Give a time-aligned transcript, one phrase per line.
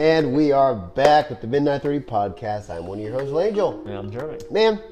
[0.00, 2.70] And we are back with the Midnight 30 podcast.
[2.70, 3.84] I'm one of your hosts, Angel.
[3.86, 4.38] Yeah, I'm Jeremy.
[4.50, 4.82] Man,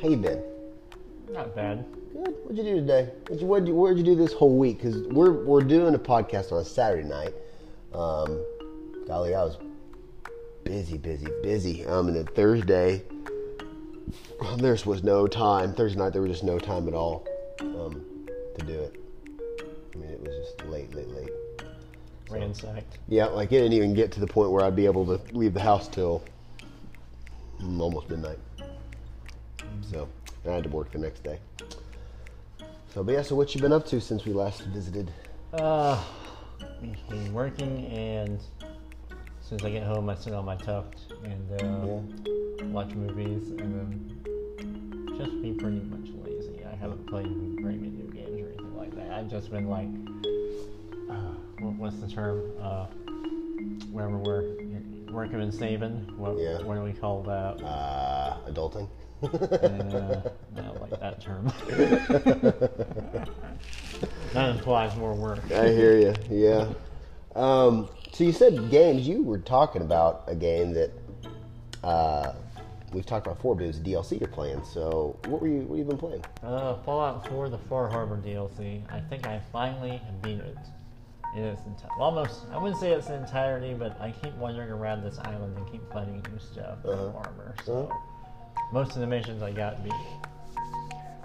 [0.00, 0.44] how you been?
[1.28, 1.84] Not bad.
[2.12, 2.36] Good.
[2.44, 3.10] What'd you do today?
[3.26, 4.78] What'd you, what'd you, what'd you do this whole week?
[4.78, 7.34] Because we're, we're doing a podcast on a Saturday night.
[7.92, 8.46] Um,
[9.08, 9.58] golly, I was
[10.62, 11.84] busy, busy, busy.
[11.84, 13.02] Um, and then Thursday,
[14.58, 15.74] there was no time.
[15.74, 17.26] Thursday night, there was just no time at all
[17.58, 18.04] um,
[18.56, 19.02] to do it.
[19.92, 21.30] I mean, it was just late, late, late.
[22.30, 22.98] Ransacked.
[23.08, 25.54] Yeah, like it didn't even get to the point where I'd be able to leave
[25.54, 26.22] the house till
[27.62, 28.38] almost midnight.
[29.90, 30.08] So,
[30.46, 31.38] I had to work the next day.
[32.92, 35.12] So, but yeah, so what you been up to since we last visited?
[35.52, 36.02] Uh,
[37.08, 41.62] been working, and as soon as I get home, I sit on my tuft and
[41.62, 46.64] uh, watch movies, and then just be pretty much lazy.
[46.64, 47.26] I haven't played
[47.60, 49.10] very many new games or anything like that.
[49.10, 49.88] I've just been like,
[51.60, 52.42] what's the term?
[52.60, 52.86] Uh,
[53.90, 54.44] whenever we're
[55.12, 56.62] working and saving, what, Yeah.
[56.62, 57.62] what do we call that?
[57.64, 58.88] Uh, adulting.
[59.22, 60.20] Uh,
[60.56, 61.46] I don't like that term.
[64.34, 65.40] that implies more work.
[65.50, 66.14] I hear you.
[66.30, 66.68] Yeah.
[67.34, 69.08] Um, so you said games.
[69.08, 70.90] You were talking about a game that
[71.82, 72.32] uh,
[72.92, 74.62] we've talked about before, but it was a DLC you're playing.
[74.64, 75.60] So what were you?
[75.60, 76.24] What have you been playing?
[76.42, 78.82] Uh, Fallout 4, the Far Harbor DLC.
[78.92, 80.56] I think I finally have beat it.
[81.34, 85.02] In its enti- almost, I wouldn't say it's the entirety, but I keep wandering around
[85.02, 87.04] this island and keep finding new stuff in Uh-huh.
[87.06, 87.54] the Harbor.
[87.64, 87.92] So
[88.72, 89.92] most of the missions I got beat.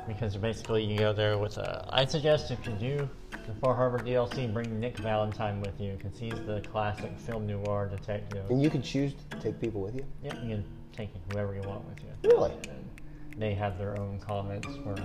[0.08, 1.86] Because basically you go there with a.
[1.90, 3.10] I suggest if you do
[3.46, 7.88] the Far Harbor DLC, bring Nick Valentine with you because he's the classic film noir
[7.88, 8.50] detective.
[8.50, 10.04] And you can choose to take people with you.
[10.24, 12.30] Yep, you can take whoever you want with you.
[12.30, 12.52] Really?
[12.68, 12.90] And
[13.38, 14.96] they have their own comments for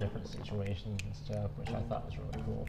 [0.00, 2.66] different situations and stuff, which I thought was really cool.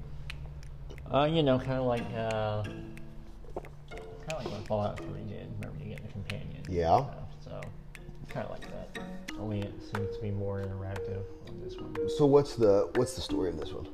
[1.11, 5.47] Uh, you know, kind of like uh, kind of like what Fallout 3 did.
[5.59, 6.63] Remember, you get a companion.
[6.65, 6.97] and Yeah.
[6.97, 7.69] stuff, so
[8.31, 8.89] kind of like that.
[9.39, 12.09] Only it seems to be more interactive on this one.
[12.17, 13.87] So what's the what's the story of this one?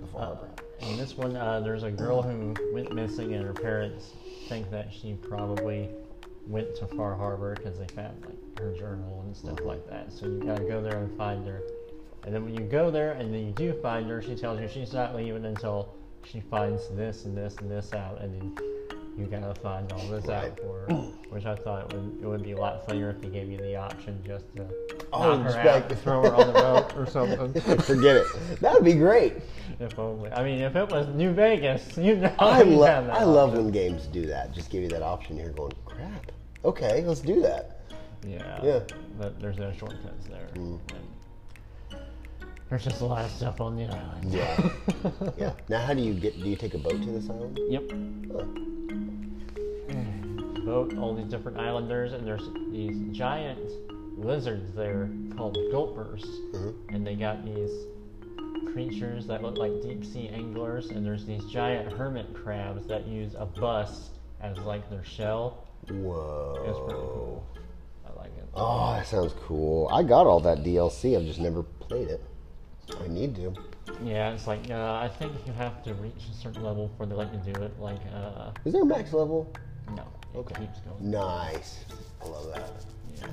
[0.00, 0.48] The Far Uh, Harbor.
[0.82, 4.12] in this one, uh, there's a girl who went missing, and her parents
[4.48, 5.88] think that she probably
[6.46, 10.12] went to Far Harbor because they found like her journal and stuff like that.
[10.12, 11.62] So you gotta go there and find her.
[12.24, 14.68] And then when you go there and then you do find her, she tells you
[14.68, 15.94] she's not leaving until
[16.24, 18.56] she finds this and this and this out, and then
[19.18, 20.50] you gotta find all this Right.
[20.50, 20.94] out for her.
[21.30, 23.58] Which I thought it would, it would be a lot funnier if they gave you
[23.58, 24.66] the option just to
[25.12, 27.52] Oh, knock her out, throw her on the boat or something.
[27.80, 28.26] Forget it.
[28.60, 29.34] That would be great.
[29.80, 30.30] If only.
[30.32, 32.32] I mean, if it was New Vegas, you know.
[32.38, 34.52] I you'd love have that I love when games do that.
[34.52, 35.36] Just give you that option.
[35.36, 36.30] You're going crap.
[36.64, 37.80] Okay, let's do that.
[38.26, 38.60] Yeah.
[38.62, 38.80] Yeah.
[39.18, 40.48] But there's no shortcuts there.
[40.54, 40.78] Mm.
[40.90, 41.06] And
[42.70, 44.32] there's just a lot of stuff on the island.
[44.32, 44.70] Yeah.
[45.36, 45.52] yeah.
[45.68, 46.40] Now, how do you get?
[46.40, 47.58] Do you take a boat to this island?
[47.68, 47.90] Yep.
[48.32, 48.44] Huh.
[50.64, 53.58] Boat, all these different islanders, and there's these giant
[54.16, 56.22] lizards there called gulpers,
[56.52, 56.74] Mhm.
[56.94, 57.86] and they got these
[58.72, 63.34] creatures that look like deep sea anglers, and there's these giant hermit crabs that use
[63.38, 64.10] a bus
[64.42, 65.64] as like their shell.
[65.90, 66.54] Whoa.
[66.66, 67.42] It's pretty cool.
[68.06, 68.44] I like it.
[68.54, 69.88] Oh, that sounds cool.
[69.90, 71.16] I got all that DLC.
[71.16, 72.20] I've just never played it.
[73.02, 73.52] I need to.
[74.02, 77.14] Yeah, it's like uh, I think you have to reach a certain level before they
[77.14, 77.78] let you do it.
[77.80, 79.52] Like, uh, Is there a max level?
[79.94, 80.54] no, it Okay.
[80.60, 81.10] keeps going.
[81.10, 81.84] Nice.
[82.22, 82.70] I love that.
[83.16, 83.26] Yeah.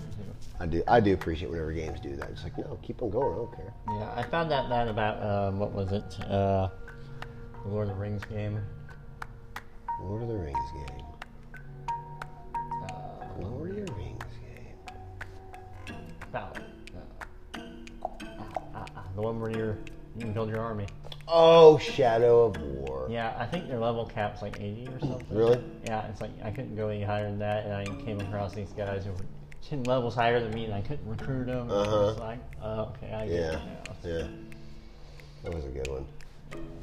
[0.59, 0.83] I do.
[0.87, 2.29] I do appreciate whenever games do that.
[2.31, 3.33] It's like, no, keep on going.
[3.33, 3.73] I don't care.
[3.89, 4.13] yeah.
[4.15, 6.03] I found out that about um, what was it?
[6.29, 6.69] Uh,
[7.63, 8.59] the Lord of the Rings game.
[10.01, 11.05] Lord of the Rings game.
[12.83, 15.95] Uh, Lord of the Rings game.
[16.29, 16.57] about
[19.17, 19.77] the one where you're
[20.15, 20.85] you can build your army.
[21.27, 23.07] Oh, Shadow of War.
[23.09, 25.37] Yeah, I think their level cap's like 80 or something.
[25.37, 25.61] Really?
[25.85, 28.69] Yeah, it's like I couldn't go any higher than that, and I came across these
[28.69, 29.25] guys who were
[29.67, 31.69] 10 levels higher than me, and I couldn't recruit them.
[31.69, 32.09] Uh-huh.
[32.11, 33.51] It's like, oh, okay, I get Yeah.
[33.51, 33.61] it
[34.03, 34.09] now.
[34.09, 34.27] Yeah.
[35.43, 36.05] That was a good one.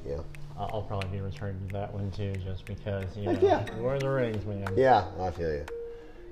[0.06, 0.18] Yeah.
[0.58, 3.64] I'll I'll probably be returning to that one too, just because you know, yeah.
[3.78, 4.66] Lord of the Rings, man.
[4.76, 5.64] Yeah, I feel you.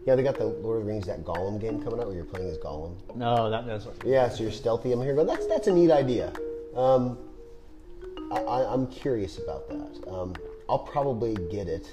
[0.07, 2.25] Yeah, they got the Lord of the Rings that Gollum game coming out where you're
[2.25, 2.97] playing as Gollum.
[3.15, 3.87] No, that does.
[3.87, 4.03] Work.
[4.05, 4.93] Yeah, so you're stealthy.
[4.93, 6.33] I'm here going, that's that's a neat idea.
[6.75, 7.19] Um,
[8.33, 10.09] I, I'm curious about that.
[10.11, 10.35] Um,
[10.69, 11.89] I'll probably get it,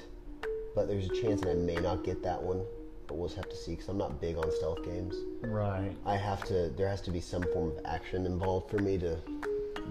[0.74, 2.64] but there's a chance that I may not get that one.
[3.08, 5.16] But we'll just have to see because I'm not big on stealth games.
[5.42, 5.92] Right.
[6.06, 6.70] I have to.
[6.70, 9.18] There has to be some form of action involved for me to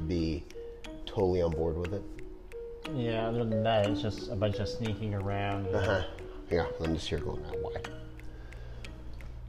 [0.06, 0.44] be
[1.04, 2.02] totally on board with it.
[2.94, 3.28] Yeah.
[3.28, 5.66] Other than that, it's just a bunch of sneaking around.
[5.74, 6.02] Uh-huh.
[6.50, 7.72] Yeah, I'm just here going, "Ah, why?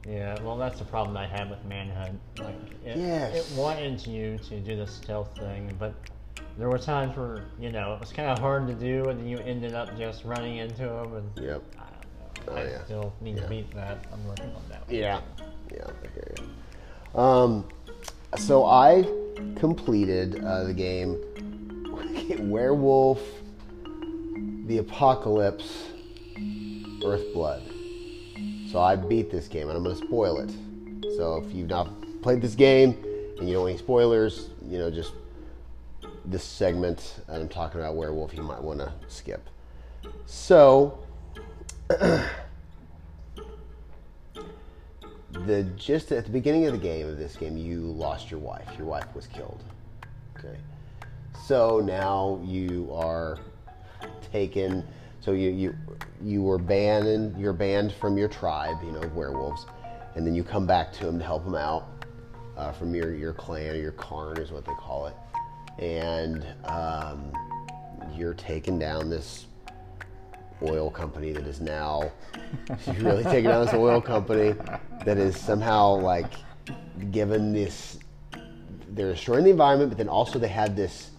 [0.08, 0.40] Yeah.
[0.42, 2.18] Well, that's the problem I had with Manhunt.
[2.38, 2.54] Like,
[2.84, 3.50] it, Yes.
[3.52, 5.94] it wanted you to do the stealth thing, but
[6.58, 9.26] there were times where you know it was kind of hard to do, and then
[9.28, 11.62] you ended up just running into them, and Yep.
[11.76, 11.82] I
[12.44, 12.52] don't know.
[12.52, 12.84] Oh, I yeah.
[12.84, 13.42] still need Yeah.
[13.42, 14.06] to beat that.
[14.12, 14.86] I'm working on that.
[14.86, 14.96] one.
[14.96, 15.20] Yeah.
[15.72, 17.20] Yeah, I hear you.
[17.20, 17.64] Um,
[18.36, 19.02] so I
[19.56, 21.18] completed uh, the game
[22.50, 23.20] Werewolf,
[24.66, 25.88] The Apocalypse,
[26.36, 27.62] Earthblood.
[28.70, 30.50] So I beat this game, and I'm going to spoil it.
[31.16, 31.88] So if you've not
[32.22, 32.96] played this game
[33.38, 35.12] and you don't want any spoilers, you know, just
[36.24, 39.48] this segment, and I'm talking about Werewolf, you might want to skip.
[40.26, 41.00] So
[41.88, 42.28] the
[45.74, 48.68] just at the beginning of the game of this game, you lost your wife.
[48.78, 49.64] Your wife was killed.
[50.38, 50.56] Okay,
[51.44, 53.40] so now you are
[54.30, 54.86] taken.
[55.20, 55.76] So you you
[56.22, 57.38] you were banned.
[57.38, 58.78] You're banned from your tribe.
[58.82, 59.66] You know werewolves,
[60.14, 61.88] and then you come back to them to help them out
[62.56, 65.14] uh, from your your clan or your caern is what they call it,
[65.82, 67.32] and um,
[68.14, 69.46] you're taking down this
[70.62, 72.10] oil company that is now
[72.86, 74.54] you're really taking down this oil company
[75.06, 76.34] that is somehow like
[77.10, 77.98] given this
[78.90, 81.12] they're destroying the environment but then also they had this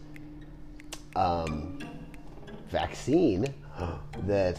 [1.15, 1.79] um,
[2.69, 3.51] vaccine
[4.25, 4.57] that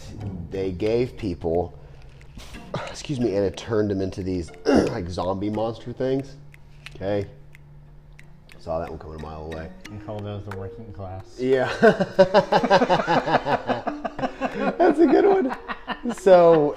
[0.50, 1.78] they gave people
[2.88, 6.36] excuse me and it turned them into these like zombie monster things
[6.96, 7.26] okay
[8.58, 11.24] saw that one coming a mile away We call those the working class.
[11.36, 11.66] yeah.
[14.78, 15.56] That's a good one.
[16.14, 16.76] So,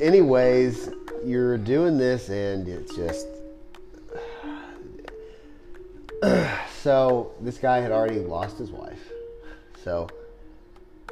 [0.00, 0.90] anyways,
[1.24, 3.26] you're doing this and it's just.
[6.80, 9.10] So, this guy had already lost his wife.
[9.82, 10.08] So,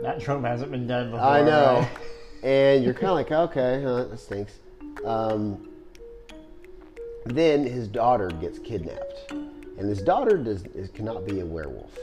[0.00, 1.26] That trope hasn't been done before.
[1.26, 1.80] I know.
[1.80, 1.88] right?
[2.42, 4.60] And you're kind of like, okay, huh, that stinks.
[5.04, 5.68] Um,
[7.24, 9.32] then his daughter gets kidnapped.
[9.32, 11.98] And his daughter does is, cannot be a werewolf.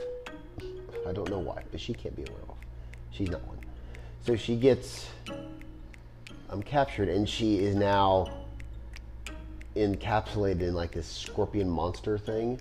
[1.07, 2.57] I don't know why, but she can't be a werewolf.
[3.12, 3.57] She's not one.
[4.25, 5.07] So she gets
[6.50, 8.28] um, captured, and she is now
[9.75, 12.60] encapsulated in like this scorpion monster thing.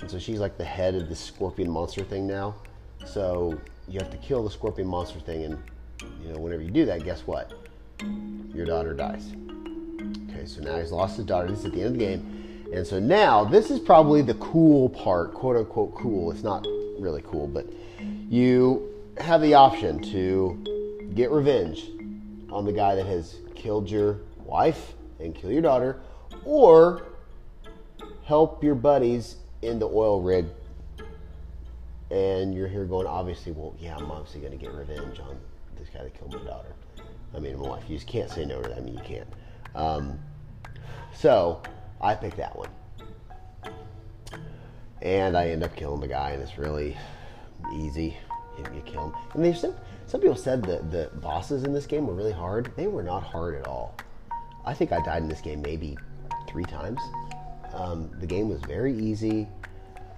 [0.00, 2.56] And so she's like the head of this scorpion monster thing now.
[3.06, 5.62] So you have to kill the scorpion monster thing, and
[6.22, 7.52] you know whenever you do that, guess what?
[8.54, 9.32] Your daughter dies.
[10.30, 11.48] Okay, so now he's lost his daughter.
[11.48, 14.34] This is at the end of the game, and so now this is probably the
[14.34, 16.30] cool part, quote unquote cool.
[16.30, 16.66] It's not
[16.98, 17.66] really cool, but
[18.28, 21.90] you have the option to get revenge
[22.50, 26.00] on the guy that has killed your wife and kill your daughter,
[26.44, 27.06] or
[28.24, 30.46] help your buddies in the oil rig.
[32.10, 35.36] And you're here going, obviously, well, yeah, I'm obviously going to get revenge on
[35.78, 36.74] this guy that killed my daughter.
[37.34, 37.84] I mean, my wife.
[37.88, 38.78] You just can't say no to that.
[38.78, 39.28] I mean, you can't.
[39.74, 40.18] Um,
[41.12, 41.60] so
[42.00, 42.70] I picked that one.
[45.02, 46.96] And I end up killing the guy, and it's really
[47.74, 48.16] easy.
[48.56, 49.14] You, you kill him.
[49.34, 49.74] And there's some,
[50.06, 52.72] some people said that the bosses in this game were really hard.
[52.76, 53.96] They were not hard at all.
[54.64, 55.98] I think I died in this game maybe
[56.48, 57.00] three times.
[57.74, 59.46] Um, the game was very easy.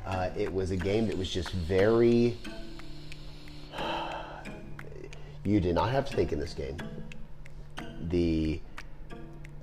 [0.09, 2.35] Uh, it was a game that was just very.
[5.45, 6.79] You did not have to think in this game.
[8.09, 8.59] The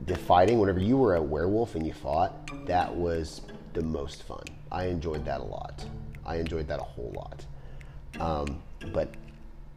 [0.06, 3.42] the fighting, whenever you were a werewolf and you fought, that was
[3.74, 4.44] the most fun.
[4.72, 5.84] I enjoyed that a lot.
[6.24, 7.46] I enjoyed that a whole lot.
[8.20, 8.62] Um,
[8.94, 9.16] but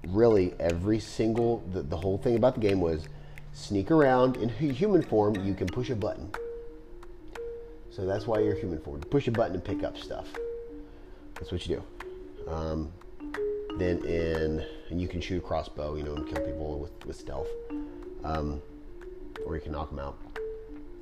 [0.09, 3.08] really, every single the, the whole thing about the game was
[3.55, 5.34] sneak around in human form.
[5.46, 6.31] You can push a button.
[7.91, 9.01] So that's why you're human form.
[9.01, 10.29] Push a button and pick up stuff.
[11.38, 12.50] That's what you do.
[12.50, 12.92] Um,
[13.78, 17.16] then in and you can shoot a crossbow, you know, and kill people with, with
[17.16, 17.48] stealth,
[18.24, 18.60] um,
[19.46, 20.16] or you can knock them out.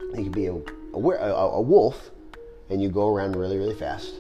[0.01, 2.11] You can be a, a, a, a wolf,
[2.69, 4.15] and you go around really really fast.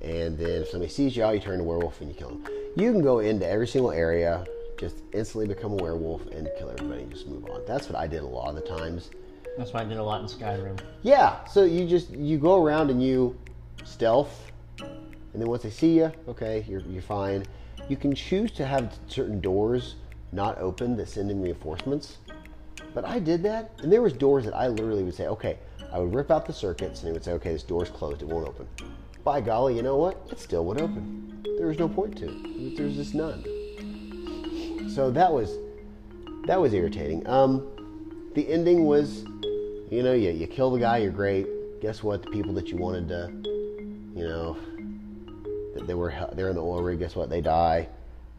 [0.00, 2.44] And then if somebody sees you out, you turn to werewolf and you kill them.
[2.76, 4.46] You can go into every single area,
[4.78, 7.62] just instantly become a werewolf and kill everybody and just move on.
[7.66, 9.10] That's what I did a lot of the times.
[9.56, 10.78] That's why I did a lot in Skyrim.
[11.02, 13.36] Yeah, so you just you go around and you
[13.88, 17.44] stealth, and then once they see you, okay, you're you're fine.
[17.88, 19.96] You can choose to have certain doors
[20.32, 22.18] not open that send in reinforcements.
[22.94, 25.58] But I did that, and there was doors that I literally would say, okay,
[25.92, 28.28] I would rip out the circuits, and it would say, okay, this door's closed, it
[28.28, 28.66] won't open.
[29.24, 30.26] By golly, you know what?
[30.30, 31.42] It still would open.
[31.58, 32.76] There was no point to it.
[32.76, 33.44] There's just none.
[34.94, 35.56] So that was
[36.46, 37.26] that was irritating.
[37.28, 37.66] Um,
[38.34, 39.24] the ending was,
[39.90, 41.46] you know, you, you kill the guy, you're great.
[41.80, 42.22] Guess what?
[42.22, 43.26] The people that you wanted to,
[44.18, 44.56] you know,
[45.74, 46.98] that they were they're in the oil rig.
[46.98, 47.30] Guess what?
[47.30, 47.88] They die.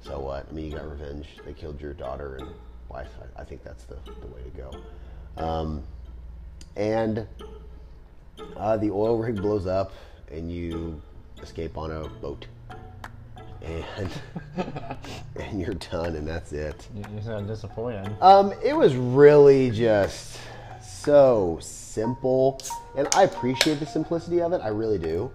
[0.01, 0.45] So what?
[0.49, 1.27] I mean, you got revenge.
[1.45, 2.49] They killed your daughter and
[2.89, 3.09] wife.
[3.37, 5.43] I, I think that's the, the way to go.
[5.43, 5.83] Um,
[6.75, 7.25] and
[8.57, 9.93] uh, the oil rig blows up,
[10.29, 11.01] and you
[11.41, 12.45] escape on a boat.
[13.61, 14.09] and
[15.37, 16.87] and you're done, and that's it.
[16.93, 18.11] You, you sound disappointed.
[18.21, 20.39] Um, it was really just
[20.81, 22.61] so simple,
[22.97, 24.61] and I appreciate the simplicity of it.
[24.61, 25.31] I really do,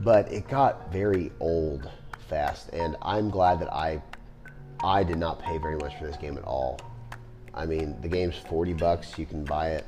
[0.00, 1.90] but it got very old
[2.28, 4.02] fast, and I'm glad that I
[4.82, 6.78] I did not pay very much for this game at all.
[7.54, 9.18] I mean, the game's forty bucks.
[9.18, 9.86] You can buy it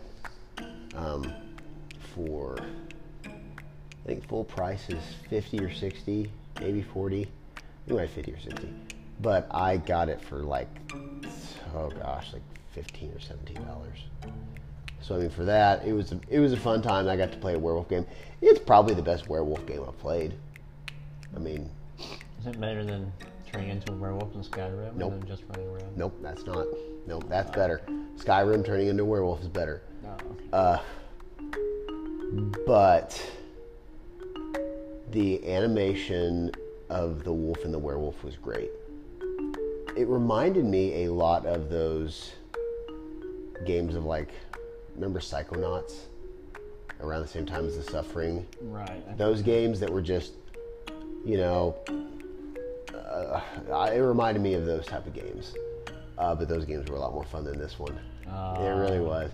[0.97, 1.33] um,
[2.15, 2.59] for
[3.25, 7.29] I think full price is fifty or sixty, maybe forty,
[7.87, 8.73] maybe fifty or sixty.
[9.21, 10.69] But I got it for like
[11.75, 13.99] oh gosh, like fifteen or seventeen dollars.
[15.03, 17.09] So I mean, for that, it was a, it was a fun time.
[17.09, 18.07] I got to play a werewolf game.
[18.43, 20.35] It's probably the best werewolf game I've played.
[21.35, 21.71] I mean,
[22.41, 23.13] Is it better than
[23.51, 25.13] turning into a werewolf in Skyrim Nope.
[25.13, 25.97] and just running around?
[25.97, 26.67] nope, that's not.
[27.07, 27.81] Nope, that's better.
[28.17, 29.83] Skyrim turning into a werewolf is better.
[30.03, 30.17] No.
[30.53, 30.79] Uh,
[32.67, 33.21] but
[35.11, 36.53] the animation
[36.89, 38.71] of the wolf and the werewolf was great.
[39.97, 42.33] It reminded me a lot of those
[43.67, 44.29] games of like,
[45.01, 45.95] remember Psychonauts?
[47.01, 48.47] Around the same time as The Suffering.
[48.61, 49.17] Right.
[49.17, 50.35] Those games that were just,
[51.25, 51.75] you know,
[52.95, 53.41] uh,
[53.91, 55.55] it reminded me of those type of games.
[56.19, 57.99] Uh, but those games were a lot more fun than this one.
[58.27, 59.31] it really was.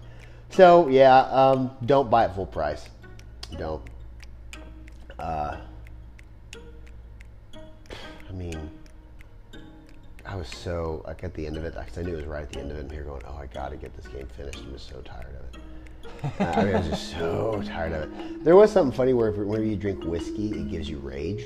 [0.51, 2.89] So yeah, um, don't buy it full price.
[3.59, 3.83] Don't.
[5.19, 5.57] Uh,
[8.29, 8.71] I mean,
[10.29, 12.43] I was so like at the end of it because I knew it was right
[12.43, 12.81] at the end of it.
[12.81, 14.59] And here going, oh, I got to get this game finished.
[14.59, 15.61] I'm just so tired of it.
[16.41, 18.45] I mean, I was just so tired of it.
[18.45, 21.45] There was something funny where whenever you drink whiskey, it gives you rage.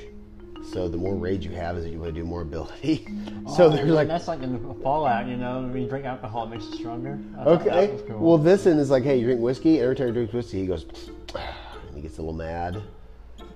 [0.72, 3.06] So the more rage you have, is that you want to do more ability.
[3.56, 6.50] so Oh, there's like that's like in Fallout, you know, when you drink alcohol, it
[6.50, 7.18] makes you stronger.
[7.38, 7.98] I Okay.
[8.06, 8.18] cool.
[8.18, 10.60] Well, this one is like, hey, you drink whiskey, and every time he drinks whiskey,
[10.60, 10.84] he goes,
[11.34, 12.82] and he gets a little mad.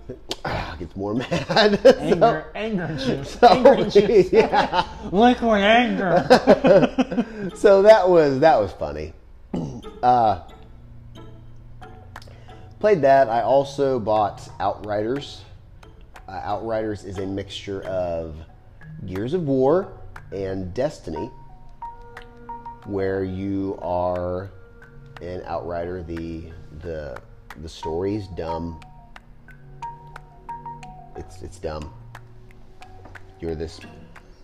[0.78, 1.80] gets more mad.
[1.98, 4.86] anger, anger juice, So, anger juice, yeah.
[5.12, 6.26] liquid anger.
[7.54, 9.12] so that was that was funny.
[10.02, 10.42] Uh,
[12.78, 13.30] played that.
[13.30, 15.40] I also bought Outriders.
[16.28, 18.36] Uh, Outriders is a mixture of
[19.06, 19.88] Gears of War
[20.30, 21.30] and Destiny,
[22.84, 24.50] where you are
[25.22, 26.02] an Outrider.
[26.02, 26.50] The
[26.82, 27.16] the
[27.62, 28.78] the story's dumb.
[31.16, 31.92] It's it's dumb.
[33.40, 33.80] You're this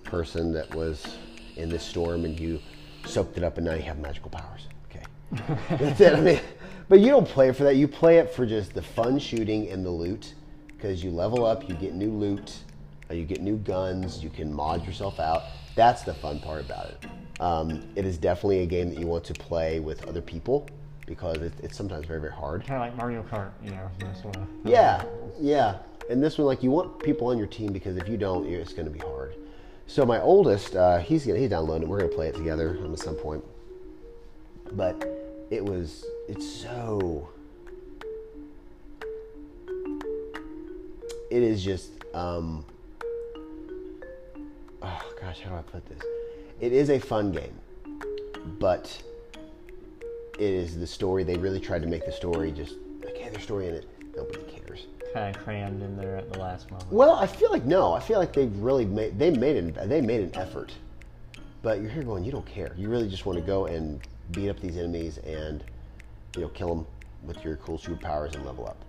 [0.04, 1.16] person that was
[1.56, 2.60] in this storm and you
[3.06, 4.68] soaked it up and now you have magical powers.
[4.90, 5.04] Okay.
[5.76, 6.14] That's it.
[6.14, 6.40] I mean,
[6.88, 7.76] but you don't play it for that.
[7.76, 10.34] You play it for just the fun shooting and the loot
[10.66, 12.56] because you level up, you get new loot,
[13.10, 15.42] uh, you get new guns, you can mod yourself out.
[15.76, 17.06] That's the fun part about it.
[17.40, 20.68] Um, it is definitely a game that you want to play with other people
[21.06, 22.64] because it, it's sometimes very, very hard.
[22.64, 23.90] kind of like Mario Kart, you know.
[24.64, 25.04] Yeah,
[25.40, 25.78] yeah.
[26.10, 28.72] And this one, like, you want people on your team because if you don't, it's
[28.72, 29.36] going to be hard.
[29.86, 31.84] So my oldest, uh, he's gonna, he's downloading.
[31.84, 31.88] it.
[31.88, 33.44] We're going to play it together at some point.
[34.72, 35.04] But
[35.50, 37.28] it was, it's so.
[41.30, 42.64] It is just, um,
[44.82, 46.02] oh gosh, how do I put this?
[46.60, 47.54] It is a fun game,
[48.58, 49.00] but
[50.40, 51.22] it is the story.
[51.22, 52.74] They really tried to make the story just
[53.04, 53.86] okay there's story in it.
[54.16, 54.86] Nobody cares.
[55.12, 56.92] Kind of crammed in there at the last moment.
[56.92, 57.92] Well, I feel like no.
[57.92, 60.72] I feel like they've really made they made an they made an effort,
[61.62, 62.74] but you're here going you don't care.
[62.76, 64.00] You really just want to go and
[64.30, 65.64] beat up these enemies and
[66.36, 66.86] you know kill them
[67.24, 68.84] with your cool superpowers and level up.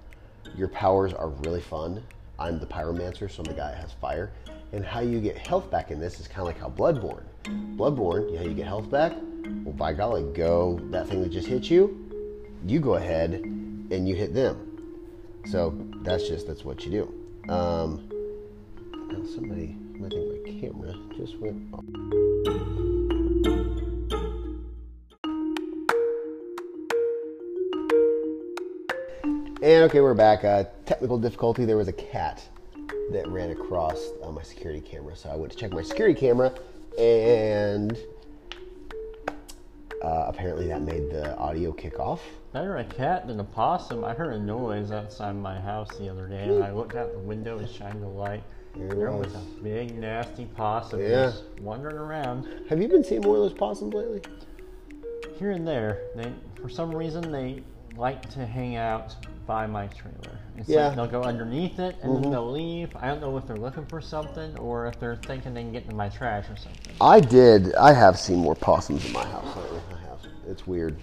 [0.56, 2.04] Your powers are really fun.
[2.38, 4.32] I'm the pyromancer, so I'm the guy that has fire.
[4.74, 7.24] And how you get health back in this is kind of like how Bloodborne.
[7.76, 9.14] Bloodborne, you know, how you get health back.
[9.64, 11.98] Well, by golly, go that thing that just hit you.
[12.66, 14.71] You go ahead and you hit them.
[15.46, 17.52] So that's just that's what you do.
[17.52, 18.10] Um,
[19.10, 21.84] now somebody, I think my camera just went off.
[29.64, 30.44] And okay, we're back.
[30.44, 31.66] Uh, technical difficulty.
[31.66, 32.42] There was a cat
[33.12, 36.52] that ran across uh, my security camera, so I went to check my security camera,
[36.98, 37.96] and
[40.04, 42.22] uh, apparently that made the audio kick off.
[42.54, 44.04] Better a cat than a possum.
[44.04, 47.20] I heard a noise outside my house the other day, and I looked out the
[47.20, 48.44] window and shined the light.
[48.76, 49.36] There There was was.
[49.36, 51.28] a big, nasty possum Yeah.
[51.28, 52.48] just wandering around.
[52.70, 54.22] Have you been seeing more of those possums lately?
[55.38, 56.32] Here and there, they
[56.62, 57.64] for some reason they
[57.98, 59.16] like to hang out
[59.48, 60.38] by my trailer.
[60.58, 60.88] It's Yeah.
[60.88, 62.32] like they'll go underneath it and then mm-hmm.
[62.32, 62.96] they'll leave.
[62.96, 65.84] I don't know if they're looking for something or if they're thinking they can get
[65.84, 66.94] into my trash or something.
[67.02, 67.74] I did.
[67.76, 69.80] I have seen more possums in my house lately.
[69.94, 70.20] I have.
[70.48, 70.98] It's weird.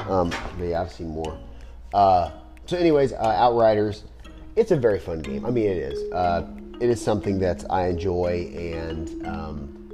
[0.00, 1.38] Um, but yeah, I've seen more.
[1.92, 2.30] Uh,
[2.66, 4.04] so, anyways, uh, Outriders.
[4.54, 5.46] It's a very fun game.
[5.46, 6.12] I mean, it is.
[6.12, 6.46] Uh,
[6.80, 9.90] it is something that I enjoy, and um,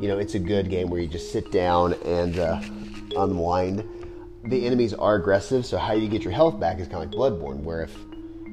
[0.00, 2.60] you know, it's a good game where you just sit down and uh,
[3.16, 3.88] unwind.
[4.44, 7.32] The enemies are aggressive, so how you get your health back is kind of like
[7.32, 7.96] Bloodborne, where if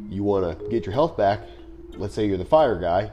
[0.10, 1.41] you want to get your health back,
[1.96, 3.12] let's say you're the fire guy,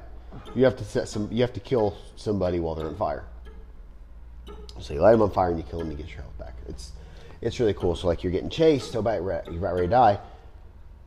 [0.55, 3.25] you have to set some, you have to kill somebody while they're on fire.
[4.81, 6.55] So you light them on fire and you kill them, you get your health back.
[6.69, 6.93] It's
[7.40, 7.95] it's really cool.
[7.95, 10.21] So like you're getting chased, so about you're about ready to die,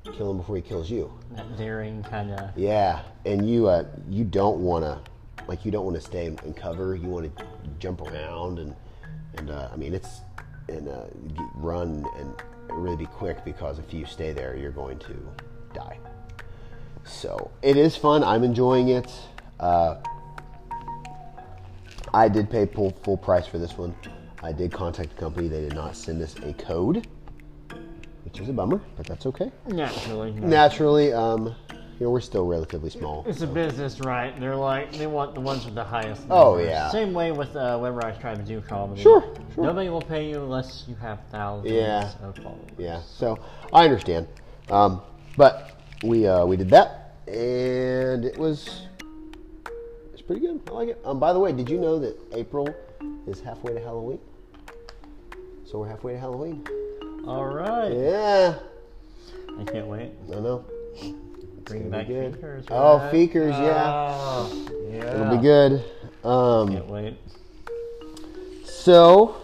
[0.03, 1.11] kill him before he kills you.
[1.35, 2.57] That daring kind of.
[2.57, 4.99] Yeah, and you uh, you don't want to
[5.47, 6.95] like you don't want to stay in cover.
[6.95, 7.45] You want to
[7.79, 8.75] jump around and
[9.37, 10.21] and uh, I mean it's
[10.69, 11.05] and uh,
[11.55, 12.33] run and
[12.69, 15.15] really be quick because if you stay there, you're going to
[15.73, 15.99] die.
[17.03, 18.23] So it is fun.
[18.23, 19.11] I'm enjoying it.
[19.59, 19.97] Uh,
[22.13, 23.95] I did pay full full price for this one.
[24.43, 25.47] I did contact the company.
[25.47, 27.05] They did not send us a code,
[28.25, 29.51] which is a bummer, but that's okay.
[29.67, 30.31] Naturally.
[30.31, 31.55] Naturally, um,
[31.99, 33.23] you know, we're still relatively small.
[33.27, 34.37] It's a business, right?
[34.39, 36.23] They're like they want the ones with the highest.
[36.31, 36.89] Oh, yeah.
[36.89, 39.03] Same way with uh, whenever I try to do comedy.
[39.03, 39.63] Sure, sure.
[39.63, 42.11] Nobody will pay you unless you have thousands Yeah.
[42.23, 42.71] of followers.
[42.79, 43.39] Yeah, so
[43.71, 44.27] I understand,
[44.71, 45.03] um,
[45.37, 48.87] but we uh, we did that, and it was
[50.13, 50.59] it's pretty good.
[50.67, 50.99] I like it.
[51.05, 52.75] Um, by the way, did you know that April
[53.27, 54.17] is halfway to Halloween?
[55.71, 56.67] So we're halfway to Halloween.
[57.25, 57.93] All right.
[57.93, 58.59] Yeah,
[59.57, 60.11] I can't wait.
[60.29, 60.65] I know.
[61.63, 62.33] Bring back be good.
[62.35, 62.65] Feekers.
[62.69, 63.09] Oh, right?
[63.09, 63.89] Feekers, yeah.
[63.89, 65.13] Oh, yeah.
[65.13, 65.81] It'll be good.
[66.25, 67.17] Um, Can't wait.
[68.65, 69.37] So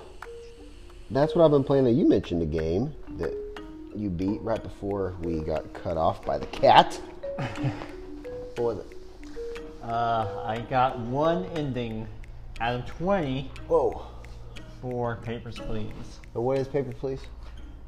[1.11, 1.85] that's what I've been playing.
[1.85, 3.33] Now, You mentioned a game that
[3.95, 6.99] you beat right before we got cut off by the cat.
[8.57, 8.97] what was it?
[9.81, 12.05] Uh, I got one ending
[12.59, 14.16] out of 20 Whoa.
[14.89, 16.19] For Papers, Please.
[16.33, 17.19] But what is Paper Please?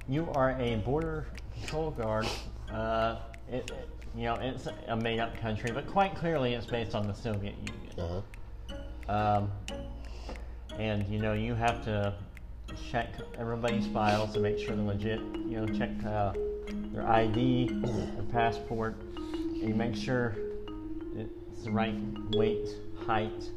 [0.10, 1.28] You are a border
[1.62, 2.28] patrol guard.
[2.72, 3.18] Uh,
[3.50, 7.14] it, it- you know, it's a made-up country, but quite clearly it's based on the
[7.14, 8.24] Soviet Union.
[9.08, 9.14] Uh-huh.
[9.16, 9.52] Um,
[10.80, 12.16] and you know, you have to
[12.90, 15.20] check everybody's files to make sure they're legit.
[15.20, 16.34] You know, check uh,
[16.92, 20.36] their ID, their passport, and you make sure
[21.16, 21.94] it's the right
[22.32, 22.68] weight,
[23.06, 23.50] height.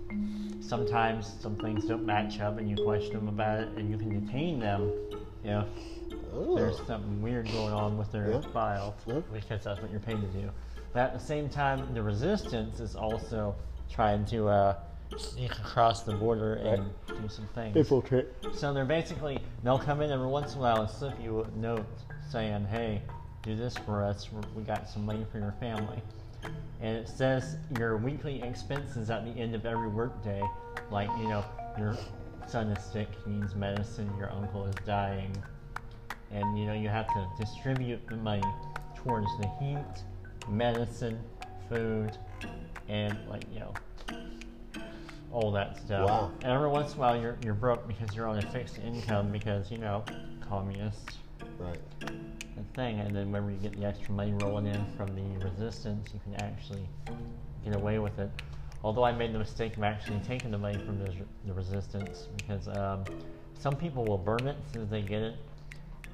[0.61, 4.25] Sometimes some things don't match up, and you question them about it, and you can
[4.25, 4.91] detain them
[5.45, 5.65] if
[6.35, 6.57] Oh.
[6.57, 8.41] there's something weird going on with their Yeah.
[8.53, 9.21] file Yeah.
[9.33, 10.51] because that's what you're paid to do.
[10.93, 13.55] But at the same time, the resistance is also
[13.91, 14.75] trying to uh,
[15.19, 17.77] sneak across the border and do some things.
[17.77, 18.29] Infiltrate.
[18.55, 21.51] So they're basically they'll come in every once in a while and slip you a
[21.59, 21.85] note
[22.31, 23.03] saying, "Hey,
[23.43, 24.31] do this for us.
[24.55, 26.01] We got some money for your family."
[26.81, 30.43] And it says your weekly expenses at the end of every workday,
[30.91, 31.45] like you know,
[31.79, 31.97] your
[32.47, 35.33] son is sick, he needs medicine, your uncle is dying,
[36.33, 38.43] and you know you have to distribute the money
[38.97, 40.03] towards the heat,
[40.49, 41.21] medicine,
[41.69, 42.17] food,
[42.89, 43.75] and like you know
[45.33, 46.09] all that stuff.
[46.09, 46.33] Wow.
[46.43, 49.31] And every once in a while you're you're broke because you're on a fixed income
[49.31, 50.05] because you know
[50.41, 51.19] communist
[51.59, 51.79] Right.
[52.75, 53.01] Thing.
[53.01, 56.35] And then whenever you get the extra money rolling in from the resistance, you can
[56.35, 56.87] actually
[57.65, 58.31] get away with it.
[58.85, 61.13] Although I made the mistake of actually taking the money from the,
[61.47, 63.05] the resistance because um,
[63.59, 65.37] some people will burn it as soon as they get it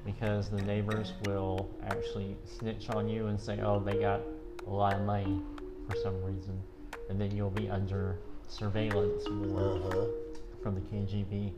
[0.05, 4.21] because the neighbors will actually snitch on you and say, oh, they got
[4.67, 5.39] a lot of money
[5.87, 6.61] for some reason.
[7.09, 10.05] And then you'll be under surveillance Uh-huh.
[10.61, 11.51] from the KGB,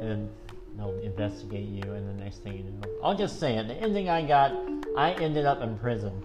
[0.00, 0.30] and then
[0.80, 3.68] they'll investigate you, and the next thing you know, I'll just say it.
[3.68, 4.52] The ending I got,
[4.96, 6.22] I ended up in prison.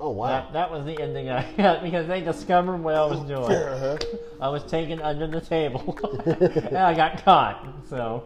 [0.00, 0.26] Oh wow.
[0.26, 3.52] That, that was the ending I got because they discovered what I was doing.
[3.52, 3.96] Uh-huh.
[4.40, 7.66] I was taken under the table, and I got caught.
[7.88, 8.24] So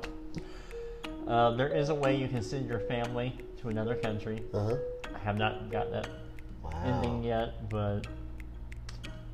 [1.27, 4.43] uh, there is a way you can send your family to another country.
[4.55, 4.77] Uh-huh.
[5.15, 6.09] I have not got that
[6.63, 6.71] Wow.
[6.85, 8.07] ending yet, but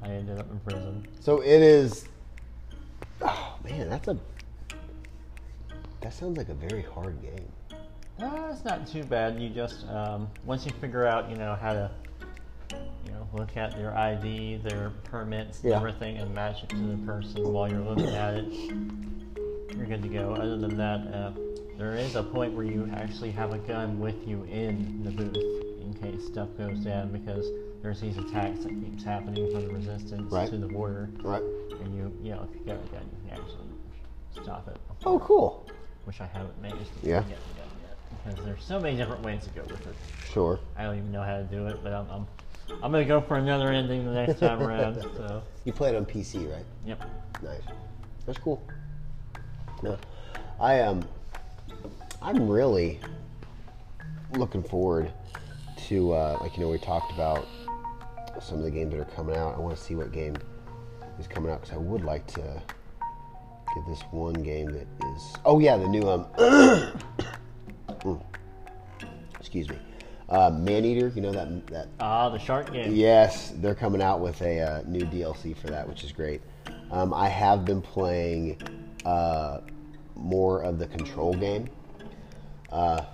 [0.02, 1.06] I ended up in prison.
[1.20, 2.06] So it is.
[3.22, 4.18] Oh man, that's a.
[6.04, 7.48] That sounds like a very hard game.
[8.22, 9.40] Uh, it's not too bad.
[9.40, 11.90] You just um, once you figure out, you know how to,
[13.06, 15.76] you know, look at their ID, their permits, Yeah.
[15.76, 18.52] everything, and match it to the person while you're looking at it.
[19.74, 20.34] You're good to go.
[20.34, 21.30] Other than that, uh,
[21.78, 25.36] there is a point where you actually have a gun with you in the booth
[25.80, 27.48] in case stuff goes down because
[27.80, 30.50] there's these attacks that keeps happening from the resistance Right.
[30.50, 31.42] to the border, Right.
[31.80, 34.76] and you, you know, if you got a gun, you can actually stop it.
[35.06, 35.66] Oh, cool.
[36.04, 37.20] Which I haven't managed to Yeah.
[37.22, 39.94] get gun yet because there's so many different ways to go with it.
[40.30, 40.58] Sure.
[40.76, 42.26] I don't even know how to do it, but I'm I'm,
[42.82, 44.96] I'm gonna go for another ending the next time around.
[45.16, 46.64] So, You play it on PC, right?
[46.84, 47.02] yep.
[47.42, 47.62] Nice.
[48.26, 48.62] That's cool.
[49.82, 49.98] No,
[50.60, 51.02] I um,
[52.22, 53.00] I'm really
[54.32, 55.10] looking forward
[55.88, 57.46] to uh, like you know we talked about
[58.40, 59.54] some of the games that are coming out.
[59.54, 60.36] I want to see what game
[61.18, 62.62] is coming out because I would like to
[63.74, 65.34] get this one game that is.
[65.44, 66.26] Oh yeah, the new um.
[66.38, 68.20] mm.
[69.38, 69.76] excuse me,
[70.28, 71.88] uh, Maneater, You know that that.
[72.00, 72.94] Ah, the shark game.
[72.94, 76.40] Yes, they're coming out with a uh, new DLC for that, which is great.
[76.90, 78.60] Um, I have been playing
[79.04, 79.60] uh,
[80.14, 81.68] more of the Control game.
[82.70, 83.04] Uh,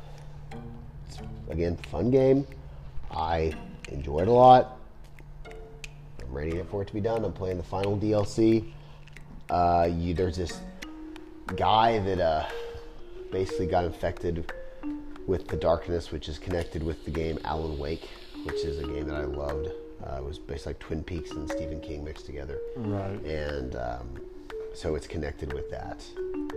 [1.09, 1.19] it's,
[1.49, 2.47] again, fun game.
[3.11, 3.53] I
[3.89, 4.79] enjoyed a lot.
[5.47, 7.25] I'm ready for it to be done.
[7.25, 8.73] I'm playing the final DLC.
[9.51, 10.61] Uh, you, there's this
[11.57, 12.47] guy that uh,
[13.33, 14.53] basically got infected
[15.27, 18.09] with the darkness, which is connected with the game Alan Wake,
[18.45, 19.69] which is a game that I loved.
[20.05, 23.21] Uh, it was basically like Twin Peaks and Stephen King mixed together, Right.
[23.25, 24.09] and um,
[24.75, 26.03] so it's connected with that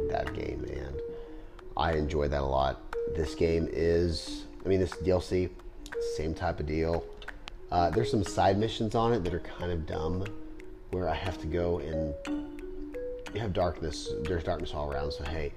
[0.10, 0.96] that game, and
[1.76, 2.82] I enjoy that a lot.
[3.16, 5.50] This game is, I mean, this DLC,
[6.16, 7.04] same type of deal.
[7.72, 10.26] Uh, there's some side missions on it that are kind of dumb,
[10.92, 12.14] where I have to go and
[13.40, 14.10] have darkness.
[14.24, 15.12] There's darkness all around.
[15.12, 15.52] So hey,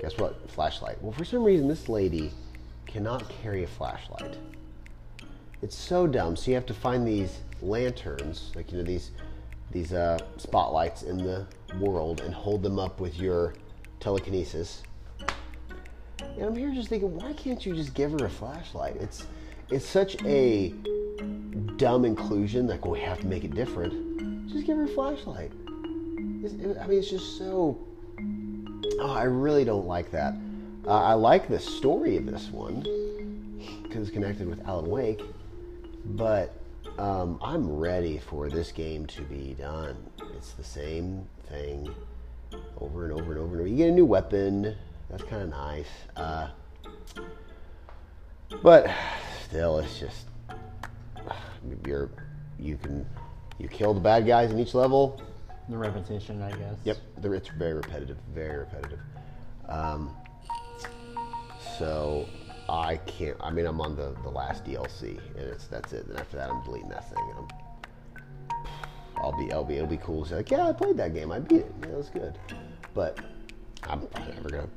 [0.00, 0.48] guess what?
[0.50, 1.00] Flashlight.
[1.02, 2.30] Well, for some reason, this lady
[2.86, 4.38] cannot carry a flashlight.
[5.62, 6.36] It's so dumb.
[6.36, 9.10] So you have to find these lanterns, like you know these
[9.70, 11.46] these uh, spotlights in the
[11.80, 13.54] world, and hold them up with your
[14.00, 14.82] telekinesis.
[16.20, 18.96] And I'm here just thinking, why can't you just give her a flashlight?
[18.96, 19.26] It's
[19.70, 20.74] it's such a
[21.76, 22.66] dumb inclusion.
[22.66, 24.48] Like, well, we have to make it different.
[24.48, 25.50] Just give her a flashlight.
[26.54, 27.78] It, I mean, it's just so.
[29.00, 30.34] Oh, I really don't like that.
[30.86, 32.80] Uh, I like the story of this one
[33.82, 35.22] because it's connected with Alan Wake,
[36.04, 36.52] but
[36.98, 39.96] um, I'm ready for this game to be done.
[40.36, 41.94] It's the same thing
[42.78, 43.66] over and over and over and over.
[43.66, 44.76] You get a new weapon.
[45.10, 45.88] That's kind of nice.
[46.16, 46.48] Uh,
[48.62, 48.88] but
[49.44, 50.26] still, it's just
[51.84, 52.10] you're
[52.58, 53.06] you can
[53.58, 55.20] you kill the bad guys in each level.
[55.68, 56.76] The repetition, I guess.
[56.84, 59.00] Yep, it's very repetitive, very repetitive.
[59.68, 60.16] Um,
[61.78, 62.28] so
[62.68, 63.36] I can't.
[63.40, 66.06] I mean, I'm on the, the last DLC, and it's that's it.
[66.06, 67.24] And after that, I'm deleting that thing.
[67.36, 68.66] And I'm,
[69.16, 70.24] I'll be, I'll be, it'll be cool.
[70.24, 71.32] say like, yeah, I played that game.
[71.32, 71.74] I beat it.
[71.82, 72.38] Yeah, it was good.
[72.94, 73.18] But
[73.84, 74.68] I'm probably never gonna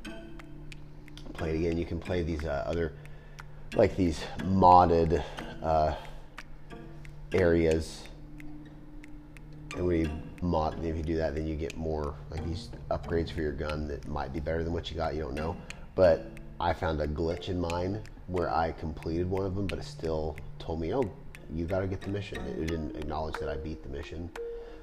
[1.33, 1.77] play it again.
[1.77, 2.93] You can play these uh, other,
[3.75, 5.23] like these modded
[5.61, 5.93] uh,
[7.31, 8.09] areas
[9.75, 13.31] and when you mod, if you do that, then you get more like these upgrades
[13.31, 15.15] for your gun that might be better than what you got.
[15.15, 15.55] You don't know,
[15.95, 16.25] but
[16.59, 20.37] I found a glitch in mine where I completed one of them, but it still
[20.59, 21.11] told me, "Oh,
[21.53, 24.29] you got to get the mission." It didn't acknowledge that I beat the mission,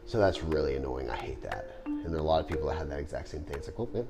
[0.05, 1.11] so that's really annoying.
[1.11, 3.43] I hate that, and there are a lot of people that have that exact same
[3.43, 3.57] thing.
[3.57, 4.09] It's like, well, man,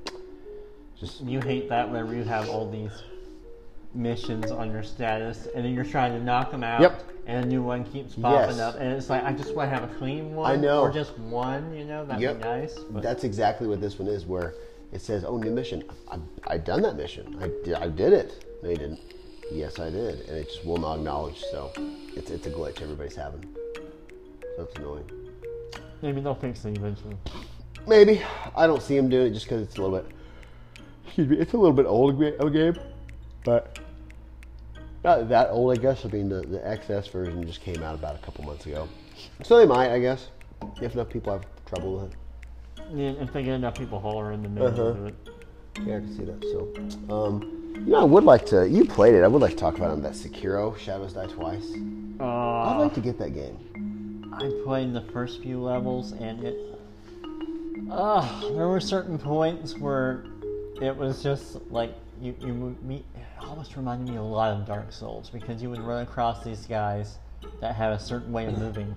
[0.98, 3.02] just You hate that whenever you have all these
[3.94, 7.02] missions on your status, and then you're trying to knock them out, Yep.
[7.26, 8.60] and a new one keeps popping Yes.
[8.60, 10.80] up, and it's like I just want to have a clean one, I know.
[10.82, 12.38] or just one, you know, that'd Yep.
[12.38, 12.78] be nice.
[12.90, 14.54] But That's exactly what this one is, where
[14.92, 17.36] it says, "Oh, new mission." I, I done that mission.
[17.40, 17.74] I did.
[17.74, 18.44] I did it.
[18.62, 19.00] No, you didn't.
[19.50, 21.40] Yes, I did, and it just will not acknowledge.
[21.50, 21.70] So
[22.16, 23.42] it's it's a glitch everybody's having.
[23.74, 23.82] So
[24.64, 25.04] that's annoying.
[26.02, 27.16] maybe they'll fix it eventually.
[27.86, 28.20] Maybe
[28.56, 30.06] I don't see him doing it just because it's a little bit.
[31.06, 31.36] Excuse me.
[31.38, 32.74] It's a little bit old of oh, a game,
[33.46, 33.78] but
[35.04, 36.04] not that old, I guess.
[36.04, 38.86] I mean, the the XS version just came out about a couple months ago,
[39.44, 40.28] so they might, I guess,
[40.82, 42.18] if enough people have trouble with it.
[42.92, 44.92] Yeah, if they get enough people hollering, then maybe they'll Uh-huh.
[44.98, 45.14] do it.
[45.86, 46.42] Yeah, I can see that.
[47.08, 48.68] So, um, you know, I would like to.
[48.68, 49.22] You played it.
[49.22, 50.02] I would like to talk about it.
[50.02, 51.72] That Sekiro: Shadows Die Twice.
[51.74, 53.56] I'd Uh, like to get that game.
[54.32, 56.56] I played the first few levels, and it.
[57.90, 60.24] Uh, there were certain points where
[60.82, 63.04] it was just like you you would meet.
[63.14, 66.66] It almost reminded me a lot of Dark Souls because you would run across these
[66.66, 67.18] guys
[67.60, 68.94] that have a certain way of moving,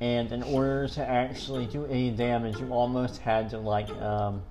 [0.00, 4.42] and in order to actually do any damage, you almost had to like um,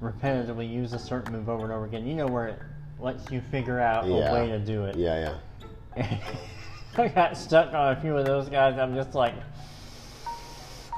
[0.00, 2.06] repetitively use a certain move over and over again.
[2.06, 2.58] You know where it
[2.98, 4.30] lets you figure out Yeah.
[4.30, 4.96] a way to do it.
[4.96, 5.36] Yeah,
[5.96, 6.18] yeah.
[6.96, 8.78] I got stuck on a few of those guys.
[8.78, 9.34] I'm just like,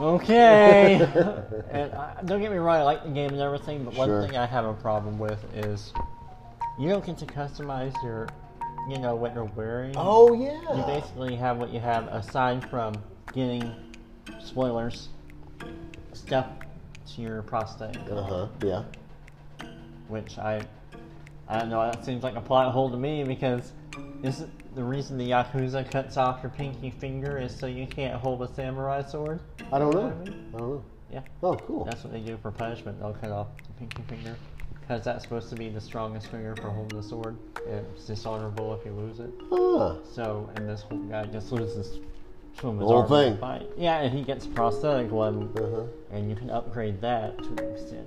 [0.00, 0.94] okay.
[1.70, 4.26] and I, don't get me wrong, I like the game and everything, but one Sure.
[4.26, 5.92] thing I have a problem with is
[6.78, 8.28] you don't get to customize your,
[8.88, 9.94] you know, what you're wearing.
[9.96, 10.60] Oh yeah.
[10.72, 10.86] You yeah.
[10.86, 12.94] basically have what you have aside from
[13.32, 13.74] getting
[14.42, 15.08] spoilers
[16.12, 16.46] stuff
[17.14, 18.48] to your prostate, Uh huh.
[18.62, 18.82] Yeah.
[20.08, 20.62] which I,
[21.48, 21.80] I don't know.
[21.80, 23.72] That seems like a plot hole to me because
[24.22, 28.42] is the reason the yakuza cuts off your pinky finger is so you can't hold
[28.42, 29.40] a samurai sword?
[29.72, 30.06] I don't know.
[30.10, 30.50] I mean?
[30.54, 30.84] I don't know.
[31.12, 31.84] Yeah, Oh, cool.
[31.84, 32.98] that's what they do for punishment.
[32.98, 34.34] They'll cut off the pinky finger
[34.80, 37.36] because that's supposed to be the strongest finger for holding the sword.
[37.66, 39.30] It's dishonorable if you lose it.
[39.52, 39.96] Ah.
[40.12, 41.98] So, and this whole guy just loses his
[42.60, 43.36] whole thing.
[43.38, 43.66] fight.
[43.76, 45.84] Yeah, and he gets a prosthetic one, Uh-huh.
[46.10, 48.06] and you can upgrade that to an extent.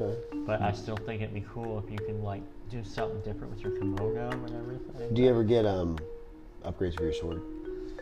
[0.00, 0.16] Okay.
[0.46, 3.60] But I still think it'd be cool if you can like do something different with
[3.62, 5.14] your kimono and everything.
[5.14, 5.98] Do you ever get um
[6.64, 7.42] upgrades for your sword?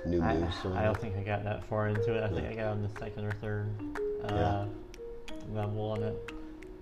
[0.07, 0.55] New I, moves.
[0.57, 2.25] something I don't think I got that far into it.
[2.25, 3.69] I think I got on the second or third
[4.25, 4.65] uh, Yeah.
[5.53, 6.33] level on it.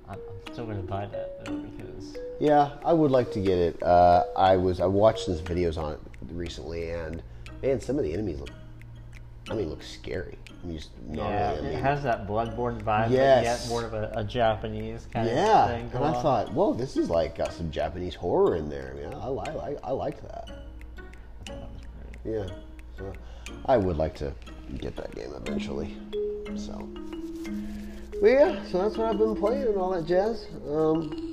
[0.08, 3.82] I'm, I'm still gonna buy that though because Yeah, I would like to get it.
[3.82, 6.00] Uh, I was I watched some videos on it
[6.32, 7.22] recently, and
[7.62, 8.50] man, some of the enemies look.
[9.50, 10.38] I mean, look scary.
[10.62, 11.30] I mean, just gnarly.
[11.32, 15.06] yeah, I mean, it has that Bloodborne vibe, but yet more of a, a Japanese
[15.12, 15.90] kind yeah, of thing.
[15.94, 16.22] and I on.
[16.22, 18.94] thought, whoa, this is like got some Japanese horror in there.
[18.94, 20.50] I mean, I, I, I, I like that.
[21.48, 21.82] I that was
[22.22, 22.34] great.
[22.34, 22.46] Yeah,
[22.98, 23.12] so
[23.66, 24.32] I would like to
[24.78, 25.96] get that game eventually.
[26.56, 26.88] So,
[28.20, 30.46] but yeah, so that's what I've been playing and all that jazz.
[30.68, 31.26] Um,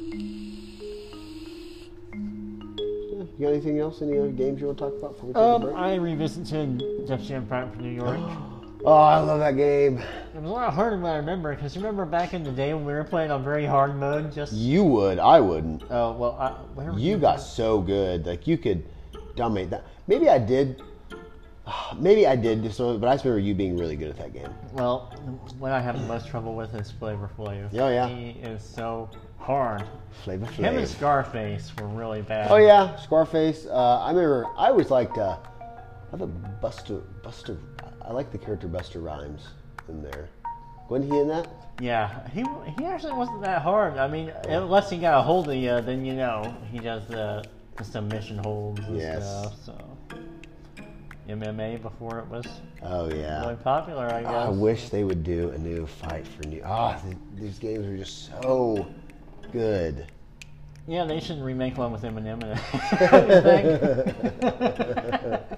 [3.37, 4.01] you got anything else?
[4.01, 5.75] Any other games you want to talk about before we take a Um, break?
[5.75, 8.19] I revisited Def Jam Fight for New York.
[8.85, 9.97] Oh, I love that game.
[9.97, 12.73] It was a lot harder than I remember because you remember back in the day
[12.73, 14.31] when we were playing on very hard mode.
[14.31, 15.83] Just You would, I wouldn't.
[15.89, 18.83] oh well, I, where were You got so good, like you could
[19.35, 19.83] dominate that.
[20.07, 20.81] Maybe I did.
[21.97, 22.69] Maybe I did but
[23.07, 24.53] I just remember you being really good at that game.
[24.73, 25.11] Well,
[25.59, 27.69] what I have the most trouble with is Flavor Flav.
[27.73, 28.07] Oh, yeah.
[28.07, 29.09] He is so
[29.39, 29.83] hard.
[30.23, 30.53] Flavor Flav.
[30.53, 32.51] Him and Scarface were really bad.
[32.51, 33.65] Oh yeah, Scarface.
[33.65, 34.45] Uh, I remember.
[34.55, 35.17] I always liked.
[35.17, 35.37] Uh,
[36.13, 37.01] I thought Busta.
[37.23, 37.57] Busta.
[38.07, 39.49] I like the character Busta Rhymes
[39.89, 40.29] in there.
[40.89, 41.45] Wasn't he in that?
[41.77, 43.97] Yeah, he he actually wasn't that hard.
[43.97, 47.45] I mean, unless he got a hold of you, then you know he does the,
[47.77, 49.23] the submission holds and Yes.
[49.23, 49.53] stuff.
[49.65, 49.97] So
[51.27, 52.47] MMA before it was
[52.81, 53.53] Oh really yeah.
[53.61, 54.31] popular, I guess.
[54.31, 56.61] I wish they would do a new fight for new.
[56.65, 58.87] Ah, th- these games are just so
[59.51, 60.05] good.
[60.87, 65.43] Yeah, they should remake one with Eminem in it.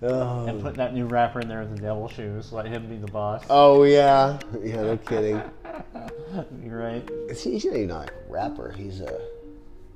[0.00, 0.46] Oh.
[0.46, 2.52] and put that new rapper in there with the devil shoes.
[2.52, 3.44] Let him be the boss.
[3.50, 4.38] Oh yeah.
[4.62, 4.82] Yeah.
[4.82, 5.42] No kidding.
[6.62, 7.08] You're right.
[7.28, 8.72] Is he, he's not even a rapper.
[8.72, 9.20] He's a.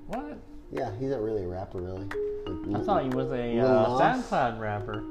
[0.08, 0.38] What?
[0.72, 2.08] Yeah, he's not really a rapper, really.
[2.74, 5.04] I thought he was a uh, SoundCloud rapper.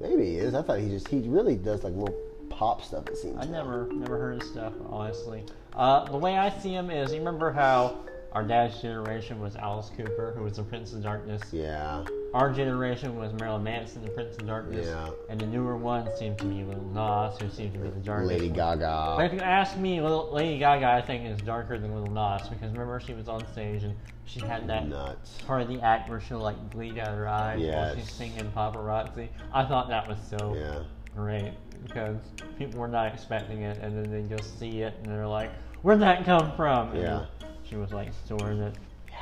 [0.00, 0.54] Maybe he is.
[0.54, 2.12] I thought he just he really does like more
[2.50, 3.06] pop stuff.
[3.08, 3.36] It seems.
[3.36, 3.50] I like.
[3.50, 5.44] never never heard his stuff, honestly.
[5.74, 7.98] Uh, the way I see him is, you remember how
[8.32, 11.42] our dad's generation was Alice Cooper, who was the Prince of Darkness.
[11.52, 12.04] Yeah.
[12.36, 14.84] Our generation was Marilyn Manson, the Prince of Darkness.
[14.86, 15.08] Yeah.
[15.30, 18.28] And the newer one seemed to be Lil Nas, who seemed to be the darkest.
[18.30, 18.56] Lady one.
[18.78, 19.14] Gaga.
[19.16, 22.46] But if you ask me, Lil- Lady Gaga, I think is darker than Lil Nas
[22.50, 23.94] because remember she was on stage and
[24.26, 25.40] she had that Nuts.
[25.46, 28.12] part of the act where she'll like bleed out her eyes while she's Yes.
[28.12, 29.28] singing paparazzi.
[29.54, 30.80] I thought that was so Yeah.
[31.16, 31.52] great
[31.86, 32.18] because
[32.58, 36.00] people were not expecting it and then they just see it and they're like, "Where'd
[36.00, 37.24] that come from?" And Yeah.
[37.62, 38.76] she was like storing it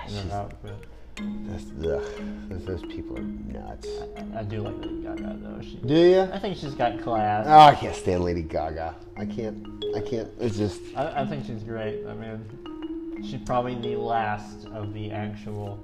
[0.08, 0.74] in her outfit.
[1.16, 2.02] That's ugh,
[2.50, 3.88] those, people are nuts.
[4.16, 5.60] I, I do like Lady Gaga though.
[5.62, 6.20] She, Do you?
[6.22, 7.46] I think she's got class.
[7.48, 8.96] Oh, I can't stand Lady Gaga.
[9.16, 9.84] I can't.
[9.94, 10.28] I can't.
[10.40, 10.80] It's just.
[10.96, 12.04] I, I think she's great.
[12.06, 15.78] I mean, she's probably the last of the actual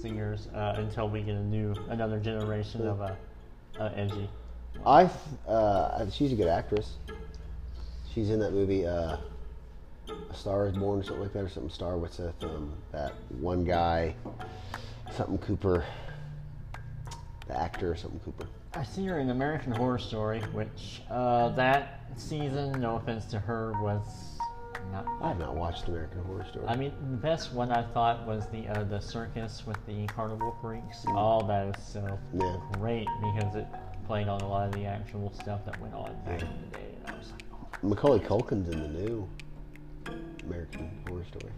[0.00, 3.16] singers uh, until we get a new, another generation of a,
[3.80, 4.30] uh, edgy.
[4.84, 5.10] I.
[5.48, 6.94] Uh, she's a good actress.
[8.14, 8.86] She's in that movie.
[8.86, 9.16] Uh,
[10.30, 11.70] a Star is Born or something like that, or something.
[11.70, 11.96] Star.
[11.96, 12.34] What's that?
[12.42, 14.14] Um, that one guy.
[15.12, 15.84] Something Cooper.
[17.46, 18.46] The actor or something Cooper.
[18.74, 23.72] I see her in American Horror Story, which uh, that season, no offense to her,
[23.80, 24.02] was
[24.92, 25.06] not.
[25.22, 26.66] I have not watched American Horror Story.
[26.66, 30.56] I mean, the best one I thought was the uh, the circus with the carnival
[30.60, 31.04] freaks.
[31.08, 32.56] All that is so Yeah.
[32.72, 33.66] great because it
[34.06, 36.84] played on a lot of the actual stuff that went on back in the day,
[37.04, 37.88] and I was like, oh.
[37.88, 39.28] Macaulay Culkin's in the new
[40.46, 41.52] American Horror Story.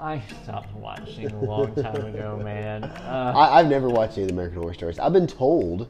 [0.00, 2.84] I stopped watching a long time ago, man.
[2.84, 4.98] Uh, I, I've never watched any of the American Horror Stories.
[4.98, 5.88] I've been told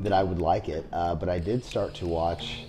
[0.00, 2.64] that I would like it, uh, but I did start to watch.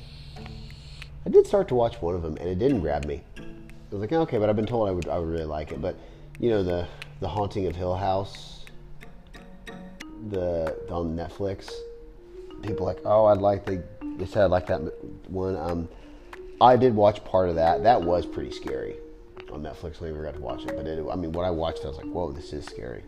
[1.25, 3.21] I did start to watch one of them, and it didn't grab me.
[3.37, 3.43] I
[3.91, 5.81] was like, okay, but I've been told I would, I would really like it.
[5.81, 5.97] But
[6.39, 6.87] you know, the
[7.19, 8.65] the Haunting of Hill House,
[10.29, 11.71] the on Netflix.
[12.63, 13.83] People like, oh, I'd like the.
[14.17, 14.79] They said I'd like that
[15.29, 15.55] one.
[15.57, 15.89] Um,
[16.61, 17.83] I did watch part of that.
[17.83, 18.95] That was pretty scary
[19.51, 20.01] on Netflix.
[20.01, 21.97] I never got to watch it, but it, I mean, what I watched, I was
[21.97, 23.03] like, whoa, this is scary.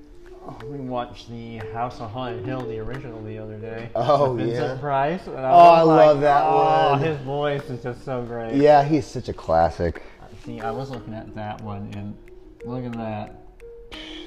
[0.65, 3.89] we watched the House on Haunted Hill, the original, the other day.
[3.95, 4.81] Oh, Vincent yeah.
[4.81, 5.25] Price.
[5.27, 6.99] And I Oh, I like, love that oh, one.
[7.01, 8.55] his voice is just so great.
[8.55, 10.01] Yeah, he's such a classic.
[10.43, 12.17] See, I was looking at that one, and
[12.65, 13.39] look at that.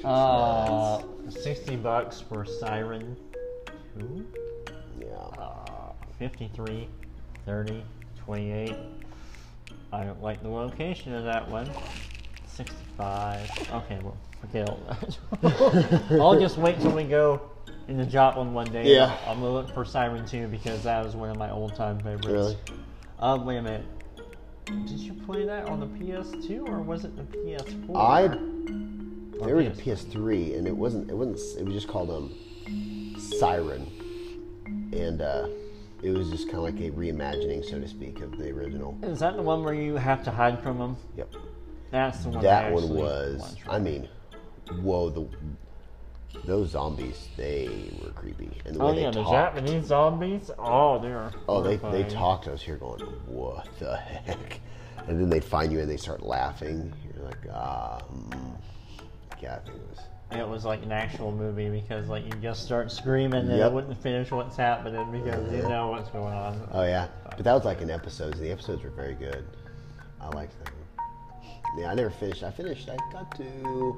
[0.03, 3.15] Uh, 60 bucks for Siren
[3.99, 4.25] 2.
[5.01, 5.07] Yeah.
[5.37, 6.87] Uh, 53,
[7.45, 7.83] 30,
[8.25, 8.75] 28.
[9.91, 11.69] I don't like the location of that one.
[12.47, 13.49] 65.
[13.71, 16.03] Okay, well, forget all that.
[16.11, 17.41] I'll just wait till we go
[17.87, 18.93] in the Joplin one day.
[18.93, 19.17] Yeah.
[19.25, 22.27] I'm gonna look for Siren 2 because that was one of my old-time favorites.
[22.27, 22.57] Really?
[23.19, 23.85] Uh, wait a minute.
[24.65, 27.95] Did you play that on the PS2 or was it the PS4?
[27.95, 28.27] I
[29.45, 30.13] there was a PS3?
[30.13, 31.09] PS3, and it wasn't.
[31.09, 31.59] It wasn't.
[31.59, 33.87] It was just called um, Siren,
[34.93, 35.47] and uh,
[36.03, 38.97] it was just kind of like a reimagining, so to speak, of the original.
[39.03, 40.97] Is that the one where you have to hide from them?
[41.15, 41.33] Yep.
[41.91, 42.37] That's the one.
[42.39, 43.55] I That one was.
[43.67, 44.07] I mean,
[44.81, 45.09] whoa!
[45.09, 45.27] The
[46.45, 49.55] those zombies, they were creepy, and the Oh way yeah, they the talked.
[49.55, 50.51] Japanese zombies.
[50.59, 51.31] Oh, they're.
[51.47, 52.47] Oh, they they talked.
[52.47, 54.59] I was here going, what the heck?
[55.07, 56.93] And then they'd find you and they start laughing.
[57.15, 58.57] You're like, ah, mm.
[59.41, 59.99] yeah, I think it was.
[60.31, 63.71] It was like an actual movie because like you just start screaming and Yep.
[63.71, 66.67] it wouldn't finish what's happening because you know what's going on.
[66.73, 68.37] Oh yeah, but that was like in episodes.
[68.39, 69.45] The episodes were very good.
[70.19, 70.73] I liked them.
[71.77, 72.43] Yeah, I never finished.
[72.43, 72.89] I finished.
[72.89, 73.97] I got to.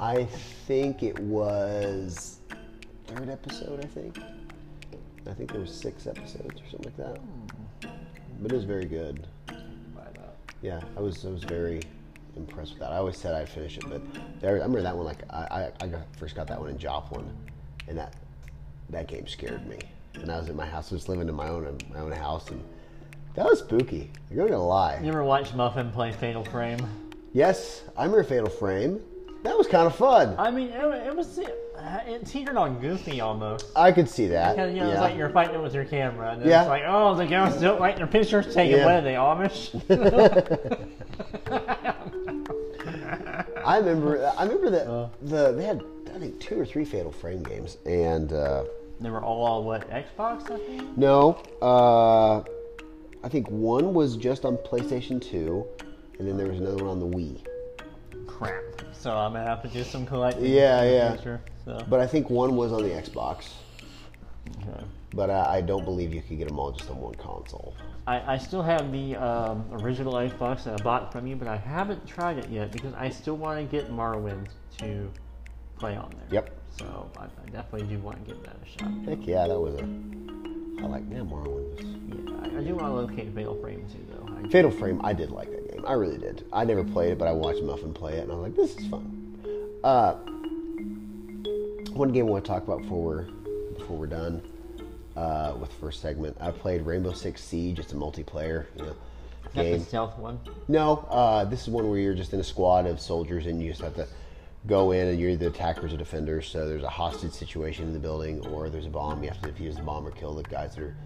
[0.00, 0.24] I
[0.66, 2.38] think it was
[3.06, 3.84] third episode.
[3.84, 4.18] I think.
[5.28, 7.18] I think there was six episodes or something like that.
[7.18, 7.90] Hmm.
[8.40, 9.26] But it was very good.
[10.62, 11.24] Yeah, I was.
[11.26, 11.80] I was very
[12.36, 12.92] impressed with that.
[12.92, 14.02] I always said I'd finish it, but
[14.40, 15.06] there, I remember that one.
[15.06, 17.30] Like I, I, I got, first got that one in Joplin,
[17.88, 18.14] and that
[18.90, 19.78] that game scared me.
[20.14, 22.50] And I was in my house, I was living in my own my own house,
[22.50, 22.62] and
[23.34, 24.10] that was spooky.
[24.30, 25.00] I'm not gonna lie.
[25.00, 26.80] You ever watch Muffin play Fatal Frame?
[27.32, 29.00] Yes, I remember Fatal Frame.
[29.42, 30.34] That was kind of fun.
[30.38, 31.58] I mean, it, it was it,
[32.06, 33.66] it teetered on Goofy almost.
[33.74, 34.54] I could see that.
[34.56, 34.92] Because you know, yeah.
[34.92, 36.62] it's like you're fighting with your camera, and Yeah.
[36.62, 38.78] it's like, oh, the ghosts don't like their pictures taken.
[38.78, 38.84] Yeah.
[38.84, 39.72] What are they Amish?
[43.64, 44.32] I remember.
[44.38, 45.08] I remember that Uh.
[45.22, 45.82] the they had
[46.14, 48.64] I think two or three Fatal Frame games, and uh,
[49.00, 50.96] they were all on what Xbox, I think.
[50.98, 52.40] no, uh,
[53.24, 55.66] I think one was just on PlayStation Two,
[56.18, 57.38] and then there was another one on the Wii.
[58.42, 58.62] Crap.
[58.92, 60.44] So I'm gonna have to do some collecting.
[60.44, 61.14] Yeah, in the yeah.
[61.14, 61.84] future, so.
[61.88, 63.50] But I think one was on the Xbox.
[64.62, 64.84] Okay.
[65.14, 67.74] But uh, I don't believe you could get them all just on one console.
[68.06, 71.56] I, I still have the um, original Xbox that I bought from you, but I
[71.56, 75.10] haven't tried it yet because I still want to get Morrowind to
[75.78, 76.42] play on there.
[76.42, 76.58] Yep.
[76.78, 78.90] So I, I definitely do want to give that a shot.
[79.04, 79.82] Heck yeah, that was a.
[80.82, 81.84] I like man, Morrowind was.
[81.84, 84.34] Yeah, I, I do want to locate Fatal Frame too, though.
[84.34, 85.90] I, Fatal Frame, I did like that game.
[85.90, 86.44] I really did.
[86.52, 88.76] I never played it, but I watched Muffin play it, and I was like, this
[88.76, 89.38] is fun.
[89.84, 90.14] Uh,
[91.92, 93.22] one game I want to talk about before we're
[93.76, 94.42] before we're done
[95.16, 96.36] uh, with the first segment.
[96.40, 97.78] I played Rainbow Six Siege.
[97.78, 99.78] It's a multiplayer, you know, Is that game.
[99.78, 100.38] the stealth one.
[100.68, 103.70] No, uh, this is one where you're just in a squad of soldiers and you
[103.70, 104.06] just have to
[104.66, 106.46] go in and you're the attackers or defenders.
[106.48, 109.22] So there's a hostage situation in the building, or there's a bomb.
[109.22, 110.96] You have to defuse the bomb or kill the guys that are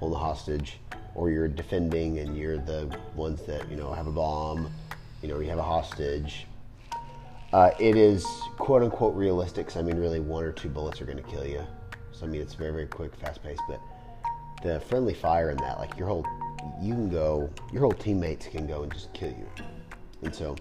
[0.00, 0.78] holding a hostage,
[1.14, 4.72] or you're defending and you're the ones that you know have a bomb.
[5.22, 6.46] You know, you have a hostage.
[7.52, 8.24] Uh, it is
[8.56, 9.70] quote unquote realistic.
[9.70, 11.64] So I mean, really, one or two bullets are going to kill you.
[12.12, 13.80] So I mean, it's very very quick, fast paced, but
[14.62, 16.26] the friendly fire in that, like your whole,
[16.80, 19.48] you can go, your whole teammates can go and just kill you.
[20.22, 20.56] And so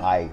[0.00, 0.30] I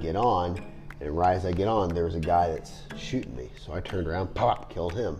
[0.00, 0.64] get on,
[1.00, 3.50] and right as I get on, there's a guy that's shooting me.
[3.64, 5.18] So I turned around, pop, killed him.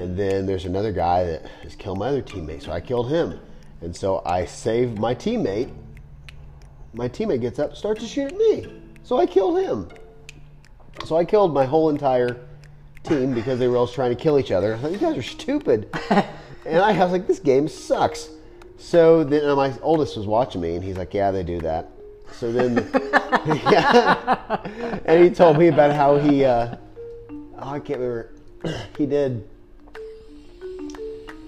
[0.00, 3.38] And then there's another guy that has killed my other teammate, so I killed him.
[3.80, 5.72] And so I saved my teammate.
[6.92, 8.80] My teammate gets up, starts to shoot at me.
[9.02, 9.88] So I killed him.
[11.04, 12.40] So I killed my whole entire
[13.02, 14.74] team because they were all trying to kill each other.
[14.74, 15.88] I thought, you guys are stupid.
[16.10, 18.30] and I was like, this game sucks.
[18.78, 21.90] So then uh, my oldest was watching me, and he's like, yeah, they do that.
[22.32, 22.90] So then,
[23.70, 24.60] yeah.
[25.04, 26.76] and he told me about how he, uh,
[27.30, 28.32] oh, I can't remember,
[28.98, 29.48] he did,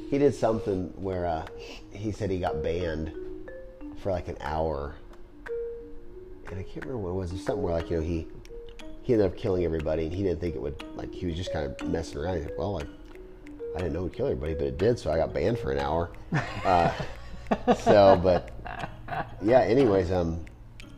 [0.08, 1.46] he did something where uh,
[1.90, 3.12] he said he got banned
[3.98, 4.94] for like an hour.
[6.48, 7.30] And I can't remember what it was.
[7.32, 8.28] It was something where like, you know, he,
[9.02, 11.52] he ended up killing everybody, and he didn't think it would, like, he was just
[11.52, 12.36] kind of messing around.
[12.36, 12.84] He's like, well, I,
[13.74, 15.72] I didn't know it would kill everybody, but it did, so I got banned for
[15.72, 16.10] an hour.
[16.64, 16.92] Uh,
[17.78, 18.52] so, but
[19.42, 19.60] yeah.
[19.60, 20.44] Anyways, um,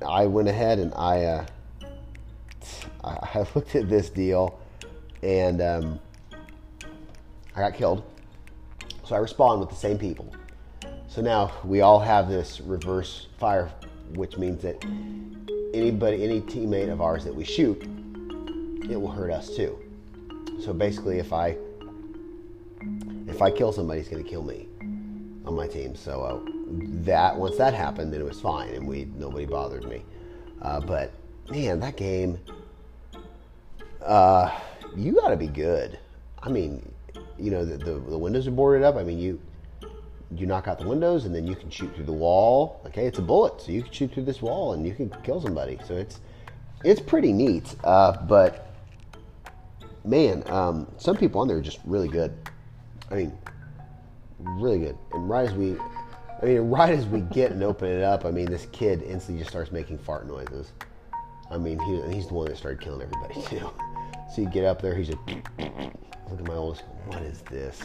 [0.06, 1.46] I went ahead and I, uh,
[3.04, 4.58] I I looked at this deal,
[5.22, 6.00] and um,
[7.56, 8.04] I got killed.
[9.08, 10.30] So I respawn with the same people.
[11.06, 13.70] So now we all have this reverse fire,
[14.12, 14.84] which means that
[15.72, 17.82] anybody, any teammate of ours that we shoot,
[18.90, 19.78] it will hurt us too.
[20.60, 21.56] So basically, if I
[23.26, 24.68] if I kill somebody, he's going to kill me
[25.46, 25.96] on my team.
[25.96, 26.40] So uh,
[27.06, 30.02] that once that happened, then it was fine, and we nobody bothered me.
[30.60, 31.14] Uh, but
[31.48, 32.38] man, that game,
[34.04, 34.50] uh,
[34.94, 35.98] you got to be good.
[36.42, 36.92] I mean,
[37.38, 38.96] you know, the, the the windows are boarded up.
[38.96, 39.40] I mean, you
[40.34, 42.80] you knock out the windows, and then you can shoot through the wall.
[42.86, 45.40] Okay, it's a bullet, so you can shoot through this wall, and you can kill
[45.40, 45.78] somebody.
[45.86, 46.20] So it's
[46.84, 47.74] it's pretty neat.
[47.84, 48.68] Uh, but
[50.04, 52.34] man, um, some people on there are just really good.
[53.10, 53.38] I mean,
[54.38, 54.98] really good.
[55.12, 55.76] And right as we,
[56.42, 59.40] I mean, right as we get and open it up, I mean, this kid instantly
[59.40, 60.72] just starts making fart noises.
[61.50, 63.70] I mean, he, he's the one that started killing everybody too.
[64.34, 65.18] So you get up there, he's just
[66.30, 66.82] look at my oldest.
[67.06, 67.82] What is this?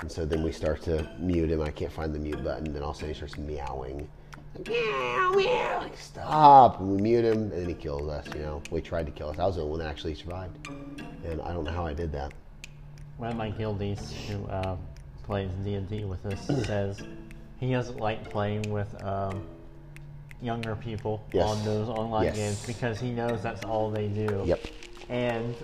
[0.00, 1.60] And so then we start to mute him.
[1.62, 2.72] I can't find the mute button.
[2.72, 4.08] Then all of a sudden he starts meowing.
[4.66, 5.78] Meow, meow.
[5.80, 6.80] Like, stop.
[6.80, 8.26] And we mute him, and then he kills us.
[8.34, 9.38] You know, we tried to kill us.
[9.38, 10.58] I was the only one that actually survived,
[11.24, 12.32] and I don't know how I did that.
[13.16, 14.76] One of my guildies who uh,
[15.22, 17.02] plays D and D with us says
[17.60, 19.42] he doesn't like playing with um,
[20.42, 21.48] younger people Yes.
[21.48, 22.34] on those online Yes.
[22.34, 24.42] games because he knows that's all they do.
[24.44, 24.66] Yep.
[25.08, 25.54] And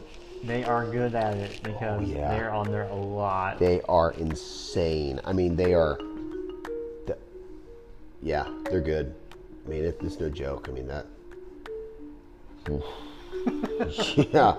[0.45, 2.31] they are good at it because Oh, yeah.
[2.31, 3.59] they're on there a lot.
[3.59, 5.21] They are insane.
[5.25, 5.99] I mean, they are.
[7.07, 7.17] The,
[8.23, 9.15] yeah, they're good.
[9.67, 10.69] I mean, it, it's no joke.
[10.69, 11.07] I mean that.
[14.33, 14.57] yeah,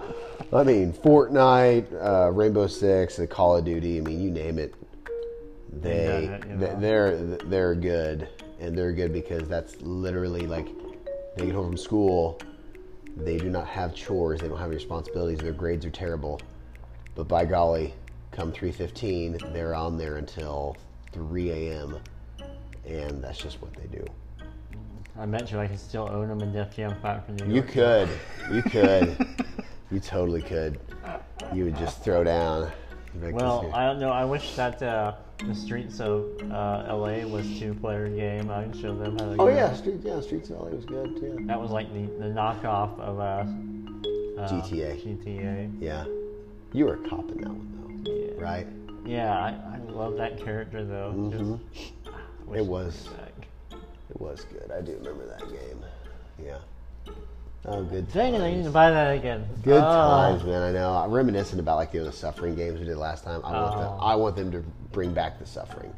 [0.53, 3.97] I mean Fortnite, uh, Rainbow Six, the Call of Duty.
[3.97, 4.73] I mean, you name it.
[5.81, 6.79] They it, you they- know.
[6.79, 8.27] they're they're good,
[8.59, 10.67] and they're good because that's literally like
[11.37, 12.39] they get home from school.
[13.19, 14.41] They do not have chores.
[14.41, 15.39] They don't have any responsibilities.
[15.39, 16.39] Their grades are terrible.
[17.15, 17.93] But by golly,
[18.31, 20.77] come 3:15, they're on there until
[21.11, 21.97] 3 a.m.
[22.87, 24.05] And that's just what they do.
[25.19, 27.67] I bet you I can still own them in Def Jam Fight for New York.
[27.67, 28.09] You could,
[28.51, 29.27] you could,
[29.91, 30.79] you totally could.
[31.53, 32.71] You would just throw down.
[33.21, 34.11] Like, Well, I don't know.
[34.11, 35.15] I wish that uh,
[35.47, 38.49] the Streets of uh, LA was two-player game.
[38.49, 39.35] I can show them how to.
[39.39, 39.73] oh yeah.
[39.73, 41.37] Street, yeah, Streets of LA was good too.
[41.47, 45.01] That was like the, the knockoff of uh, uh, GTA.
[45.03, 45.71] GTA.
[45.79, 46.05] Yeah,
[46.73, 48.31] you were a cop in that one though, Yeah.
[48.43, 48.67] right?
[49.05, 51.13] Yeah, I, I love that character though.
[51.15, 51.59] Mhm.
[51.73, 51.93] Just,
[52.53, 53.09] It was.
[54.09, 54.71] It was good.
[54.75, 55.83] I do remember that game.
[56.43, 56.57] Yeah.
[57.65, 58.11] Oh, good.
[58.13, 58.41] Dang it!
[58.41, 58.65] I need times.
[58.67, 59.45] to buy that again.
[59.63, 60.09] Good Oh.
[60.09, 60.61] times, man.
[60.61, 60.91] I know.
[60.93, 63.41] I'm reminiscent about like you know, the suffering games we did last time.
[63.43, 63.87] I want them.
[63.91, 63.97] Oh.
[64.01, 64.59] I want them to
[64.91, 65.93] bring back the suffering.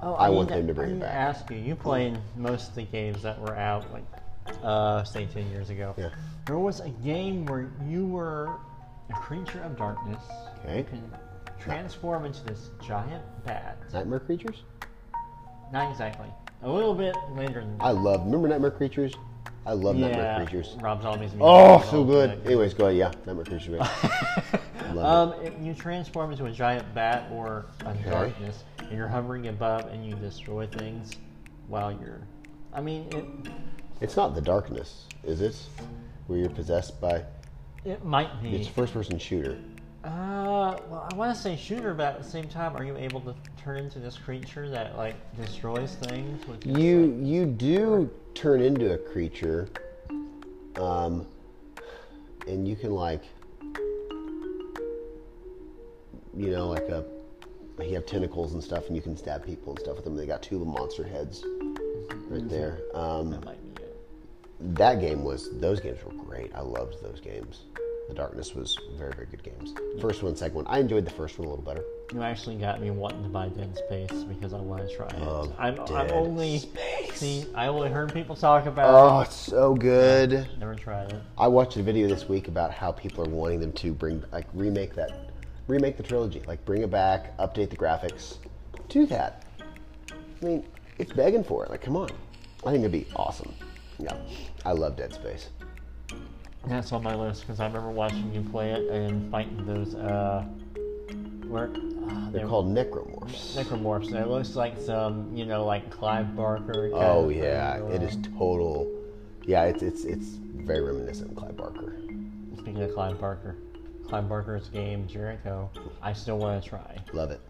[0.00, 1.14] Oh, I need want them to bring I it need back.
[1.14, 1.56] ask you.
[1.58, 4.04] You played most of the games that were out, like,
[4.62, 5.94] uh, say, ten years ago.
[5.96, 6.10] Yeah.
[6.46, 8.54] There was a game where you were
[9.10, 10.22] a creature of darkness.
[10.64, 10.78] Okay.
[10.78, 11.10] You can
[11.58, 13.76] transform into this giant bat.
[13.92, 14.62] Nightmare creatures.
[15.72, 16.28] Not exactly.
[16.62, 18.24] A little bit later than I love.
[18.24, 19.12] Remember Nightmare creatures?
[19.64, 20.76] I love yeah, Nightmare creatures.
[20.80, 21.30] Rob Zombie's.
[21.40, 22.30] Oh, music so good.
[22.30, 22.46] that.
[22.46, 22.96] Anyways, go ahead.
[22.96, 23.88] Yeah, Nightmare creatures.
[24.98, 28.10] Um, it, you transform into a giant bat or a Okay.
[28.10, 31.12] darkness, and you're hovering above, and you destroy things
[31.66, 32.20] while you're.
[32.74, 33.24] I mean, it
[34.02, 35.56] It's not the darkness, is it?
[36.26, 37.24] Where you're possessed by.
[37.86, 38.54] it might be.
[38.54, 39.56] It's a first-person shooter.
[40.04, 43.20] Uh, well, I want to say shooter, but at the same time, are you able
[43.20, 46.44] to turn into this creature that like destroys things?
[46.46, 49.68] With You like- you do turn into a creature,
[50.76, 51.26] um,
[52.48, 53.22] and you can like,
[56.34, 57.04] you know, like a,
[57.80, 60.16] you have tentacles and stuff, and you can stab people and stuff with them.
[60.16, 61.44] They got two monster heads
[62.28, 62.80] right there.
[62.94, 63.96] Um, that might be it.
[64.76, 66.50] that game was those games were great.
[66.56, 67.60] I loved those games.
[68.08, 69.74] The Darkness was very very good games.
[70.00, 70.66] First one, second one.
[70.66, 71.84] I enjoyed the first one a little better.
[72.12, 75.18] You actually got me wanting to buy Dead Space because I want to try it.
[75.18, 77.46] Love I'm, Dead only Space.
[77.54, 80.46] I only heard people talk about Oh, it's so good.
[80.58, 81.22] Never tried it.
[81.38, 84.46] I watched a video this week about how people are wanting them to bring like
[84.52, 85.30] remake that,
[85.68, 88.36] remake the trilogy, like bring it back, update the graphics,
[88.88, 89.44] do that.
[90.10, 90.66] I mean,
[90.98, 91.70] it's begging for it.
[91.70, 92.10] Like, come on,
[92.66, 93.54] I think it'd be awesome.
[93.98, 94.16] Yeah,
[94.66, 95.48] I love Dead Space.
[96.66, 99.94] That's on my list because I remember watching you play it and fighting those.
[99.94, 100.44] Uh,
[101.48, 103.54] where uh, They're called necromorphs.
[103.56, 104.14] necromorphs.
[104.14, 106.90] It looks like some, you know, like Clive Barker.
[106.94, 108.90] Oh yeah, thing, it is total.
[109.44, 111.98] Yeah, it's it's it's very reminiscent of Clive Barker.
[112.56, 113.56] Speaking of Clive Barker,
[114.08, 115.68] Clive Barker's game Jericho,
[116.00, 116.96] I still want to try.
[117.12, 117.40] Love it.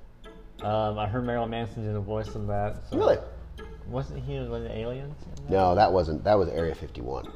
[0.64, 2.82] Um, I heard Marilyn Manson did a voice of that.
[2.90, 3.18] So Really?
[3.88, 5.14] Wasn't he one of the aliens?
[5.36, 5.50] in that?
[5.50, 6.24] No, that wasn't.
[6.24, 7.30] That was Area 51.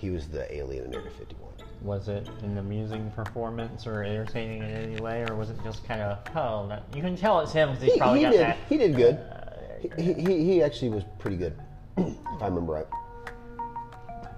[0.00, 1.50] He was the alien in Area 51.
[1.82, 6.00] Was it an amusing performance or entertaining in any way, or was it just kind
[6.00, 8.40] of, oh, you can tell it's him because he's He, probably he got did.
[8.40, 8.56] that.
[8.68, 9.14] He did good.
[9.16, 10.02] Uh, there you go.
[10.02, 11.58] He, he, he actually was pretty good,
[11.98, 12.86] if I remember right.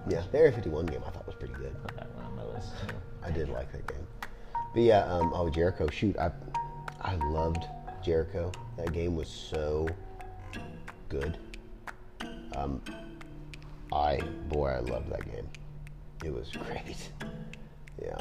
[0.09, 1.75] Yeah, the Area 51 game I thought was pretty good.
[1.83, 2.95] Put that one on my list too.
[3.25, 4.07] I did like that game.
[4.73, 6.31] But yeah, um, oh Jericho, shoot, I
[7.01, 7.65] I loved
[8.05, 8.53] Jericho.
[8.77, 9.89] That game was so
[11.09, 11.39] good.
[12.55, 12.81] Um,
[13.93, 15.49] I boy, I loved that game.
[16.25, 17.11] It was great.
[18.03, 18.17] Yeah.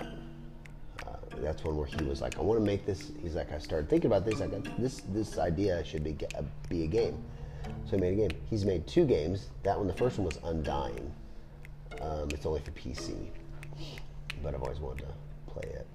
[1.06, 3.12] Uh, that's one where he was like, I want to make this.
[3.22, 4.42] He's like, I started thinking about this.
[4.42, 5.02] I got this.
[5.10, 7.18] This idea should be a, be a game.
[7.86, 8.40] So he made a game.
[8.50, 9.50] He's made two games.
[9.64, 11.12] That one, the first one was Undying.
[12.02, 13.28] Um, it's only for PC,
[14.44, 15.88] but I've always wanted to play it.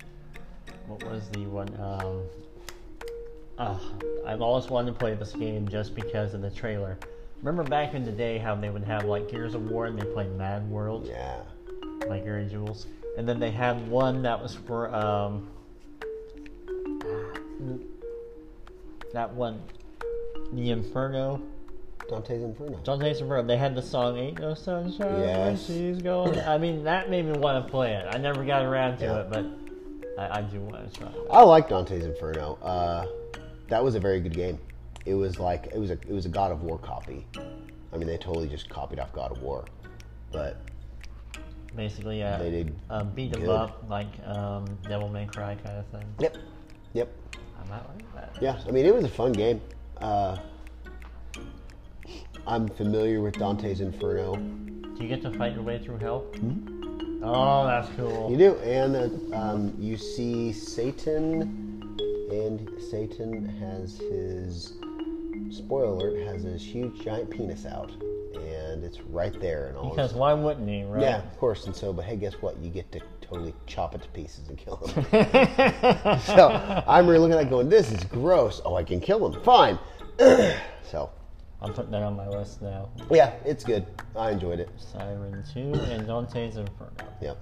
[0.87, 1.68] what was the one?
[1.79, 2.23] Um,
[3.59, 3.79] uh,
[4.27, 6.99] I've always wanted to play this game just because of the trailer.
[7.43, 10.05] Remember back in the day how they would have like Gears of War and they
[10.05, 11.41] played Mad World, Yeah.
[12.07, 12.86] like Gary Jules,
[13.16, 15.49] and then they had one that was for um,
[19.14, 19.62] that one,
[20.53, 21.41] the Inferno.
[22.11, 22.76] Dante's Inferno.
[22.84, 23.43] Dante's Inferno.
[23.47, 25.66] They had the song "Ain't No Sunshine Yes.
[25.66, 28.07] She's Going." I mean, that made me want to play it.
[28.12, 29.20] I never got around to Yeah.
[29.20, 29.47] it, but
[30.18, 31.09] I, I do want to try.
[31.09, 31.14] it.
[31.30, 32.59] I like Dante's Inferno.
[32.61, 33.07] Uh,
[33.68, 34.59] that was a very good game.
[35.07, 37.27] It was like it was a it was a God of War copy.
[37.93, 39.65] I mean, they totally just copied off God of War,
[40.31, 40.59] but
[41.77, 43.49] Basically, uh, They did uh, them good.
[43.49, 46.05] up like um, Devil May Cry kind of thing.
[46.19, 46.37] yep,
[46.95, 47.09] yep,
[47.65, 48.43] I might like that.
[48.43, 48.59] yeah.
[48.67, 49.61] I mean, it was a fun game.
[49.99, 50.37] Uh,
[52.47, 54.35] I'm familiar with Dante's Inferno.
[54.37, 56.27] Do you get to fight your way through hell?
[57.23, 58.31] Oh, that's cool.
[58.31, 58.97] You do, and
[59.33, 61.97] uh, um, you see Satan,
[62.33, 64.73] and Satan has his
[65.51, 67.91] spoiler alert has his huge giant penis out,
[68.35, 69.91] and it's right there, and all.
[69.91, 71.03] Because why wouldn't he, right?
[71.03, 71.66] yeah, of course.
[71.66, 72.59] And so, but hey, guess what?
[72.59, 75.05] You get to totally chop it to pieces and kill him.
[76.20, 79.43] so I'm really looking at that, going, "This is gross." Oh, I can kill him.
[79.43, 79.78] Fine.
[80.18, 81.11] so
[81.62, 82.89] I'm putting that on my list now.
[83.11, 83.87] yeah, it's good.
[84.16, 84.70] I enjoyed it.
[84.76, 86.91] Siren 2 and Dante's Inferno.
[87.20, 87.39] Yep.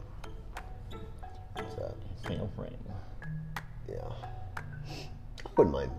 [1.57, 1.95] So
[2.57, 2.77] Frame.
[3.89, 3.97] yeah,
[4.57, 5.91] I wouldn't mind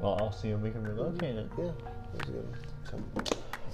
[0.00, 1.46] Well, I'll see if we can relocate it.
[1.58, 2.46] Yeah, that was good.
[2.90, 2.98] So,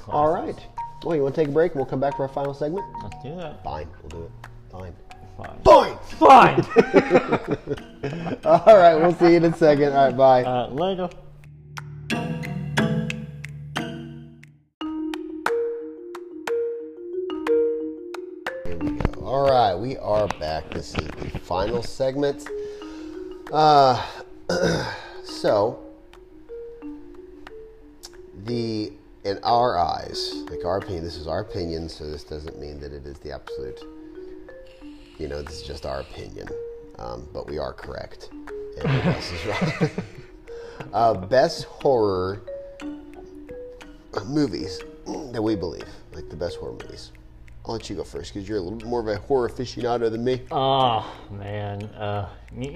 [0.08, 0.58] all right.
[1.04, 2.84] Well, you want to take a break we'll come back for our final segment?
[3.02, 3.62] Let's do that.
[3.62, 4.30] Fine, we'll do it.
[4.70, 4.94] Fine.
[5.36, 5.58] Fine.
[5.64, 6.62] Fine.
[6.62, 6.64] Fine.
[8.44, 9.92] All right, we'll see you in a second.
[9.92, 10.44] All right, bye.
[10.44, 11.10] uh, later.
[18.64, 19.20] Here we go.
[19.20, 20.70] All right, we are back.
[20.70, 22.48] This is the final segment.
[23.52, 24.02] Uh,
[25.22, 25.85] so
[28.46, 28.92] the
[29.24, 31.88] in our eyes, like our opinion, this is our opinion.
[31.88, 33.80] So this doesn't mean that it is the absolute.
[35.18, 36.48] You know, this is just our opinion,
[36.98, 38.30] um, but we are correct.
[38.78, 39.90] Everyone else is wrong.
[40.92, 42.42] uh, best horror
[44.26, 44.80] movies
[45.32, 47.12] that we believe, like the best horror movies.
[47.64, 50.08] I'll let you go first because you're a little bit more of a horror aficionado
[50.10, 50.42] than me.
[50.52, 51.82] Oh, man.
[51.86, 52.28] Uh,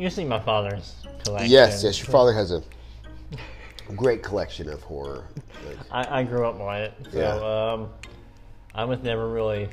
[0.08, 1.50] see my father's collection.
[1.50, 2.62] Yes, yes, your father has a
[3.90, 5.24] great collection of horror.
[5.66, 6.94] Like, I, I grew up on it.
[7.12, 7.72] So, Yeah.
[7.72, 7.88] um,
[8.74, 9.68] I was never really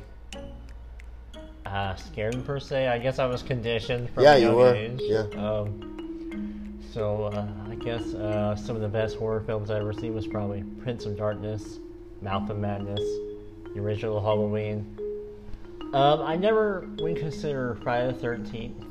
[1.66, 2.88] uh, scared per se.
[2.88, 4.74] I guess I was conditioned from Yeah, a you young were.
[4.74, 5.00] age.
[5.02, 5.24] Yeah.
[5.36, 10.14] Um, so uh, I guess uh, some of the best horror films I ever seen
[10.14, 11.78] was probably Prince of Darkness,
[12.22, 13.00] Mouth of Madness,
[13.74, 14.96] the original Halloween.
[15.92, 18.84] Um, I never would consider Friday the Thirteenth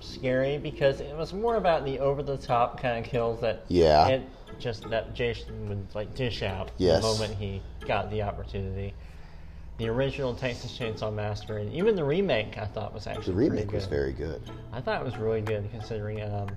[0.00, 4.06] scary because it was more about the over-the-top kind of kills that Yeah.
[4.08, 4.22] it
[4.58, 7.00] just that Jason would like dish out Yes.
[7.02, 8.94] the moment he got the opportunity.
[9.78, 13.72] The original Texas Chainsaw Massacre and even the remake I thought was actually the remake
[13.72, 14.42] was very good.
[14.72, 16.48] I thought it was really good considering, um,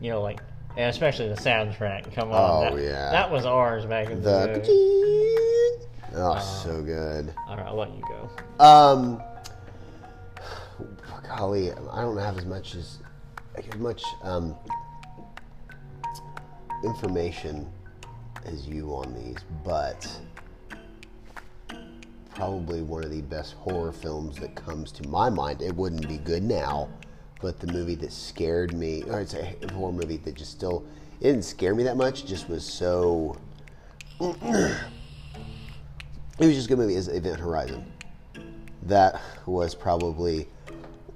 [0.00, 0.40] you know, like,
[0.76, 2.12] and especially the soundtrack.
[2.14, 3.10] Come on, Oh, that, yeah.
[3.10, 5.86] that was ours back in the, The day.
[6.16, 7.32] oh, so good.
[7.48, 8.62] All right, I'll let you go.
[8.62, 9.22] Um,
[11.28, 12.98] golly, I don't have as much as
[13.56, 14.54] as much um,
[16.84, 17.70] information
[18.44, 20.06] as you on these, but
[22.34, 25.60] probably one of the best horror films that comes to my mind.
[25.60, 26.88] It wouldn't be good now,
[27.40, 30.84] but the movie that scared me, or it's a horror movie that just still
[31.20, 32.26] didn't scare me that much.
[32.26, 33.36] Just was so.
[34.20, 34.76] it
[36.38, 36.94] was just a good movie.
[36.94, 37.92] Is Event Horizon
[38.88, 40.48] that was probably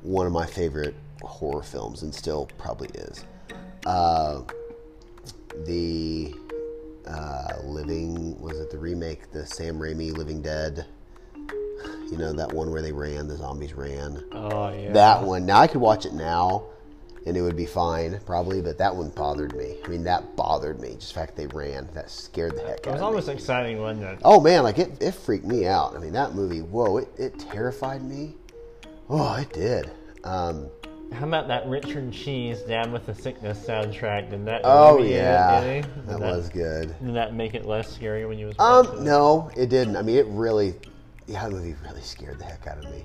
[0.02, 3.24] one of my favorite horror films and still probably is.
[3.86, 4.42] Uh,
[5.64, 6.34] the
[7.06, 10.86] uh, Living, was it the remake, the Sam Raimi Living Dead?
[12.10, 14.22] You know, that one where they ran, the zombies ran.
[14.32, 14.92] Oh yeah.
[14.92, 15.46] That one.
[15.46, 16.66] Now I could watch it now
[17.26, 19.76] and it would be fine, probably, but that one bothered me.
[19.84, 20.94] I mean, that bothered me.
[20.94, 22.90] Just the fact they ran, that scared the heck out of me.
[22.90, 24.18] It was almost exciting, wasn't it?
[24.24, 25.94] Oh man, like it, it freaked me out.
[25.94, 28.34] I mean, that movie, whoa, it, it terrified me.
[29.08, 29.90] Oh, it did.
[30.24, 30.68] Um,
[31.14, 34.30] How about that Richard Cheese Down with the Sickness soundtrack?
[34.30, 34.62] Did that?
[34.64, 35.80] oh yeah, he?
[35.82, 36.94] Did that was good.
[37.04, 39.02] Did that make it less scary when you was Um, it?
[39.02, 39.96] no, it didn't.
[39.96, 40.74] I mean, it really,
[41.26, 43.04] yeah, the movie really scared the heck out of me.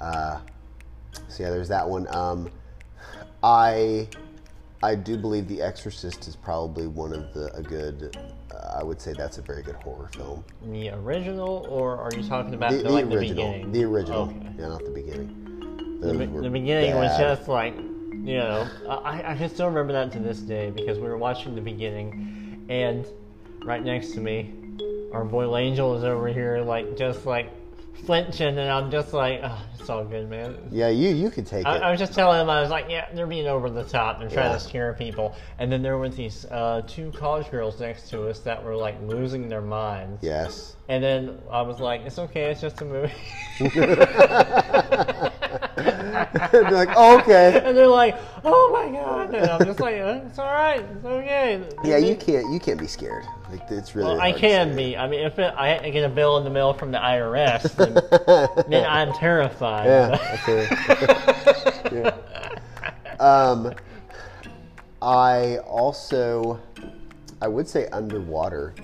[0.00, 0.38] Uh,
[1.28, 2.06] so yeah, there's that one.
[2.14, 2.48] Um,
[3.42, 4.08] I,
[4.82, 8.16] I do believe The Exorcist is probably one of the a good.
[8.54, 10.44] Uh, I would say that's a very good horror film.
[10.66, 13.72] The original, or are you talking about The, the, the like the original, beginning?
[13.72, 14.48] the original, Okay.
[14.58, 15.41] yeah, not the beginning.
[16.02, 20.10] The, Those the beginning was just like, you know, I, I can still remember that
[20.12, 23.06] to this day because we were watching the beginning, and
[23.64, 24.52] right next to me,
[25.12, 27.50] our boy Angel is over here, like just like
[28.04, 30.56] flinching, and I'm just like, oh, it's all good, man.
[30.72, 31.82] Yeah, you you could take I, it.
[31.82, 34.18] I was just telling him, I was like, yeah, they're being over the top.
[34.18, 34.58] They're trying Yeah.
[34.58, 35.36] to scare people.
[35.60, 38.96] And then there were these uh, two college girls next to us that were like
[39.06, 40.20] losing their minds.
[40.22, 40.74] yes.
[40.88, 43.12] And then I was like, it's okay, it's just a movie.
[46.52, 47.60] They're like, oh, okay.
[47.64, 49.34] and they're like, oh my god.
[49.34, 51.62] And I'm just like, it's all right, it's okay.
[51.84, 53.24] Yeah, you can't you can't be scared.
[53.50, 54.12] Like it's really.
[54.12, 54.96] Well, I can be.
[54.96, 58.68] I mean, if it, I get a bill in the mail from the IRS, then,
[58.68, 59.86] then I'm terrified.
[59.86, 60.38] Yeah.
[60.48, 60.68] Okay.
[61.92, 62.16] yeah.
[63.20, 63.72] Um,
[65.00, 66.60] I also,
[67.40, 68.74] I would say underwater.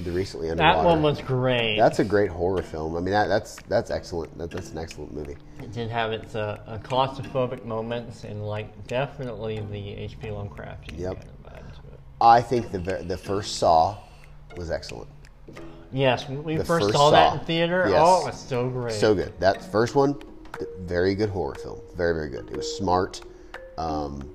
[0.00, 0.78] The recently underwater.
[0.78, 1.76] that one was great.
[1.76, 2.96] That's a great horror film.
[2.96, 4.36] I mean, that, that's that's excellent.
[4.38, 5.36] That, that's an excellent movie.
[5.62, 10.30] It did have its uh, uh, claustrophobic moments and like definitely the H.P.
[10.30, 10.92] Lovecraft.
[10.92, 11.16] Yep.
[11.16, 12.00] Kind of it.
[12.20, 13.98] I think the the first Saw
[14.56, 15.08] was excellent.
[15.92, 17.86] Yes, when we first, first saw that in theater.
[17.88, 17.98] Yes.
[18.00, 18.92] Oh, it's so great.
[18.92, 19.38] So good.
[19.40, 20.20] That first one,
[20.80, 21.80] very good horror film.
[21.96, 22.48] Very very good.
[22.50, 23.22] It was smart.
[23.76, 24.30] Um,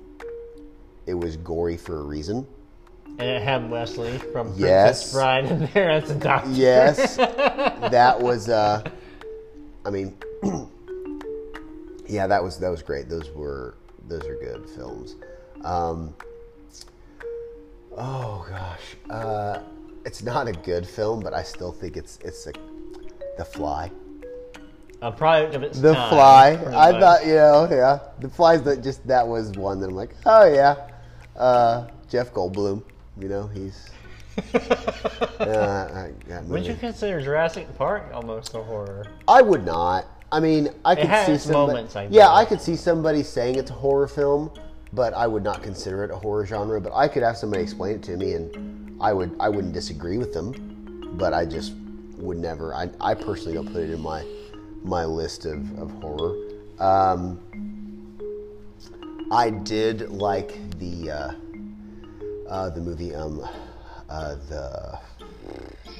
[1.06, 2.46] it was gory for a reason.
[3.18, 5.12] And it had Wesley from Princess Yes.
[5.12, 6.50] Bride in there as a doctor.
[6.50, 8.48] Yes, that was.
[8.48, 8.82] Uh,
[9.84, 10.16] I mean,
[12.08, 13.08] yeah, that was that was great.
[13.08, 13.74] Those were
[14.08, 15.16] those are good films.
[15.64, 16.14] Um,
[17.96, 19.60] oh gosh, uh,
[20.04, 22.52] it's not a good film, but I still think it's it's a,
[23.38, 23.90] The Fly.
[25.02, 26.48] A product of its The time, Fly.
[26.74, 27.00] I much.
[27.00, 30.52] thought you know, yeah, The Fly's that just that was one that I'm like, oh
[30.52, 30.88] yeah,
[31.36, 32.82] uh, Jeff Goldblum.
[33.18, 33.88] You know, he's.
[35.38, 39.06] Uh, I, that Would you consider Jurassic Park almost a horror?
[39.28, 40.06] I would not.
[40.32, 41.72] I mean, I could has see its somebody.
[41.74, 42.32] moments, I yeah.
[42.32, 44.50] I could see somebody saying it's a horror film,
[44.92, 46.80] but I would not consider it a horror genre.
[46.80, 49.36] But I could have somebody explain it to me, and I would.
[49.38, 51.74] I wouldn't disagree with them, but I just
[52.16, 52.74] would never.
[52.74, 54.24] I, I personally don't put it in my
[54.82, 56.34] my list of, of horror.
[56.78, 57.40] Um,
[59.30, 61.32] I did like the uh,
[62.48, 63.46] uh, the movie um,
[64.08, 64.98] uh, the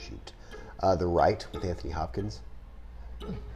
[0.03, 0.33] shoot
[0.81, 2.41] uh, the Rite with Anthony Hopkins.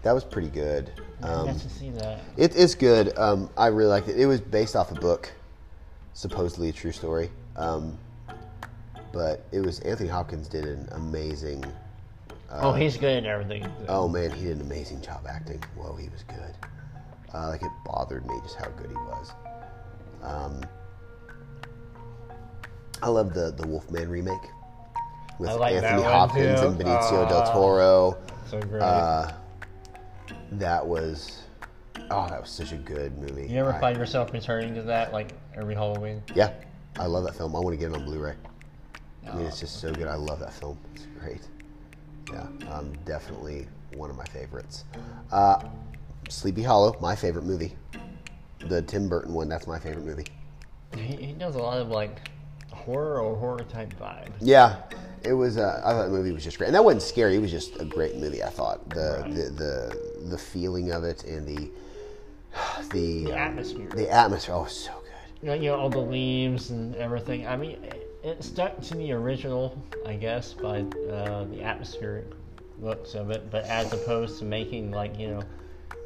[0.02, 0.90] That was pretty good.
[1.22, 2.20] I Um, got to see that.
[2.36, 3.16] it's good.
[3.18, 4.18] Um, I really liked it.
[4.18, 5.30] It was based off a book,
[6.14, 7.30] supposedly a true story.
[7.56, 7.96] Um,
[9.12, 11.64] but it was Anthony Hopkins did an amazing.
[12.50, 13.70] oh, he's good at everything.
[13.88, 15.62] Oh man, he did an amazing job acting.
[15.76, 16.54] Whoa, he was good.
[17.34, 19.32] Uh, like it bothered me just how good he was.
[20.22, 20.62] Um,
[23.02, 24.40] I love the the Wolfman remake
[25.38, 26.66] with like Anthony Hopkins too.
[26.68, 27.28] and Benicio Ah.
[27.28, 28.16] del Toro.
[28.48, 28.82] so great.
[28.82, 29.32] Uh,
[30.52, 31.42] that was
[32.10, 33.46] oh, that was such a good movie.
[33.46, 36.22] you ever I- find yourself returning to that like every Halloween?
[36.34, 36.52] Yeah,
[36.98, 37.54] I love that film.
[37.56, 38.34] I want to get it on Blu-ray.
[39.30, 40.08] I mean, it's just so good.
[40.08, 40.78] I love that film.
[40.94, 41.42] It's great.
[42.32, 44.84] Yeah, um, definitely one of my favorites.
[45.30, 45.62] Uh,
[46.28, 47.76] Sleepy Hollow, my favorite movie.
[48.66, 50.26] The Tim Burton one, that's my favorite movie.
[50.96, 52.30] He, he does a lot of like
[52.72, 54.32] horror or horror type vibe.
[54.40, 54.76] Yeah,
[55.22, 55.56] it was.
[55.58, 57.36] Uh, I thought the movie was just great, and that wasn't scary.
[57.36, 58.42] It was just a great movie.
[58.42, 59.34] I thought the Right.
[59.34, 61.70] the, the the feeling of it and the
[62.92, 63.90] the The um, atmosphere.
[63.94, 64.54] The atmosphere.
[64.54, 64.92] Oh, so
[65.42, 65.60] good.
[65.60, 67.46] You know, all the leaves and everything.
[67.46, 72.26] I mean, it, it stuck to the original, I guess, by uh, the atmospheric
[72.78, 75.44] looks of it, but as opposed to making like you know,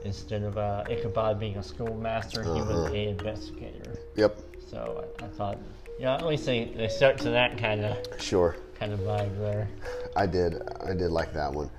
[0.04, 2.94] instead of uh, Ichabod being a schoolmaster, he was Uh-huh.
[2.94, 3.98] a investigator.
[4.16, 4.38] Yep.
[4.68, 5.58] So I, I thought,
[5.98, 8.56] yeah, at least they, they stuck to that kind of Sure.
[8.78, 9.68] kind of vibe there.
[10.16, 10.62] I did.
[10.80, 11.70] I did like that one.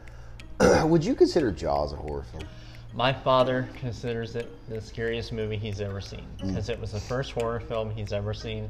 [0.90, 2.46] Would you consider Jaws a horror film?
[2.94, 6.48] My father considers it the scariest movie he's ever seen Mm.
[6.50, 8.70] because it was the first horror film he's ever seen,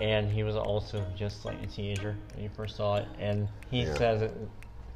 [0.00, 3.82] and he was also just like a teenager when he first saw it, and he
[3.82, 3.94] Yeah.
[3.96, 4.32] says it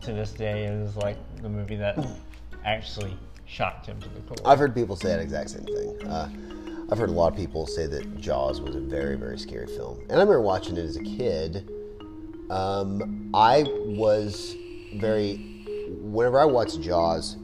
[0.03, 1.99] to this day is like the movie that
[2.65, 3.17] actually
[3.47, 4.39] shocked him to the core.
[4.51, 6.09] I've heard people say that exact same thing.
[6.09, 6.29] Uh,
[6.91, 9.99] I've heard a lot of people say that Jaws was a very, very scary film.
[10.03, 11.69] And I remember watching it as a kid.
[12.49, 14.55] Um, I was
[14.95, 15.37] very.
[16.01, 17.37] Whenever I watched Jaws,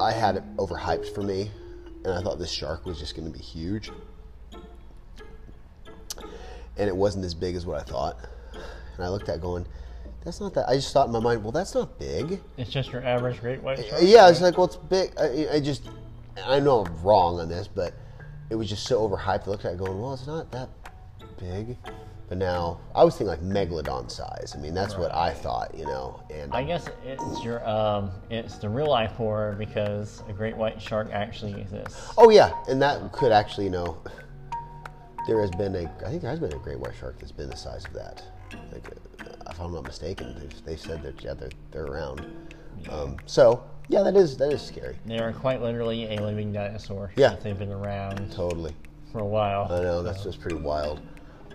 [0.00, 1.50] I had it overhyped for me,
[2.04, 3.90] and I thought this shark was just going to be huge.
[6.78, 8.18] And it wasn't as big as what I thought.
[8.96, 9.66] And I looked at it going,
[10.24, 10.68] that's not that.
[10.68, 12.40] I just thought in my mind, well, that's not big.
[12.56, 14.02] it's just your average great white shark.
[14.02, 15.12] Yeah, I was like, well, it's big.
[15.18, 15.88] I, I just,
[16.44, 17.94] I know I'm wrong on this, but
[18.50, 19.46] it was just so overhyped.
[19.46, 20.68] I looked at it going, well, it's not that
[21.38, 21.76] big.
[22.28, 24.52] But now I was thinking like megalodon size.
[24.56, 26.20] I mean, that's what I thought, you know.
[26.28, 30.82] And I guess it's your um, it's the real life horror because a great white
[30.82, 32.12] shark actually exists.
[32.18, 33.98] oh yeah, and that could actually, you know,
[35.28, 35.82] there has been a.
[36.04, 38.24] I think there has been a great white shark that's been the size of that.
[38.72, 38.88] Like,
[39.20, 42.26] uh, if I'm not mistaken, they've, they've said that yeah, they're they're around.
[42.90, 44.96] Um, so yeah, that is that is scary.
[45.06, 47.12] They are quite literally a living dinosaur.
[47.16, 47.36] Yeah.
[47.42, 48.74] they've been around Totally.
[49.12, 49.66] for a while.
[49.70, 51.00] I know that's just pretty wild.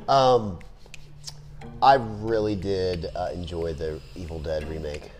[0.07, 0.59] Um,
[1.82, 5.11] I really did uh, enjoy the Evil Dead remake.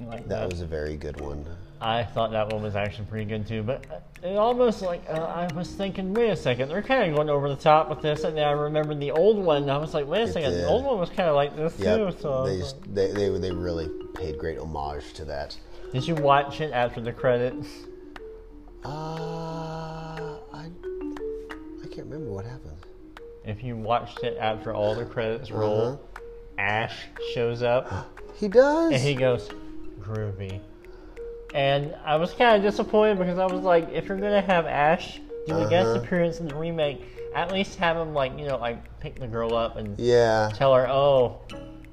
[0.00, 0.50] like That that.
[0.50, 1.44] was a very good one.
[1.80, 5.48] I thought that one was actually pretty good too, but it almost like uh, I
[5.54, 8.36] was thinking, wait a second, they're kind of going over the top with this, and
[8.36, 9.70] then I remembered the old one.
[9.70, 10.64] I was like, wait a second, did.
[10.64, 12.10] the old one was kind of like this Yeah, too.
[12.20, 15.56] So they just they, they they really paid great homage to that.
[15.92, 17.68] Did you watch it after the credits?
[18.84, 18.88] Uh,
[20.52, 20.70] I
[21.82, 22.76] I can't remember what happened.
[23.44, 25.58] If you watched it after all the credits Uh-huh.
[25.60, 26.08] roll,
[26.58, 27.92] Ash shows up
[28.34, 28.92] He does.
[28.92, 29.50] and he goes,
[30.00, 30.60] groovy.
[31.54, 35.20] And I was kind of disappointed because I was like, if you're gonna have Ash
[35.46, 36.00] do a guest Uh-huh.
[36.04, 37.00] appearance in the remake,
[37.34, 40.52] at least have him like you know like pick the girl up and yeah.
[40.54, 41.40] tell her, oh,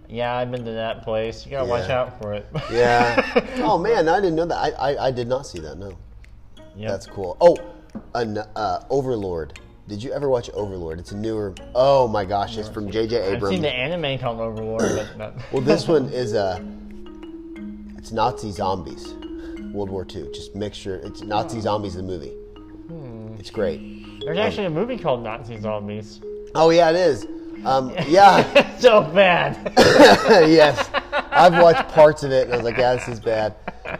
[0.09, 1.45] yeah, I've been to that place.
[1.45, 2.45] You gotta watch out for it.
[2.71, 3.43] Yeah.
[3.57, 4.57] oh man, I didn't know that.
[4.57, 5.77] I, I, I did not see that.
[5.77, 5.97] No.
[6.75, 6.89] Yep.
[6.89, 7.37] That's cool.
[7.39, 7.57] Oh,
[8.13, 9.59] an, uh, Overlord.
[9.87, 10.99] Did you ever watch Overlord?
[10.99, 11.53] It's a newer.
[11.75, 13.17] Oh my gosh, it's from J.J.
[13.17, 13.43] Abrams.
[13.43, 16.65] I've seen the anime called Overlord, but not, Well, this one is a.
[17.97, 19.13] It's Nazi zombies,
[19.73, 20.31] World War II.
[20.33, 20.97] Just mixture.
[21.03, 22.33] It's Nazi zombies the movie.
[22.87, 23.35] Hmm.
[23.39, 24.21] It's great.
[24.21, 26.19] there's actually a movie called Nazi Zombies.
[26.55, 27.27] Oh yeah, it is.
[27.65, 29.73] Um, yeah, so bad.
[30.49, 30.89] yes.
[31.31, 33.55] I've watched parts of it and I was like, yeah, this is bad.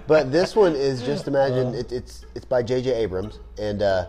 [0.07, 2.93] But this one is just imagine it, it's it's by J.J.
[2.93, 4.07] Abrams and uh,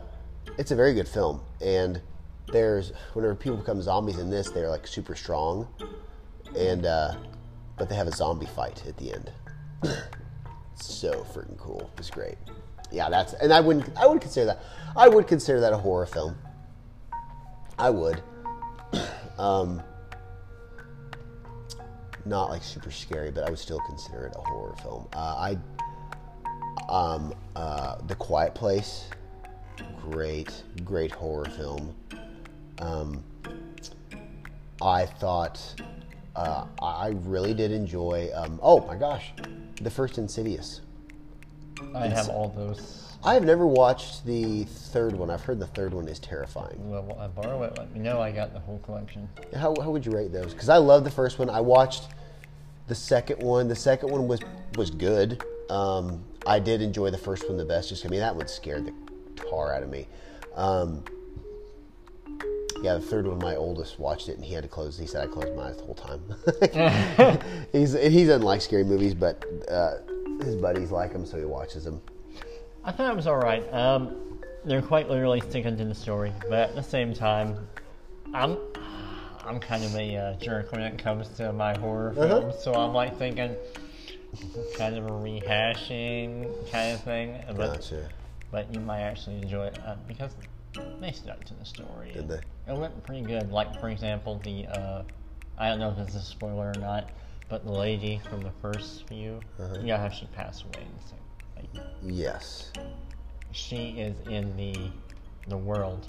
[0.58, 1.40] it's a very good film.
[1.60, 2.00] And
[2.52, 5.66] there's whenever people become zombies in this, they're like super strong,
[6.56, 7.14] and uh,
[7.78, 9.30] but they have a zombie fight at the end.
[10.74, 11.90] so freaking cool.
[11.98, 12.36] It's great.
[12.92, 14.62] Yeah, that's and I wouldn't I would consider that
[14.96, 16.36] I would consider that a horror film.
[17.78, 18.22] I would.
[19.38, 19.82] Um,
[22.24, 25.06] not like super scary, but I would still consider it a horror film.
[25.12, 25.56] Uh,
[26.88, 29.10] I, um, uh, The Quiet Place,
[30.00, 31.94] great, great horror film.
[32.78, 33.22] Um,
[34.82, 35.60] I thought,
[36.34, 38.30] uh, I really did enjoy.
[38.34, 39.32] Um, oh my gosh,
[39.80, 40.80] the first Insidious.
[41.94, 43.05] I have all those.
[43.24, 45.30] I have never watched the third one.
[45.30, 46.76] I've heard the third one is terrifying.
[46.90, 47.76] Well, I borrow it.
[47.76, 48.20] Let me know.
[48.20, 49.28] I got the whole collection.
[49.54, 50.52] How, how would you rate those?
[50.52, 51.50] Because I love the first one.
[51.50, 52.04] I watched
[52.86, 53.68] the second one.
[53.68, 54.40] The second one was
[54.76, 55.42] was good.
[55.70, 57.88] Um, I did enjoy the first one the best.
[57.88, 60.06] Just I mean that one scared the tar out of me.
[60.54, 61.02] Um,
[62.82, 64.98] yeah, the third one, my oldest watched it and he had to close.
[64.98, 66.22] He said I closed my eyes the whole time.
[67.72, 69.94] he's he doesn't like scary movies, but uh,
[70.42, 72.00] his buddies like them, so he watches them.
[72.86, 73.62] I thought it was all right.
[73.74, 74.16] Um,
[74.64, 77.68] they're quite literally sticking to the story, but at the same time,
[78.32, 78.56] I'm
[79.44, 82.40] I'm kind of a uh, jerk when it comes to my horror Uh-huh.
[82.40, 82.62] films.
[82.62, 83.54] So I'm like thinking,
[84.78, 87.42] kind of a rehashing kind of thing.
[87.48, 88.08] But Gotcha.
[88.52, 90.34] but you might actually enjoy it uh, because
[91.00, 92.12] they stuck to the story.
[92.12, 92.40] Did they?
[92.72, 93.50] It went pretty good.
[93.50, 95.02] Like for example, the uh,
[95.58, 97.10] I don't know if this is a spoiler or not,
[97.48, 99.96] but the lady from the first few, Uh-huh.
[99.96, 100.82] how she passed away.
[100.84, 101.25] in the same- Like,
[102.02, 102.70] Yes.
[103.52, 104.74] she is in the
[105.48, 106.08] the world.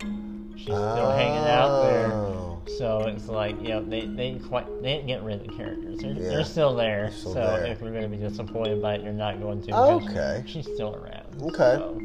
[0.00, 2.12] She's still hanging out there.
[2.12, 2.60] Oh.
[2.78, 6.00] So it's like, you know, they, they quite they didn't get rid of the characters.
[6.00, 6.28] They're, Yeah.
[6.30, 7.10] they're still there.
[7.12, 7.66] still so there.
[7.66, 9.66] if you're going to be disappointed by it, you're not going to.
[9.66, 10.42] because Okay.
[10.46, 11.40] She's still around.
[11.42, 11.54] Okay.
[11.76, 12.00] So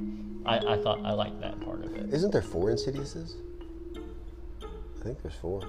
[0.46, 2.14] I, I thought I liked that part of it.
[2.14, 3.34] Isn't there four Insidiouses?
[4.64, 5.62] I think there's four.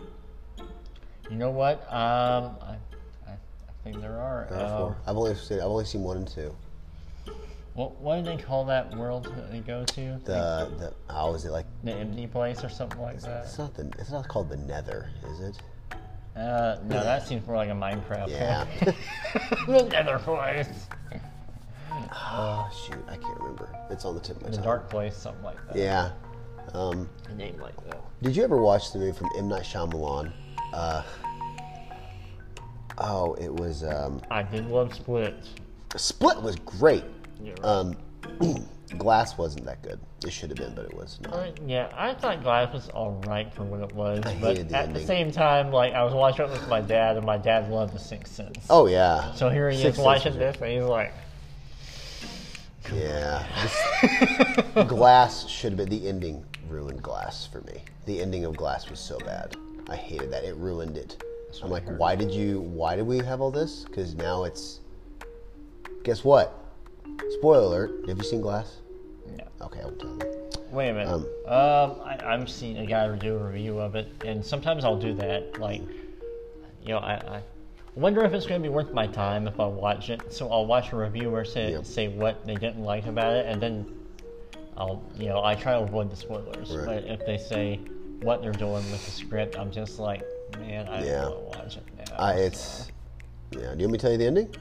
[1.31, 1.81] You know what?
[1.93, 2.77] Um, I,
[3.27, 3.37] I, I
[3.85, 4.47] think there are.
[4.51, 4.97] There are Uh, four.
[5.07, 6.55] I've only seen I've only seen one and two.
[7.79, 10.21] What what do they call that world that they go to?
[10.25, 11.65] The the how is it like?
[11.85, 13.45] the empty place or something like that.
[13.45, 15.63] It's not the it's not called the Nether, is it?
[16.37, 18.31] Uh, no, that seems more like a Minecraft.
[18.31, 18.67] Yeah.
[19.67, 20.69] the Nether place.
[22.13, 23.69] oh shoot, I can't remember.
[23.91, 24.51] It's on the tip of my tongue.
[24.51, 24.65] The tongue.
[24.65, 25.77] dark place, something like that.
[25.77, 26.11] Yeah.
[26.75, 28.01] Um, A name like that.
[28.23, 30.33] did you ever watch the movie from M Night Shyamalan?
[30.73, 31.05] Uh,
[32.99, 35.37] oh, it was um, I did love Split.
[35.97, 37.05] Split was great.
[37.43, 37.65] Yeah, right.
[37.65, 37.97] Um,
[38.99, 40.01] Glass wasn't that good.
[40.25, 41.33] It should have been, but it was not.
[41.35, 44.77] Uh, yeah, I thought Glass was alright for what it was, I but hated the
[44.77, 45.07] at the ending.
[45.07, 47.99] same time, like I was watching it with my dad, and my dad loved The
[47.99, 48.67] Sixth Sense.
[48.71, 49.33] Oh yeah.
[49.35, 51.13] So here he Sixth is watching this, and he's like,
[52.95, 53.45] Yeah.
[54.89, 57.83] Glass should have been the ending ruined Glass for me.
[58.07, 59.55] The ending of Glass was so bad.
[59.91, 60.45] I hated that.
[60.45, 61.23] It ruined it.
[61.63, 62.61] I'm like, why did you?
[62.61, 63.85] Why did we have all this?
[63.85, 64.81] Because now it's.
[66.05, 66.58] Guess what?
[67.31, 68.09] Spoiler alert.
[68.09, 68.77] Have you seen Glass?
[69.37, 69.45] No.
[69.63, 70.51] Okay, I'll tell you.
[70.71, 71.09] Wait a minute.
[71.09, 74.99] Um, Um, I, I've seen a guy do a review of it, and sometimes I'll
[74.99, 75.59] do that.
[75.59, 75.83] Like,
[76.83, 77.43] you know, I, I
[77.95, 80.33] wonder if it's going to be worth my time if I watch it.
[80.33, 83.87] So I'll watch a reviewer say say what they didn't like about it, and then
[84.77, 86.71] I'll, you know, I try to avoid the spoilers.
[86.71, 86.87] Right.
[86.87, 87.81] But if they say
[88.21, 90.23] what they're doing with the script, I'm just like,
[90.59, 91.23] man, I Yeah.
[91.23, 92.17] don't want to watch it now.
[92.17, 92.89] I, it's.
[93.53, 93.59] Yeah.
[93.61, 94.55] Do you want me to tell you the ending?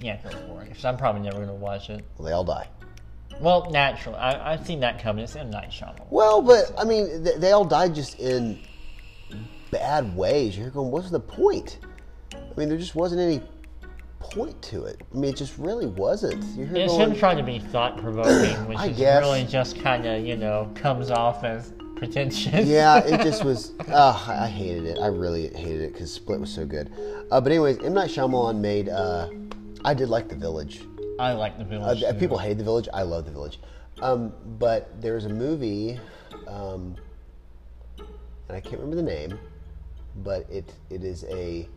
[0.00, 0.74] Yeah, go for it.
[0.74, 2.04] 'cause I'm probably never going to watch it.
[2.18, 2.68] Well, they all die.
[3.40, 5.22] Well, naturally, I, I've seen that coming.
[5.24, 6.06] It's M Night Shyamalan.
[6.10, 8.58] Well, but I mean, they, they all died just in
[9.70, 10.56] bad ways.
[10.56, 11.78] You're going, what's the point?
[12.34, 13.42] I mean, there just wasn't any
[14.20, 15.02] point to it.
[15.12, 16.42] I mean, it just really wasn't.
[16.56, 19.22] You're It's going, him trying to be thought provoking, which I is guess.
[19.22, 22.66] really just kind of, you know, comes off as pretentious.
[22.66, 23.72] yeah, it just was.
[23.88, 24.98] Uh, I I hated it.
[24.98, 26.90] I really hated it because Split was so good.
[27.30, 28.88] Uh, but anyways, M Night Shyamalan made.
[28.88, 29.28] Uh,
[29.86, 30.82] I did like The Village.
[31.20, 32.00] I like the Uh, village.
[32.00, 32.12] too.
[32.14, 32.88] people hate The Village.
[32.92, 33.60] I love The Village.
[34.02, 35.98] Um, but there's a movie,
[36.48, 36.96] um,
[37.98, 39.38] and I can't remember the name,
[40.16, 41.68] but it it is a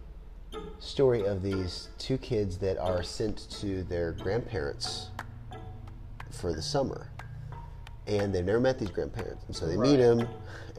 [0.80, 5.10] story of these two kids that are sent to their grandparents
[6.32, 7.12] for the summer,
[8.08, 10.28] and they've never met these grandparents, and so they meet them,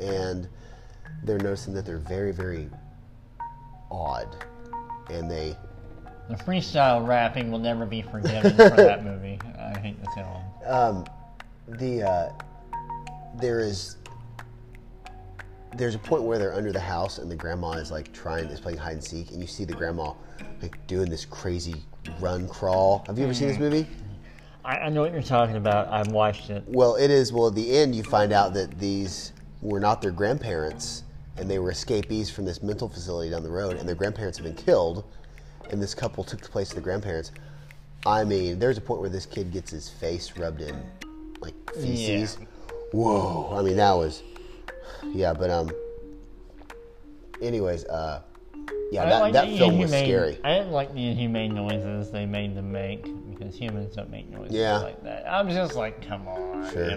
[0.00, 0.48] and
[1.22, 2.68] they're noticing that they're very very
[3.90, 4.28] odd,
[5.08, 5.56] and they
[6.30, 9.36] The freestyle rapping will never be forgiven for that movie.
[9.58, 10.72] I hate tell him.
[10.72, 11.04] um,
[11.66, 12.32] the uh,
[13.40, 13.96] there is
[15.76, 18.60] there's a point where they're under the house and the grandma is like trying is
[18.60, 20.12] playing hide and seek and you see the grandma
[20.62, 21.74] like doing this crazy
[22.20, 23.02] run crawl.
[23.08, 23.88] Have you ever seen this movie?
[24.64, 25.88] I, I know what you're talking about.
[25.88, 26.62] I've watched it.
[26.68, 27.32] Well, it is.
[27.32, 31.02] Well, at the end, you find out that these were not their grandparents,
[31.36, 34.44] and they were escapees from this mental facility down the road, and their grandparents have
[34.44, 35.04] been killed,
[35.70, 37.32] and this couple took the place of the grandparents.
[38.06, 40.82] I mean, there's a point where this kid gets his face rubbed in
[41.40, 42.38] like feces.
[42.92, 43.54] Whoa!
[43.56, 44.22] I mean, that was
[45.12, 45.70] yeah, but um.
[47.42, 48.20] Anyways, uh,
[48.90, 50.38] yeah, that, like that film was scary.
[50.44, 54.54] I didn't like the inhumane noises they made them make because humans don't make noises
[54.54, 54.78] Yeah.
[54.78, 55.24] like that.
[55.30, 56.90] I'm just like, come on, Sure.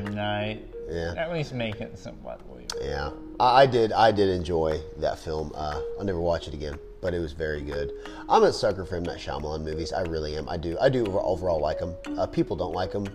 [0.89, 1.13] Yeah.
[1.17, 2.85] At least make it somewhat believable.
[2.85, 3.93] Yeah, I, I did.
[3.93, 5.51] I did enjoy that film.
[5.55, 7.91] Uh, I'll never watch it again, but it was very good.
[8.29, 9.91] I'm a sucker for M Night Shyamalan movies.
[9.93, 10.47] I really am.
[10.49, 10.77] I do.
[10.79, 11.93] I do overall like them.
[12.17, 13.05] Uh, people don't like them,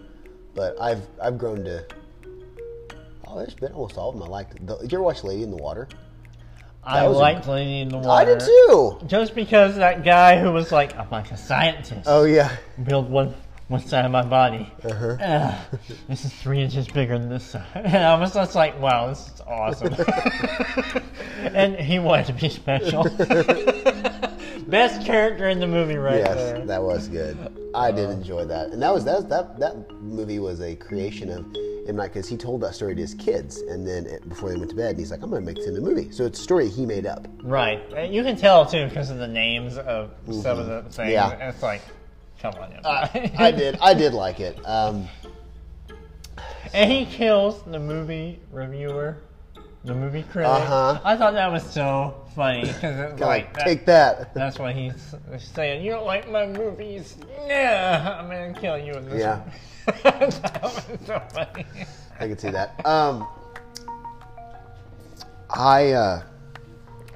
[0.54, 1.84] but I've I've grown to.
[3.26, 4.22] Oh, there's been almost all of them.
[4.22, 4.64] I liked.
[4.64, 5.88] The, did you ever watch Lady in the Water?
[6.84, 8.10] I was a- Lady in the Water.
[8.10, 8.98] I did too.
[9.06, 12.04] Just because that guy who was like, I'm like a scientist.
[12.06, 12.54] Oh yeah.
[12.84, 13.34] build one
[13.68, 14.72] one side of my body.
[14.84, 15.16] Uh-huh.
[15.20, 17.64] Ugh, this is three inches bigger than this side.
[17.74, 19.94] And I was just like, wow, this is awesome.
[21.42, 23.04] and he wanted to be special.
[24.68, 26.66] Best character in the movie right yes, there.
[26.66, 27.36] that was good.
[27.74, 31.30] I did enjoy that, and that was that was, that that movie was a creation
[31.30, 31.46] of
[31.88, 34.56] M Night because he told that story to his kids, and then it- before they
[34.56, 36.26] went to bed, and he's like, "I'm going to make this into a movie." So
[36.26, 37.26] it's a story he made up.
[37.42, 37.80] Right.
[37.96, 40.96] And You can tell too because of the names of some of the things.
[40.96, 41.10] Mm-hmm.
[41.12, 41.48] Yeah.
[41.48, 41.80] It's like,
[42.40, 42.72] come on.
[42.84, 43.78] I, I did.
[43.80, 44.58] I did like it.
[44.66, 45.08] Um,
[46.72, 49.18] and he kills the movie reviewer,
[49.84, 50.50] the movie critic.
[50.50, 51.00] Uh-huh.
[51.04, 54.34] I thought that was so funny because like, that- take that.
[54.34, 55.84] That's what he's saying.
[55.84, 57.16] You don't like my movies?
[57.46, 59.20] Yeah, I'm gonna kill you in this.
[59.20, 59.40] Yeah.
[59.40, 59.52] one."
[60.02, 60.20] that
[60.62, 61.64] was so funny.
[62.20, 62.84] I can see that.
[62.84, 63.26] Um,
[65.50, 65.92] I.
[65.92, 66.22] Uh,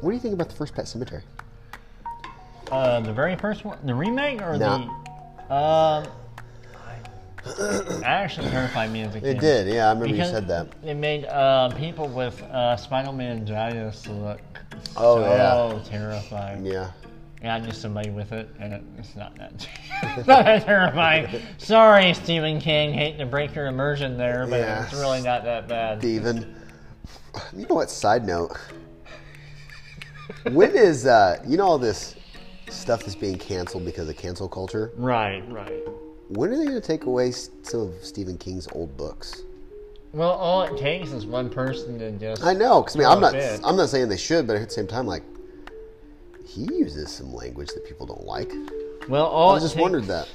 [0.01, 1.23] what do you think about the first Pet Sematary?
[2.71, 5.02] Uh, the very first one, the remake or the?
[5.53, 6.05] Um,
[7.45, 9.37] it actually terrified me as a kid.
[9.37, 9.67] It did.
[9.75, 10.69] Yeah, I remember you Because said that.
[10.85, 14.41] It made uh, people with uh, spinal meningitis look
[14.97, 15.83] Oh, so yeah.
[15.91, 16.65] terrifying.
[16.65, 16.91] Yeah.
[17.43, 19.67] Yeah, I knew somebody with it, and it, it's not that,
[20.17, 21.43] it's not that terrifying.
[21.59, 24.85] Sorry, Stephen King, hate to break your immersion there, but Yeah.
[24.85, 25.99] it's really not that bad.
[25.99, 26.55] Stephen.
[27.55, 27.91] You know what?
[27.91, 28.57] Side note.
[30.53, 32.15] When is uh, you know all this
[32.73, 34.93] stuff that's being canceled because of cancel culture?
[34.97, 35.83] Right, right.
[36.29, 39.43] When are they going to take away some of Stephen King's old books?
[40.13, 42.45] Well, all it takes is one person to just.
[42.45, 43.61] I know, because I mean, I'm not, a fit.
[43.65, 45.23] I'm not saying they should, but at the same time, like,
[46.47, 48.53] he uses some language that people don't like.
[49.09, 50.29] Well, all I just takes- wondered that.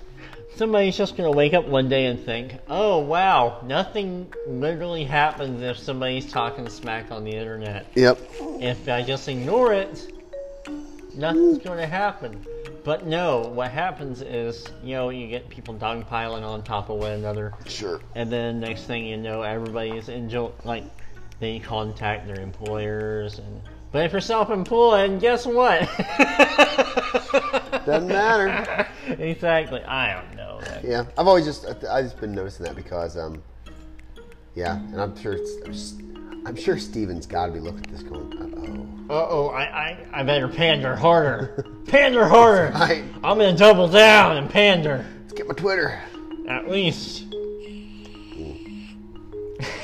[0.56, 5.78] Somebody's just gonna wake up one day and think, "Oh wow, nothing literally happens if
[5.78, 7.86] somebody's talking smack on the internet.
[7.94, 8.18] Yep.
[8.60, 10.12] If I just ignore it,
[11.18, 12.46] nothing's gonna happen."
[12.84, 17.12] But no, what happens is, you know, you get people dogpiling on top of one
[17.12, 18.00] another, Sure.
[18.16, 20.84] and then next thing you know, everybody's enjoy like
[21.40, 23.62] they contact their employers, and
[23.92, 25.82] But if you're self-employed, guess what?
[27.86, 28.88] Doesn't matter.
[29.20, 29.82] exactly.
[29.84, 30.60] I don't know.
[30.62, 30.84] That.
[30.84, 33.42] Yeah, I've always just I've just been noticing that because um,
[34.56, 35.96] yeah, and I'm sure it's, s-
[36.48, 39.14] I'm sure Stephen's got to be looking at this going, uh oh.
[39.14, 41.66] Uh oh, I, I, I better pander harder.
[41.88, 42.72] pander harder.
[42.74, 43.04] Right.
[43.16, 45.06] I'm gonna double down and pander.
[45.22, 46.02] let's get my Twitter.
[46.48, 47.26] At least.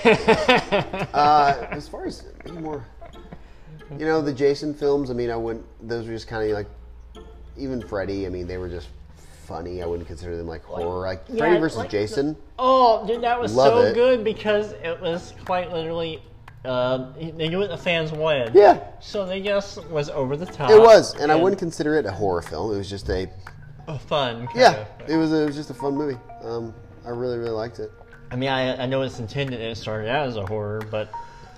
[0.03, 2.85] Uh, as far as any more,
[3.97, 5.09] you know, the Jason films.
[5.09, 5.65] I mean, I wouldn't.
[5.87, 6.67] Those were just kind of like,
[7.57, 8.25] even Freddy.
[8.25, 8.89] I mean, they were just
[9.45, 9.81] funny.
[9.81, 11.05] I wouldn't consider them like horror.
[11.05, 12.35] Like yeah, Freddy versus like the- Jason.
[12.59, 13.93] Oh, dude, that was Love so it.
[13.93, 16.21] good because it was quite literally.
[16.65, 18.53] Um, they knew what the fans wanted.
[18.55, 20.69] Yeah, So they just was over the top.
[20.71, 22.73] it was, and I wouldn't consider it a horror film.
[22.73, 23.29] It was just a
[24.07, 24.47] fun.
[24.47, 24.85] kind yeah.
[25.01, 25.33] of- It was.
[25.33, 26.17] It was just a fun movie.
[26.41, 26.73] Um,
[27.05, 27.91] I really really liked it.
[28.31, 31.11] I mean, I, I know it's intended and it started out as a horror, but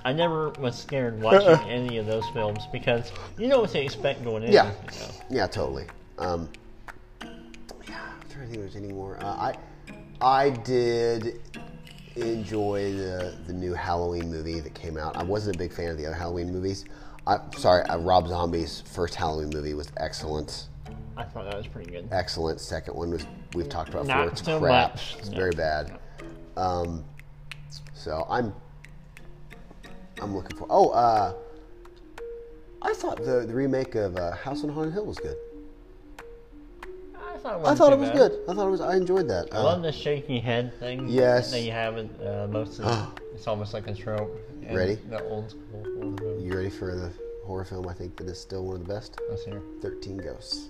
[0.04, 4.24] I never was scared watching any of those films because you know what to expect
[4.24, 4.52] going in.
[4.52, 4.72] Yeah.
[4.92, 5.08] you know.
[5.30, 5.86] Yeah, totally.
[6.18, 6.50] Um,
[7.22, 9.24] yeah, I'm trying to think if there's any more.
[9.24, 9.56] Uh, I
[10.20, 11.42] I did
[12.16, 15.16] enjoy the the new Halloween movie that came out.
[15.18, 16.86] I wasn't a big fan of the other Halloween movies.
[17.28, 20.68] I sorry, uh, Rob Zombie's first Halloween movie was excellent.
[21.18, 22.08] I thought that was pretty good.
[22.12, 22.60] Excellent.
[22.60, 24.32] Second one was we've talked about Not before.
[24.32, 24.92] It's so crap.
[24.94, 25.16] much.
[25.20, 25.38] It's No.
[25.38, 26.00] very bad.
[26.58, 27.04] Um,
[27.94, 28.54] so I'm
[30.22, 30.68] I'm looking for.
[30.70, 31.34] Oh, uh,
[32.82, 35.38] I thought the the remake of uh, House on Haunted Hill was good.
[37.46, 38.18] I thought it, I thought it was bad.
[38.18, 38.32] good.
[38.50, 38.82] I thought it was.
[38.82, 39.50] I enjoyed that.
[39.52, 41.08] I Uh, love the shaky head thing.
[41.10, 41.52] Yes.
[41.52, 44.32] That you have in uh, most of the, It's almost like a trope.
[44.72, 44.96] Ready?
[45.10, 47.12] The old school you ready for the
[47.46, 47.88] horror film?
[47.88, 49.20] I think that is still one of the best.
[49.30, 49.62] Let's hear.
[49.82, 50.70] Thirteen Ghosts.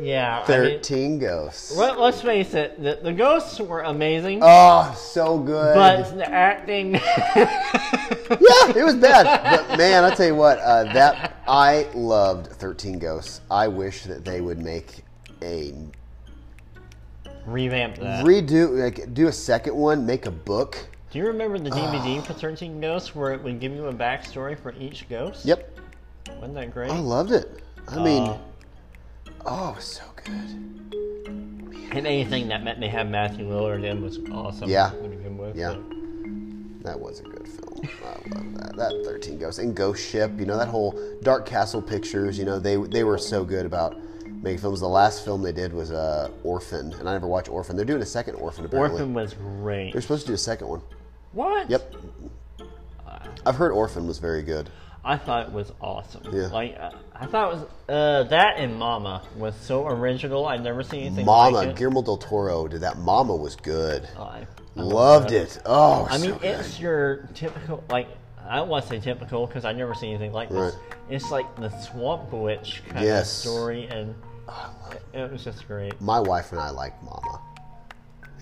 [0.00, 0.36] Yeah.
[0.36, 1.76] I mean, Thirteen Ghosts.
[1.76, 5.74] let, let's face it, the, the ghosts were amazing, Oh, so good.
[5.74, 6.94] but the acting.
[7.40, 9.24] yeah, it was bad.
[9.68, 13.40] But man, I'll tell you what, uh, that I loved Thirteen Ghosts.
[13.50, 15.04] I wish that they would make
[15.42, 15.74] a
[17.46, 18.24] Revamp that.
[18.24, 20.76] redo, like do a second one, make a book.
[21.10, 24.56] Do you remember the DVD for 13 Ghosts where it would give you a backstory
[24.58, 25.44] for each ghost?
[25.44, 25.78] Yep,
[26.36, 26.90] Wasn't that great?
[26.90, 27.62] I loved it.
[27.88, 28.38] I mean, Uh,
[29.46, 30.34] oh, it was so good.
[31.92, 34.68] and anything that meant they had Matthew Lillard in was awesome.
[34.70, 34.90] Yeah.
[34.90, 35.56] To begin with.
[35.56, 35.76] Yeah.
[36.82, 37.88] That was a good film.
[38.04, 38.76] I love that.
[38.76, 40.30] That Thirteen Ghosts and Ghost Ship.
[40.38, 42.38] You know that whole Dark Castle Pictures.
[42.38, 43.96] You know they they were so good about
[44.42, 44.80] making films.
[44.80, 47.76] The last film they did was uh, Orphan, and I never watched Orphan.
[47.76, 49.00] They're doing a second Orphan apparently.
[49.00, 49.92] Orphan was great.
[49.92, 50.82] They're supposed to do a second one.
[51.32, 51.70] What?
[51.70, 51.94] Yep.
[53.46, 54.68] I've heard Orphan was very good.
[55.02, 56.22] I thought it was awesome.
[56.30, 56.48] Yeah.
[56.48, 60.46] Like uh, I thought it was uh, that and Mama was so original.
[60.46, 61.76] I'd never seen anything Mama, like it.
[61.76, 62.98] Guillermo del Toro did that.
[62.98, 64.06] Mama was good.
[64.18, 65.56] I, I Loved that.
[65.56, 65.58] it.
[65.64, 66.44] Oh, I so mean, good.
[66.60, 68.08] it's your typical like.
[68.46, 70.74] I don't want to say typical because I've never seen anything like this.
[70.74, 70.96] Right.
[71.08, 73.30] It's like the Swamp Witch kind Yes.
[73.46, 74.14] of story, and
[75.12, 76.00] it, was just great.
[76.00, 77.40] my wife and I liked Mama.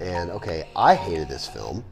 [0.01, 1.85] And okay, I hated this film.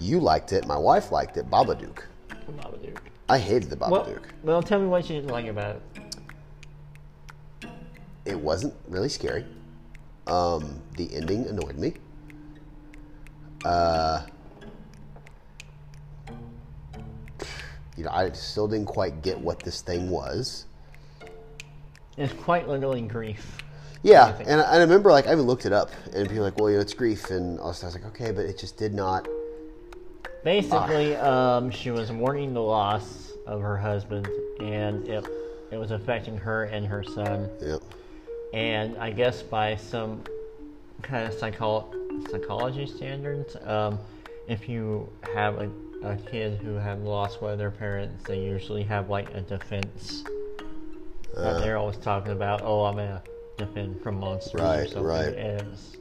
[0.00, 0.66] You liked it.
[0.66, 1.48] My wife liked it.
[1.48, 2.02] Babadook.
[2.28, 2.98] Babadook.
[3.28, 3.90] I hated the Babadook.
[3.90, 5.82] Well, well, tell me what you didn't like about it.
[8.24, 9.44] It wasn't really scary.
[10.26, 11.94] Um, the ending annoyed me.
[13.64, 14.26] Uh,
[17.96, 20.65] you know, I still didn't quite get what this thing was.
[22.16, 23.62] It's quite literally grief.
[24.02, 26.42] Yeah, and I, and I remember like I even looked it up, and people were
[26.42, 28.58] like, "Well, you know, it's grief," and I was, I was like, "Okay," but it
[28.58, 29.26] just did not.
[30.44, 34.28] Basically, um, she was mourning the loss of her husband,
[34.60, 35.24] and it
[35.72, 37.50] it was affecting her and her son.
[37.60, 37.80] Yep.
[38.52, 40.22] And I guess by some
[41.02, 41.92] kind of psycho-
[42.30, 43.98] psychology standards, um,
[44.48, 45.70] if you have a,
[46.04, 50.22] a kid who have lost one of their parents, they usually have like a defense.
[51.36, 51.60] Uh.
[51.60, 53.22] they're always talking about, oh, I'm gonna
[53.58, 55.04] defend from monsters or Right, something.
[55.04, 55.34] right.
[55.34, 55.96] And it's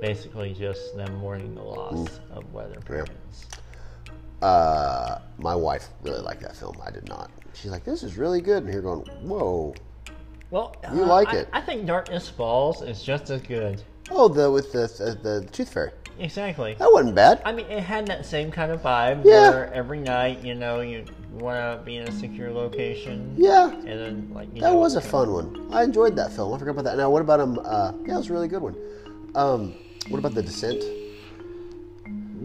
[0.00, 2.36] basically just them mourning the loss Mm.
[2.36, 3.46] of weather their parents.
[4.42, 6.76] Uh, my wife really liked that film.
[6.84, 7.30] I did not.
[7.54, 9.74] She's like, "This is really good," and here going, "Whoa."
[10.50, 11.48] Well, You uh, like I, it.
[11.52, 13.82] I think Darkness Falls is just as good.
[14.10, 14.86] Oh, the with the
[15.22, 15.90] the, the Tooth Fairy.
[16.18, 16.74] Exactly.
[16.74, 17.42] That wasn't bad.
[17.44, 19.50] I mean, it had that same kind of vibe Yeah.
[19.50, 23.34] where every night, you know, you want to be in a secure location.
[23.36, 25.66] Yeah, And then, like, you that know, was a fun one.
[25.72, 26.54] I enjoyed that film.
[26.54, 26.96] I forgot about that.
[26.96, 27.58] Now, what about um?
[27.64, 28.76] Uh, yeah, it was a really good one.
[29.34, 29.74] Um,
[30.08, 30.84] what about the Descent?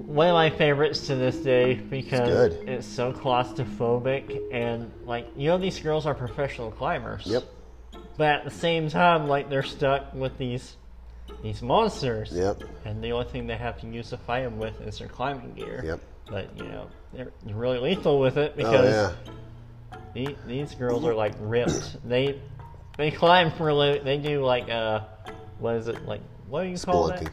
[0.07, 2.67] One of my favorites to this day because good.
[2.67, 7.23] it's so claustrophobic and, like, you know, these girls are professional climbers.
[7.27, 7.43] Yep.
[8.17, 10.77] But at the same time, like, they're stuck with these
[11.43, 12.31] these monsters.
[12.31, 12.63] Yep.
[12.85, 15.53] And the only thing they have to use to fight them with is their climbing
[15.53, 15.81] gear.
[15.85, 15.99] Yep.
[16.29, 19.11] But, you know, they're really lethal with it Oh because yeah.
[20.13, 21.97] The- These girls are like ripped.
[22.07, 22.39] They
[22.97, 25.01] they climb for a li- They do like uh,
[25.59, 26.21] what is it like?
[26.47, 27.29] What do you call Spelunking.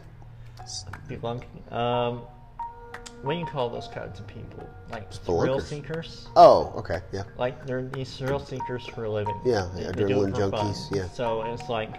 [0.59, 0.67] that?
[1.09, 1.73] Spelunking.
[1.73, 2.23] Um,
[3.23, 4.69] what do you call those kinds of people?
[4.91, 6.29] Like thrill seekers.
[6.37, 7.23] Oh, okay, yeah.
[7.39, 9.39] Like they're these thrill seekers for a living.
[9.45, 10.67] Yeah, They- yeah, they do it adrenaline for fun.
[10.73, 11.09] junkies, yeah.
[11.09, 11.97] So it's like,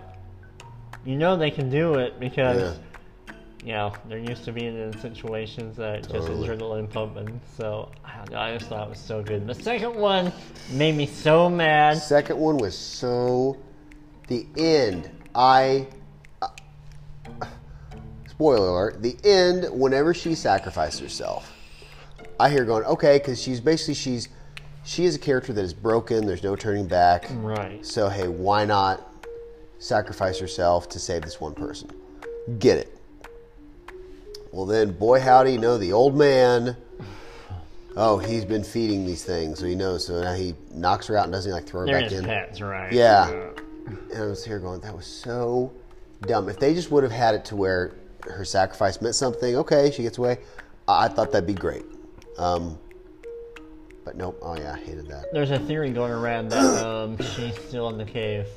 [1.07, 2.79] you know, they can do it because,
[3.63, 6.49] you know, they're used to being in situations that just Totally.
[6.49, 7.39] adrenaline pumping.
[7.55, 9.47] So I, I just thought it was so good.
[9.47, 10.33] The second one
[10.69, 11.97] made me so mad.
[11.99, 13.57] Second one was so.
[14.27, 15.09] The end.
[15.33, 15.87] I.
[16.41, 16.49] uh,
[18.29, 19.01] spoiler alert.
[19.01, 19.65] The end.
[19.71, 21.55] Whenever she sacrificed herself,
[22.37, 24.27] I hear going okay because she's basically she's
[24.83, 26.27] she is a character that is broken.
[26.27, 27.27] There's no turning back.
[27.31, 27.85] Right.
[27.85, 29.09] So hey, why not
[29.79, 31.89] sacrifice herself to save this one person?
[32.59, 32.93] Get it.
[34.51, 36.75] Well then, boy howdy, you know the old man.
[37.95, 40.05] Oh, he's been feeding these things, so he knows.
[40.05, 42.23] So now he knocks her out and doesn't he like throw her They're back in.
[42.25, 42.91] pets, right?
[42.93, 43.29] Yeah.
[44.11, 45.73] And I was here going, that was so
[46.21, 46.47] dumb.
[46.49, 50.03] If they just would have had it to where her sacrifice meant something, okay, she
[50.03, 50.37] gets away.
[50.87, 51.85] I, I thought that'd be great.
[52.37, 52.77] Um,
[54.05, 54.37] but nope.
[54.41, 55.25] Oh yeah, I hated that.
[55.33, 58.47] There's a theory going around that um, she's still in the cave,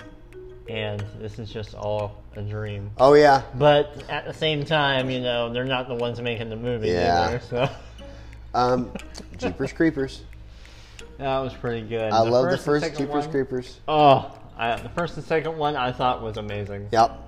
[0.71, 2.91] and this is just all a dream.
[2.99, 6.57] Oh yeah, But at the same time, you know, they're not the ones making the
[6.57, 7.27] movie Yeah.
[7.27, 7.69] either, so
[8.55, 8.93] um,
[9.37, 10.23] Jeepers Creepers.
[11.19, 12.13] that was pretty good.
[12.13, 13.81] I love the first Jeepers one- Creepers.
[13.89, 16.89] Oh, I, the first and second one I thought was amazing.
[16.93, 17.19] Yep.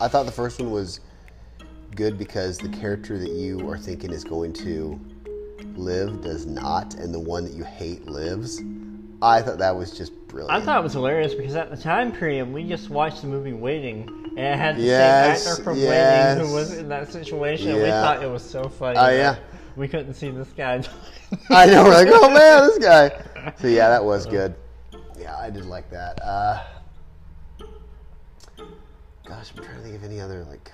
[0.00, 1.00] I thought the first one was
[1.94, 4.98] good because the character that you are thinking is going to
[5.76, 8.60] live does not, and the one that you hate lives.
[9.22, 10.50] I thought that was just brilliant.
[10.62, 13.52] I thought it was hilarious because at the time period we just watched the movie
[13.52, 16.36] Waiting, and it had the Yes, same actor from yes.
[16.38, 17.70] Waiting who was in that situation.
[17.72, 18.98] and We thought it was so funny.
[18.98, 19.36] Oh, that yeah.
[19.76, 20.82] we couldn't see this guy.
[21.50, 21.84] I know.
[21.84, 23.52] We're like, oh man, this guy.
[23.60, 24.54] So yeah, that was good.
[25.18, 26.18] Yeah, I did like that.
[26.22, 26.62] Uh,
[29.26, 30.72] gosh, I'm trying to think of any other like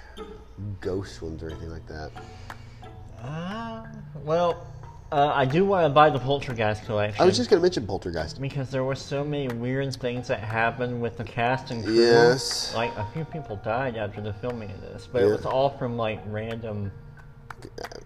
[0.80, 2.10] ghost ones or anything like that.
[3.22, 3.86] Ah,
[4.22, 4.66] well,
[5.12, 7.22] uh, I do want to buy the Poltergeist collection.
[7.22, 8.40] I was just gonna mention Poltergeist.
[8.40, 11.94] because there were so many weird things that happened with the cast and crew.
[11.94, 12.74] Yes.
[12.74, 15.96] Like a few people died after the filming of this, but it was all from
[15.96, 16.90] like random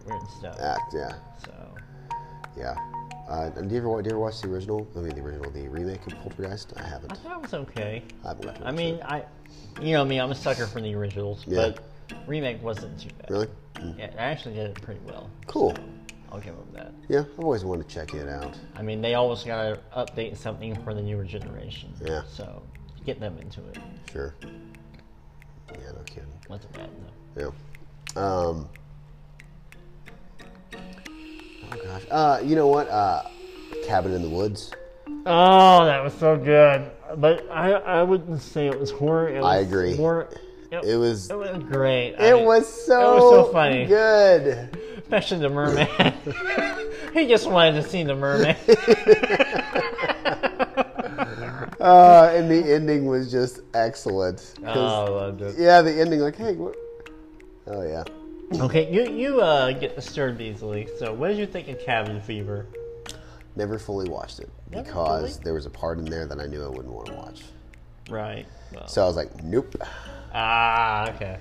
[0.06, 0.58] weird stuff.
[0.60, 1.12] Act, yeah,
[1.44, 1.52] So
[2.56, 2.74] yeah.
[3.28, 4.86] Uh, do you ever do you ever watch the original?
[4.96, 6.72] I mean, the original, the remake of Poltergeist.
[6.76, 7.12] I I haven't.
[7.12, 8.02] I thought it was okay.
[8.24, 9.02] I haven't got to I mean, it.
[9.04, 9.24] I,
[9.80, 11.70] you know me, I'm a sucker for the originals, Yeah.
[12.10, 13.30] but remake wasn't too bad.
[13.30, 13.98] really Mm.
[13.98, 15.30] Yeah, it actually did it pretty well.
[15.46, 15.74] cool.
[16.32, 16.92] I'll give them that.
[17.08, 18.56] Yeah, I've always wanted to check it out.
[18.76, 21.92] I mean, they always gotta update something for the newer generation.
[22.04, 22.22] Yeah.
[22.32, 22.62] So
[23.04, 23.78] get them into it.
[24.12, 24.34] Sure.
[24.42, 26.26] Yeah, no kidding.
[26.48, 26.88] Wasn't bad
[27.34, 27.52] though.
[28.16, 28.22] Yeah.
[28.22, 28.68] Um.
[31.72, 32.02] Oh gosh.
[32.10, 32.88] Uh, you know what?
[32.88, 33.22] Uh,
[33.86, 34.72] Cabin in the Woods.
[35.26, 36.90] Oh, that was so good.
[37.16, 39.28] But I, I wouldn't say it was horror.
[39.28, 39.96] It was I agree.
[39.96, 40.28] Horror.
[40.70, 41.28] it, It was.
[41.30, 42.14] it was great.
[42.18, 43.00] It mean, was so.
[43.00, 43.86] it was so funny.
[43.86, 44.76] Good.
[45.10, 45.88] Especially the merman.
[47.14, 48.56] he just wanted to see the merman.
[51.80, 54.54] Uh, and the ending was just excellent.
[54.66, 55.54] oh, I loved it.
[55.58, 56.76] Yeah, the ending, like, hey, what?
[57.66, 58.04] Oh yeah.
[58.62, 60.88] Okay, you you uh, get disturbed easily.
[60.98, 62.66] So, what did you think of Cabin Fever?
[63.56, 65.44] Never fully watched it Never because fully?
[65.44, 67.42] there was a part in there that I knew I wouldn't want to watch.
[68.10, 68.46] Right.
[68.74, 69.74] Well, So I was like, nope.
[70.34, 71.38] ah, okay.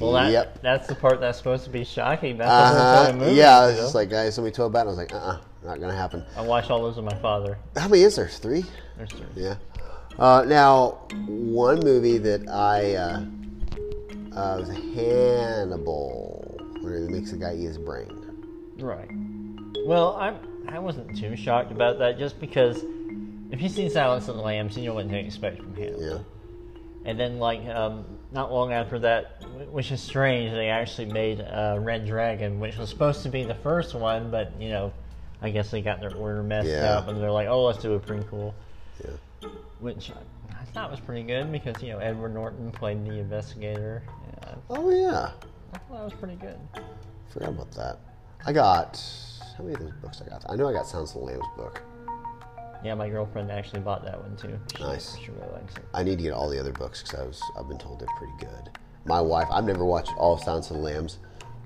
[0.00, 0.62] Well, that, Yep.
[0.62, 2.38] that's the part that's supposed to be shocking.
[2.38, 3.20] That's the whole Uh point of huh.
[3.20, 4.88] movies, Yeah, I was just like, guys, somebody told about it.
[4.88, 6.24] I was like, uh, uh not gonna happen.
[6.36, 7.58] I watched all those with my father.
[7.76, 8.28] How many is there?
[8.28, 8.64] Three?
[8.98, 9.26] There's three.
[9.34, 9.56] Yeah.
[10.18, 13.24] Uh, now, one movie that I uh,
[14.36, 18.10] uh, was Hannibal, where he makes a guy eat his brain.
[18.78, 19.08] Right.
[19.86, 20.34] Well, I
[20.68, 22.84] I wasn't too shocked about that just because
[23.50, 25.94] if you've seen Silence of the Lambs, you know what to expect from him.
[25.98, 26.18] Yeah.
[27.04, 28.04] And then, like, um,
[28.34, 32.90] not long after that, which is strange, they actually made uh, Red Dragon, which was
[32.90, 34.92] supposed to be the first one, but, you know,
[35.40, 36.98] I guess they got their order messed Yeah.
[36.98, 38.52] up, and they're like, oh, let's do a prequel.
[39.02, 39.48] Yeah.
[39.78, 44.02] Which I, I thought was pretty good because, you know, Edward Norton played the investigator.
[44.42, 45.30] Yeah, Oh yeah.
[45.72, 46.58] I thought that was pretty good.
[47.32, 47.98] Forgot about that.
[48.46, 49.00] I got
[49.56, 50.44] how many of those books I got?
[50.48, 51.80] I know I got Sounds of the Lambs book.
[52.84, 54.58] Yeah, my girlfriend actually bought that one too.
[54.76, 55.16] She, Nice.
[55.16, 55.84] She really likes it.
[55.94, 58.08] I need to get all the other books because I was I've been told they're
[58.18, 58.78] pretty good.
[59.06, 61.18] My wife, I've never watched all of Sounds of the Lambs,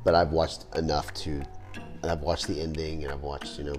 [0.04, 1.42] but I've watched enough to.
[2.04, 3.74] I've watched the ending, and I've watched you know,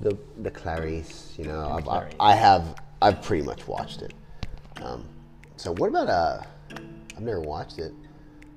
[0.00, 1.34] the the Clarice.
[1.36, 2.14] You know, I've, I, Clarice.
[2.20, 4.14] I have I've pretty much watched it.
[4.82, 5.04] Um,
[5.56, 6.42] so what about uh?
[7.16, 7.92] I've never watched it,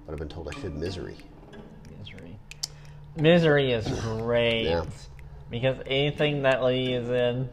[0.06, 0.76] but I've been told I should.
[0.76, 1.18] Misery.
[2.00, 2.40] Misery.
[3.16, 4.86] Misery is great Yeah.
[5.50, 7.50] because anything that lady is in,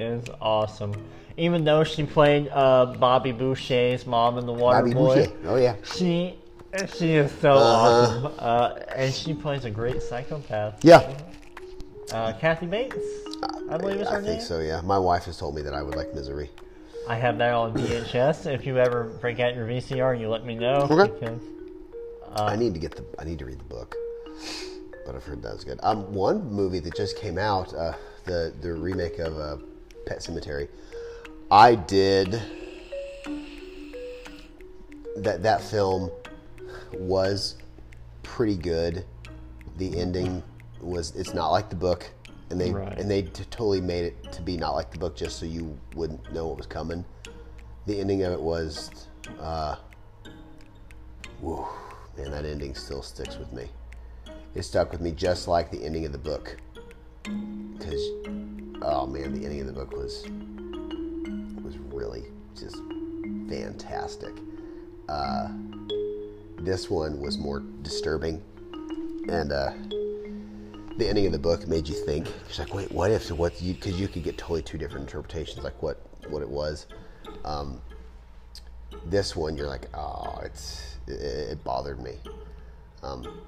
[0.00, 0.94] is awesome.
[1.36, 5.32] Even though she played uh, Bobby Boucher's mom in The Water Bobby Boy, Boucher.
[5.46, 5.76] Oh yeah.
[5.84, 6.36] she
[6.94, 8.28] she is so Uh-huh.
[8.28, 10.82] awesome, uh, and she plays a great psychopath.
[10.84, 11.16] Yeah.
[12.12, 12.96] Uh, Kathy Bates,
[13.70, 14.24] I believe is her I name.
[14.26, 14.60] think so.
[14.60, 14.80] Yeah.
[14.82, 16.50] My wife has told me that I would like Misery.
[17.08, 18.46] I have that on VHS.
[18.52, 20.86] if you ever break out your VCR, you let me know.
[20.90, 21.10] Okay.
[21.18, 21.40] Because,
[22.36, 23.04] I need to get the.
[23.18, 23.96] I need to read the book.
[25.04, 25.80] But I've heard that was good.
[25.82, 27.94] Um, one movie that just came out, uh,
[28.24, 29.56] the the remake of uh,
[30.06, 30.68] Pet Sematary.
[31.50, 32.40] I did.
[35.16, 36.10] That that film
[36.92, 37.56] was
[38.22, 39.04] pretty good.
[39.76, 40.42] The ending
[40.80, 41.14] was.
[41.16, 42.10] It's not like the book,
[42.50, 42.98] and they Right.
[42.98, 45.78] and they t- totally made it to be not like the book, just so you
[45.94, 47.04] wouldn't know what was coming.
[47.86, 48.90] The ending of it was.
[49.38, 49.76] Uh,
[51.40, 51.68] Whoa,
[52.16, 53.68] man, that ending still sticks with me.
[54.54, 56.56] It stuck with me just like the ending of the book.
[57.22, 58.08] Because,
[58.82, 60.24] oh man, the ending of the book was
[61.62, 62.24] was really
[62.58, 62.76] just
[63.48, 64.32] fantastic.
[65.08, 65.48] Uh,
[66.58, 68.42] this one was more disturbing,
[69.28, 69.72] and uh,
[70.96, 72.28] the ending of the book made you think.
[72.48, 73.30] It's like, wait, what if?
[73.30, 73.74] What you?
[73.74, 76.86] Because you could get totally two different interpretations, like what what it was.
[77.44, 77.80] Um,
[79.06, 82.14] this one, you're like, oh, it's it, it bothered me.
[83.02, 83.40] Um,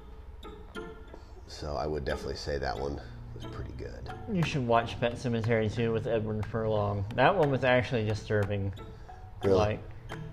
[1.47, 2.99] so I would definitely say that one
[3.35, 4.09] was pretty good.
[4.31, 7.05] You should watch Pet Sematary too with Edward Furlong.
[7.15, 8.73] That one was actually disturbing.
[9.43, 9.57] Really?
[9.57, 9.79] Like,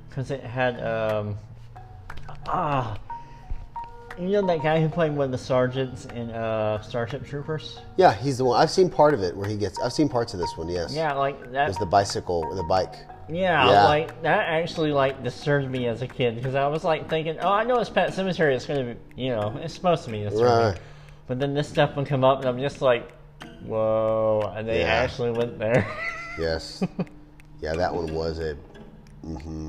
[0.09, 1.37] because it had um
[2.47, 2.99] ah,
[4.19, 7.81] you know that guy who played one of the sergeants in uh Starship Troopers.
[7.97, 8.61] Yeah, he's the one.
[8.61, 9.81] I've seen part of it where he gets.
[9.81, 10.69] I've seen parts of this one.
[10.69, 10.95] Yes.
[10.95, 11.69] Yeah, like that.
[11.69, 12.95] It's the bicycle, the bike.
[13.29, 13.85] Yeah, Yeah.
[13.85, 17.51] like that actually like disturbed me as a kid because I was like thinking, oh,
[17.53, 18.55] I know it's Pet Sematary.
[18.55, 20.45] It's gonna be, you know, it's supposed to be disturbing.
[20.73, 20.79] Right.
[21.27, 23.11] But then this stuff would come up, and I'm just like,
[23.65, 24.53] whoa!
[24.57, 24.87] And they Yeah.
[24.87, 25.87] actually went there.
[26.39, 26.83] Yes.
[27.61, 28.55] yeah, that one was a.
[29.23, 29.69] hmm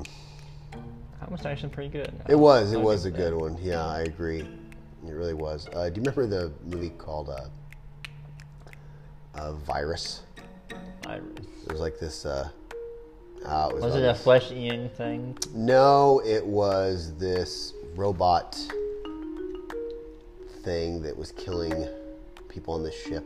[1.20, 2.12] that was actually pretty good.
[2.28, 2.72] It was.
[2.72, 3.58] It was a it good one.
[3.60, 4.40] Yeah, I agree.
[5.06, 5.68] It really was.
[5.74, 7.48] Uh, do you remember the movie called uh,
[9.34, 10.22] uh, Virus?
[11.06, 11.22] Iris.
[11.66, 12.24] It was like this.
[12.26, 12.48] Uh,
[13.44, 15.36] uh, it was, Was it a flesh eating thing?
[15.54, 18.58] No, it was this robot
[20.64, 21.86] thing that was killing
[22.48, 23.24] people on the ship.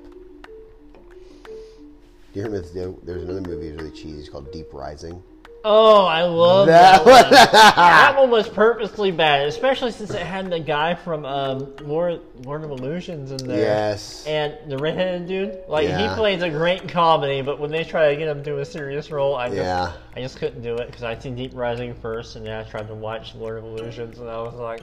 [1.45, 5.23] Do you remember the, there's another movie that was really cheesy it's called Deep Rising?
[5.65, 7.31] Oh, I love That that, one.
[7.33, 12.63] that one was purposely bad, especially since it had the guy from um, Lord, Lord
[12.65, 13.59] of Illusions in there.
[13.59, 14.25] Yes.
[14.27, 16.11] And the redheaded dude, like Yeah.
[16.11, 18.65] he plays a great comedy, but when they try to get him to do a
[18.65, 19.93] serious role, I just, Yeah.
[20.15, 22.87] I just couldn't do it because I'd seen Deep Rising first, and then I tried
[22.89, 24.83] to watch Lord of Illusions, and I was like,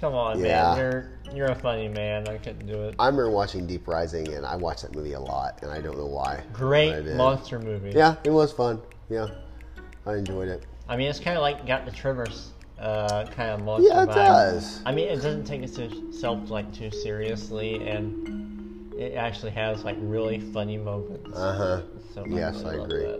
[0.00, 0.74] "Come on, Yeah.
[0.74, 2.28] man, you're you're a funny man.
[2.28, 5.20] I couldn't do it." I remember watching Deep Rising and I watched that movie a
[5.20, 6.42] lot and I don't know why.
[6.52, 7.92] Great monster movie.
[7.94, 8.80] Yeah, it was fun.
[9.08, 9.28] Yeah.
[10.06, 10.62] I enjoyed it.
[10.88, 14.08] I mean, it's kind of like got the Tremors uh, kind of monster Yeah, it
[14.08, 14.14] vibe.
[14.14, 14.80] does.
[14.86, 20.38] I mean, it doesn't take itself like too seriously, and it actually has like really
[20.38, 21.36] funny moments.
[21.36, 21.82] Uh huh.
[22.14, 23.14] So yes, really I agree.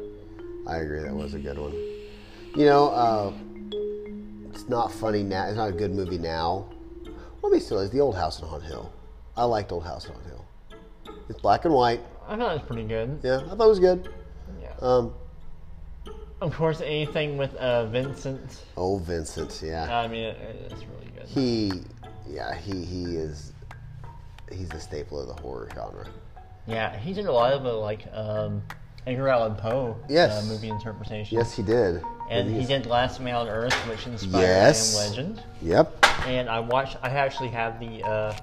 [0.66, 1.00] I agree.
[1.00, 1.74] That was a good one.
[2.54, 3.32] You know, uh,
[4.56, 5.46] it's not funny now.
[5.46, 6.66] It's not a good movie now.
[7.42, 8.90] Well, I mean, still is the Old House on Hill.
[9.36, 10.44] I liked Old House on Hill.
[11.28, 12.00] It's black and white.
[12.26, 13.20] I thought it was pretty good.
[13.22, 14.08] Yeah, I thought it was good.
[14.60, 14.72] Yeah.
[14.80, 15.12] Um,
[16.40, 18.62] Of course, anything with uh, Vincent.
[18.78, 19.60] oh, Vincent.
[19.62, 21.26] Yeah, I mean, it, it's really good.
[21.26, 21.72] he.
[22.28, 23.52] Yeah, he he is.
[24.50, 26.08] He's the staple of the horror genre.
[26.66, 28.62] Yeah, he did a lot of the like um,
[29.06, 30.32] Edgar Allan Poe Yes.
[30.32, 31.38] uh, movie interpretation.
[31.38, 32.02] Yes, he did.
[32.28, 34.98] And he he's- did Last Man on Earth, which inspired Yes.
[34.98, 35.42] I Am Legend.
[35.62, 36.04] Yep.
[36.26, 36.96] and I watched.
[37.02, 38.36] I actually have the uh,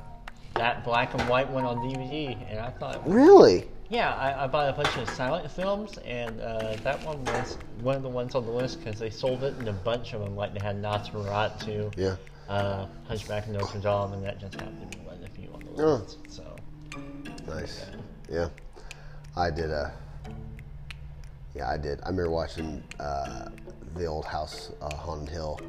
[0.56, 3.68] that black and white one on DVD, and I thought, Really?
[3.90, 7.96] yeah, I, I bought a bunch of silent films, and uh, that one was one
[7.96, 10.36] of the ones on the list because they sold it in a bunch of them.
[10.36, 12.16] Like they had Nosferatu, Yeah.
[12.48, 15.50] uh, Hunchback of Notre Dame, and that just happened to be one of the few
[15.54, 15.96] on the Oh.
[15.96, 16.18] list.
[16.30, 16.44] So
[17.48, 17.84] Nice.
[18.32, 18.48] Yeah.
[19.36, 19.92] I did a.
[21.56, 22.00] Yeah, I did.
[22.04, 23.50] I remember watching uh,
[23.96, 25.60] the old house, uh, Haunted Hill,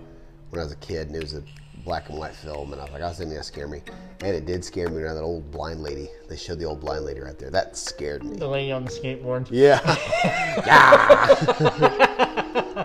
[0.51, 1.43] when I was a kid, and it was a
[1.85, 3.83] black and white film, and I was like, I was thinking that scare me,
[4.21, 6.09] and it did scare me around that old blind lady.
[6.29, 7.51] They showed the old blind lady right there.
[7.51, 8.37] That scared me.
[8.37, 9.49] the lady on the skateboard.
[9.51, 9.81] Yeah.
[10.67, 11.65] yeah.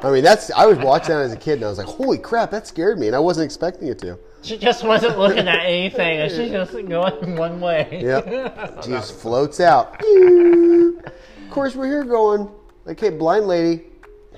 [0.01, 0.51] I mean, that's.
[0.51, 2.99] I was watching that as a kid, and I was like, "Holy crap, that scared
[2.99, 4.17] me," and I wasn't expecting it to.
[4.41, 7.99] She just wasn't looking at anything, she's just going one way.
[8.01, 8.81] Yep.
[8.83, 10.01] She just floats out.
[10.01, 12.49] of course, we're here going,
[12.87, 13.83] okay, blind lady.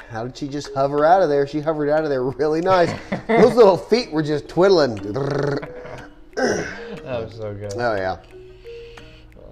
[0.09, 1.45] How did she just hover out of there?
[1.47, 2.91] She hovered out of there really nice.
[3.27, 4.95] Those little feet were just twiddling.
[4.95, 6.07] That
[7.05, 7.73] was so good.
[7.75, 8.17] Oh yeah.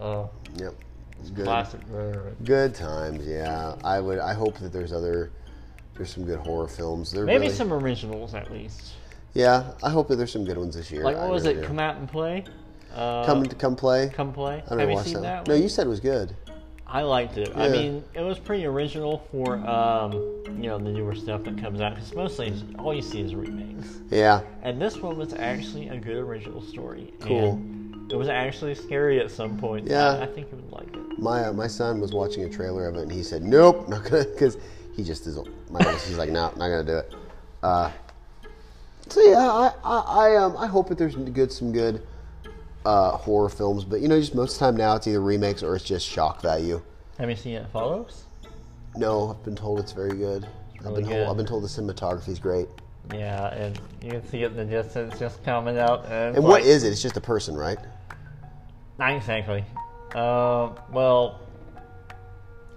[0.02, 0.30] Oh.
[0.58, 0.74] Yep.
[1.36, 1.46] Good.
[1.46, 1.80] Classic.
[2.44, 3.76] Good times, yeah.
[3.84, 4.20] I would.
[4.20, 5.32] I hope that there's other.
[5.96, 7.12] There's some good horror films.
[7.12, 8.94] There Maybe really- some originals at least.
[9.34, 11.04] Yeah, I hope that there's some good ones this year.
[11.04, 11.62] Like I what was really it?
[11.62, 11.68] do.
[11.68, 12.46] Come out and play.
[12.96, 14.10] Uh, come come play.
[14.14, 14.64] come play.
[14.72, 15.46] I never Have you watched seen that.
[15.46, 15.52] that?
[15.52, 16.36] No, you said it was good.
[16.92, 17.52] I liked it.
[17.56, 20.14] I mean, it was pretty original for um,
[20.58, 24.00] you know the newer stuff that comes out because mostly all you see is remakes.
[24.10, 27.14] Yeah, And this one was actually a good original story.
[27.20, 27.54] Cool.
[27.54, 29.88] And it was actually scary at some point.
[29.88, 30.14] Yeah.
[30.14, 31.20] I, I think you would like it.
[31.20, 34.04] my uh, my son was watching a trailer of it and he said, "Nope, not
[34.04, 34.58] gonna," because
[34.96, 35.38] he just is.
[35.70, 37.14] My he's like, "No, not gonna do it."
[37.62, 37.92] Uh,
[39.10, 42.02] so yeah, I I, I um I hope that there's good some good
[42.86, 45.64] uh, horror films, but you know, just most of the time now it's either remakes
[45.64, 46.82] or it's just shock value.
[47.18, 48.24] Have you seen It Follows?
[48.96, 50.48] No, I've been told it's very good.
[50.80, 51.10] I've been good.
[51.10, 52.68] told I've been told the cinematography's great.
[53.14, 56.06] Yeah, and you can see it in the distance just coming out.
[56.06, 56.92] And, And what like- is it?
[56.92, 57.80] It's just a person, right?
[58.98, 59.64] Not exactly.
[60.16, 61.40] Uh, well,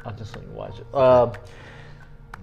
[0.05, 0.87] I'll just let you watch it.
[0.93, 1.33] Uh,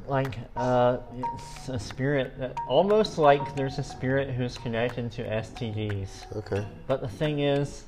[0.09, 6.35] like, uh, it's a spirit that almost like there's a spirit who's connected to STDs.
[6.35, 6.65] Okay.
[6.87, 7.85] But the thing is,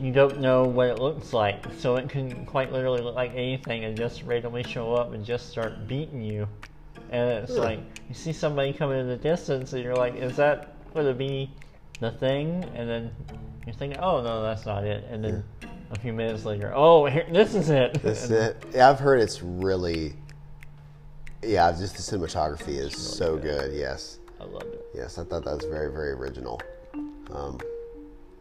[0.00, 3.84] you don't know what it looks like, so it can quite literally look like anything
[3.84, 6.48] and just randomly show up and just start beating you.
[7.10, 7.62] And it's Huh.
[7.62, 11.14] like you see somebody coming in the distance, and you're like, "Is that going to
[11.14, 11.50] be
[12.00, 13.10] the thing?" And then
[13.66, 15.44] you're thinking, "Oh no, that's not it." And then
[15.90, 18.64] a few minutes later, "Oh, here, this is it." That's And it.
[18.74, 20.14] Yeah, I've heard it's really.
[21.42, 23.72] Yeah, just the cinematography is so really good.
[23.74, 24.86] Yes, I loved it.
[24.94, 26.60] yes, I thought that was very, very original.
[27.32, 27.58] Um,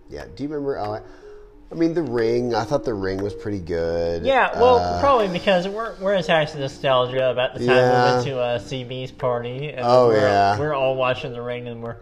[0.10, 0.26] yeah.
[0.36, 0.78] Do you remember?
[0.80, 1.02] Oh, I,
[1.72, 2.56] I mean, The Ring.
[2.56, 4.24] I thought The Ring was pretty good.
[4.26, 8.06] Yeah, well, Uh, probably because we're, we're attached to nostalgia about the time Yeah.
[8.08, 9.70] we went to uh, CB's party.
[9.70, 10.58] And Oh, we're, yeah.
[10.60, 11.98] we're all watching The Ring, and we're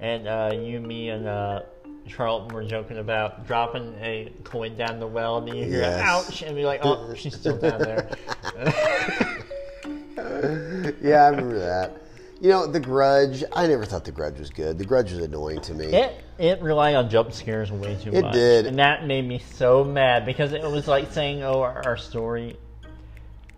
[0.00, 1.60] and uh, you, me, and uh,
[2.08, 6.00] Charlton were joking about dropping a coin down the well, and you hear Yes.
[6.02, 8.08] "ouch," and be like, "Oh, she's still down there."
[11.02, 11.96] yeah, I remember that.
[12.40, 13.44] You know, The Grudge.
[13.52, 14.78] I never thought The Grudge was good.
[14.78, 15.86] The Grudge was annoying to me.
[15.86, 18.14] it it relied on jump scares way too much.
[18.18, 18.66] It much, did.
[18.66, 22.56] and that made me so mad because it was like saying, "Oh, our, our story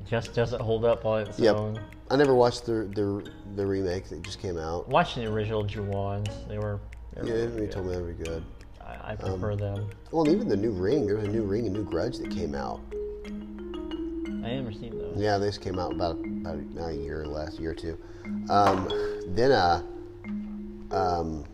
[0.09, 1.57] just doesn't hold up on its Yep.
[1.57, 1.81] own."
[2.11, 4.89] I never watched the the the remake that just came out.
[4.89, 6.81] Watching the original Ju-Ons, they were.
[7.15, 7.73] They were Yeah, really good.
[7.73, 8.43] told me they were good.
[8.81, 9.87] I, I prefer um, them.
[10.11, 11.07] Well, and even the new Ring.
[11.07, 12.81] There was a new Ring, a new Grudge that came out.
[14.45, 14.99] I never seen.
[15.17, 16.59] Yeah, just came out about about
[16.89, 17.99] a, year, last year or two.
[18.49, 18.89] Um,
[19.29, 19.83] then, uh,
[20.91, 21.45] um,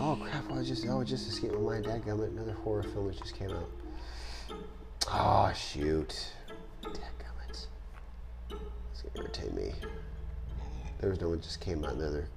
[0.00, 0.50] oh crap!
[0.50, 1.84] I was just oh, it just escaped my mind.
[1.84, 3.70] Dadgummit, another horror film that just came out.
[5.12, 6.32] Oh shoot!
[6.82, 7.66] Dadgummit,
[8.50, 9.72] it's gonna irritate me.
[11.00, 11.94] There was no one just came out.
[11.94, 12.28] Another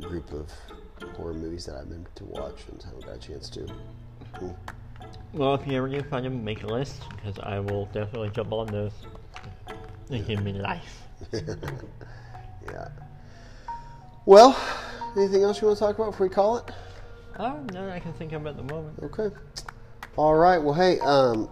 [0.00, 0.50] group of
[1.16, 3.66] horror movies that I've been to watch and haven't got a chance to.
[4.38, 4.50] Hmm.
[5.32, 8.52] Well, if you ever do find them, make a list because I will definitely jump
[8.52, 8.92] on those.
[10.08, 11.02] They give me life.
[12.70, 12.88] Yeah.
[14.26, 14.56] Well,
[15.16, 16.70] anything else you want to talk about before we call it?
[17.38, 18.98] Oh, no, I can think of at the moment.
[19.02, 19.34] Okay.
[20.16, 20.58] All right.
[20.58, 21.48] Well, hey, um,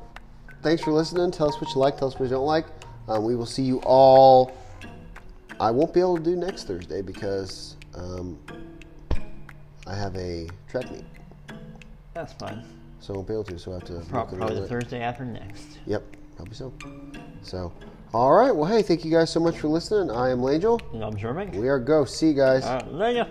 [0.62, 1.30] thanks for listening.
[1.30, 1.96] Tell us what you like.
[1.96, 2.66] Tell us what you don't like.
[3.08, 4.52] Um, we will see you all.
[5.60, 8.38] I won't be able to do next Thursday because um,
[9.86, 11.04] I have a track meet,
[12.14, 12.62] That's fine.
[13.08, 13.58] So I won't be able to.
[13.58, 15.78] So I have to probably, probably the Thursday after next.
[15.86, 16.04] Yep,
[16.36, 16.74] probably so.
[17.40, 17.72] So,
[18.12, 18.54] all right.
[18.54, 20.14] Well, hey, thank you guys so much for listening.
[20.14, 20.78] I am Langel.
[20.92, 21.54] And I'm Jermaine.
[21.54, 22.18] We are Ghosts.
[22.18, 22.66] See you guys.
[22.88, 23.26] Later.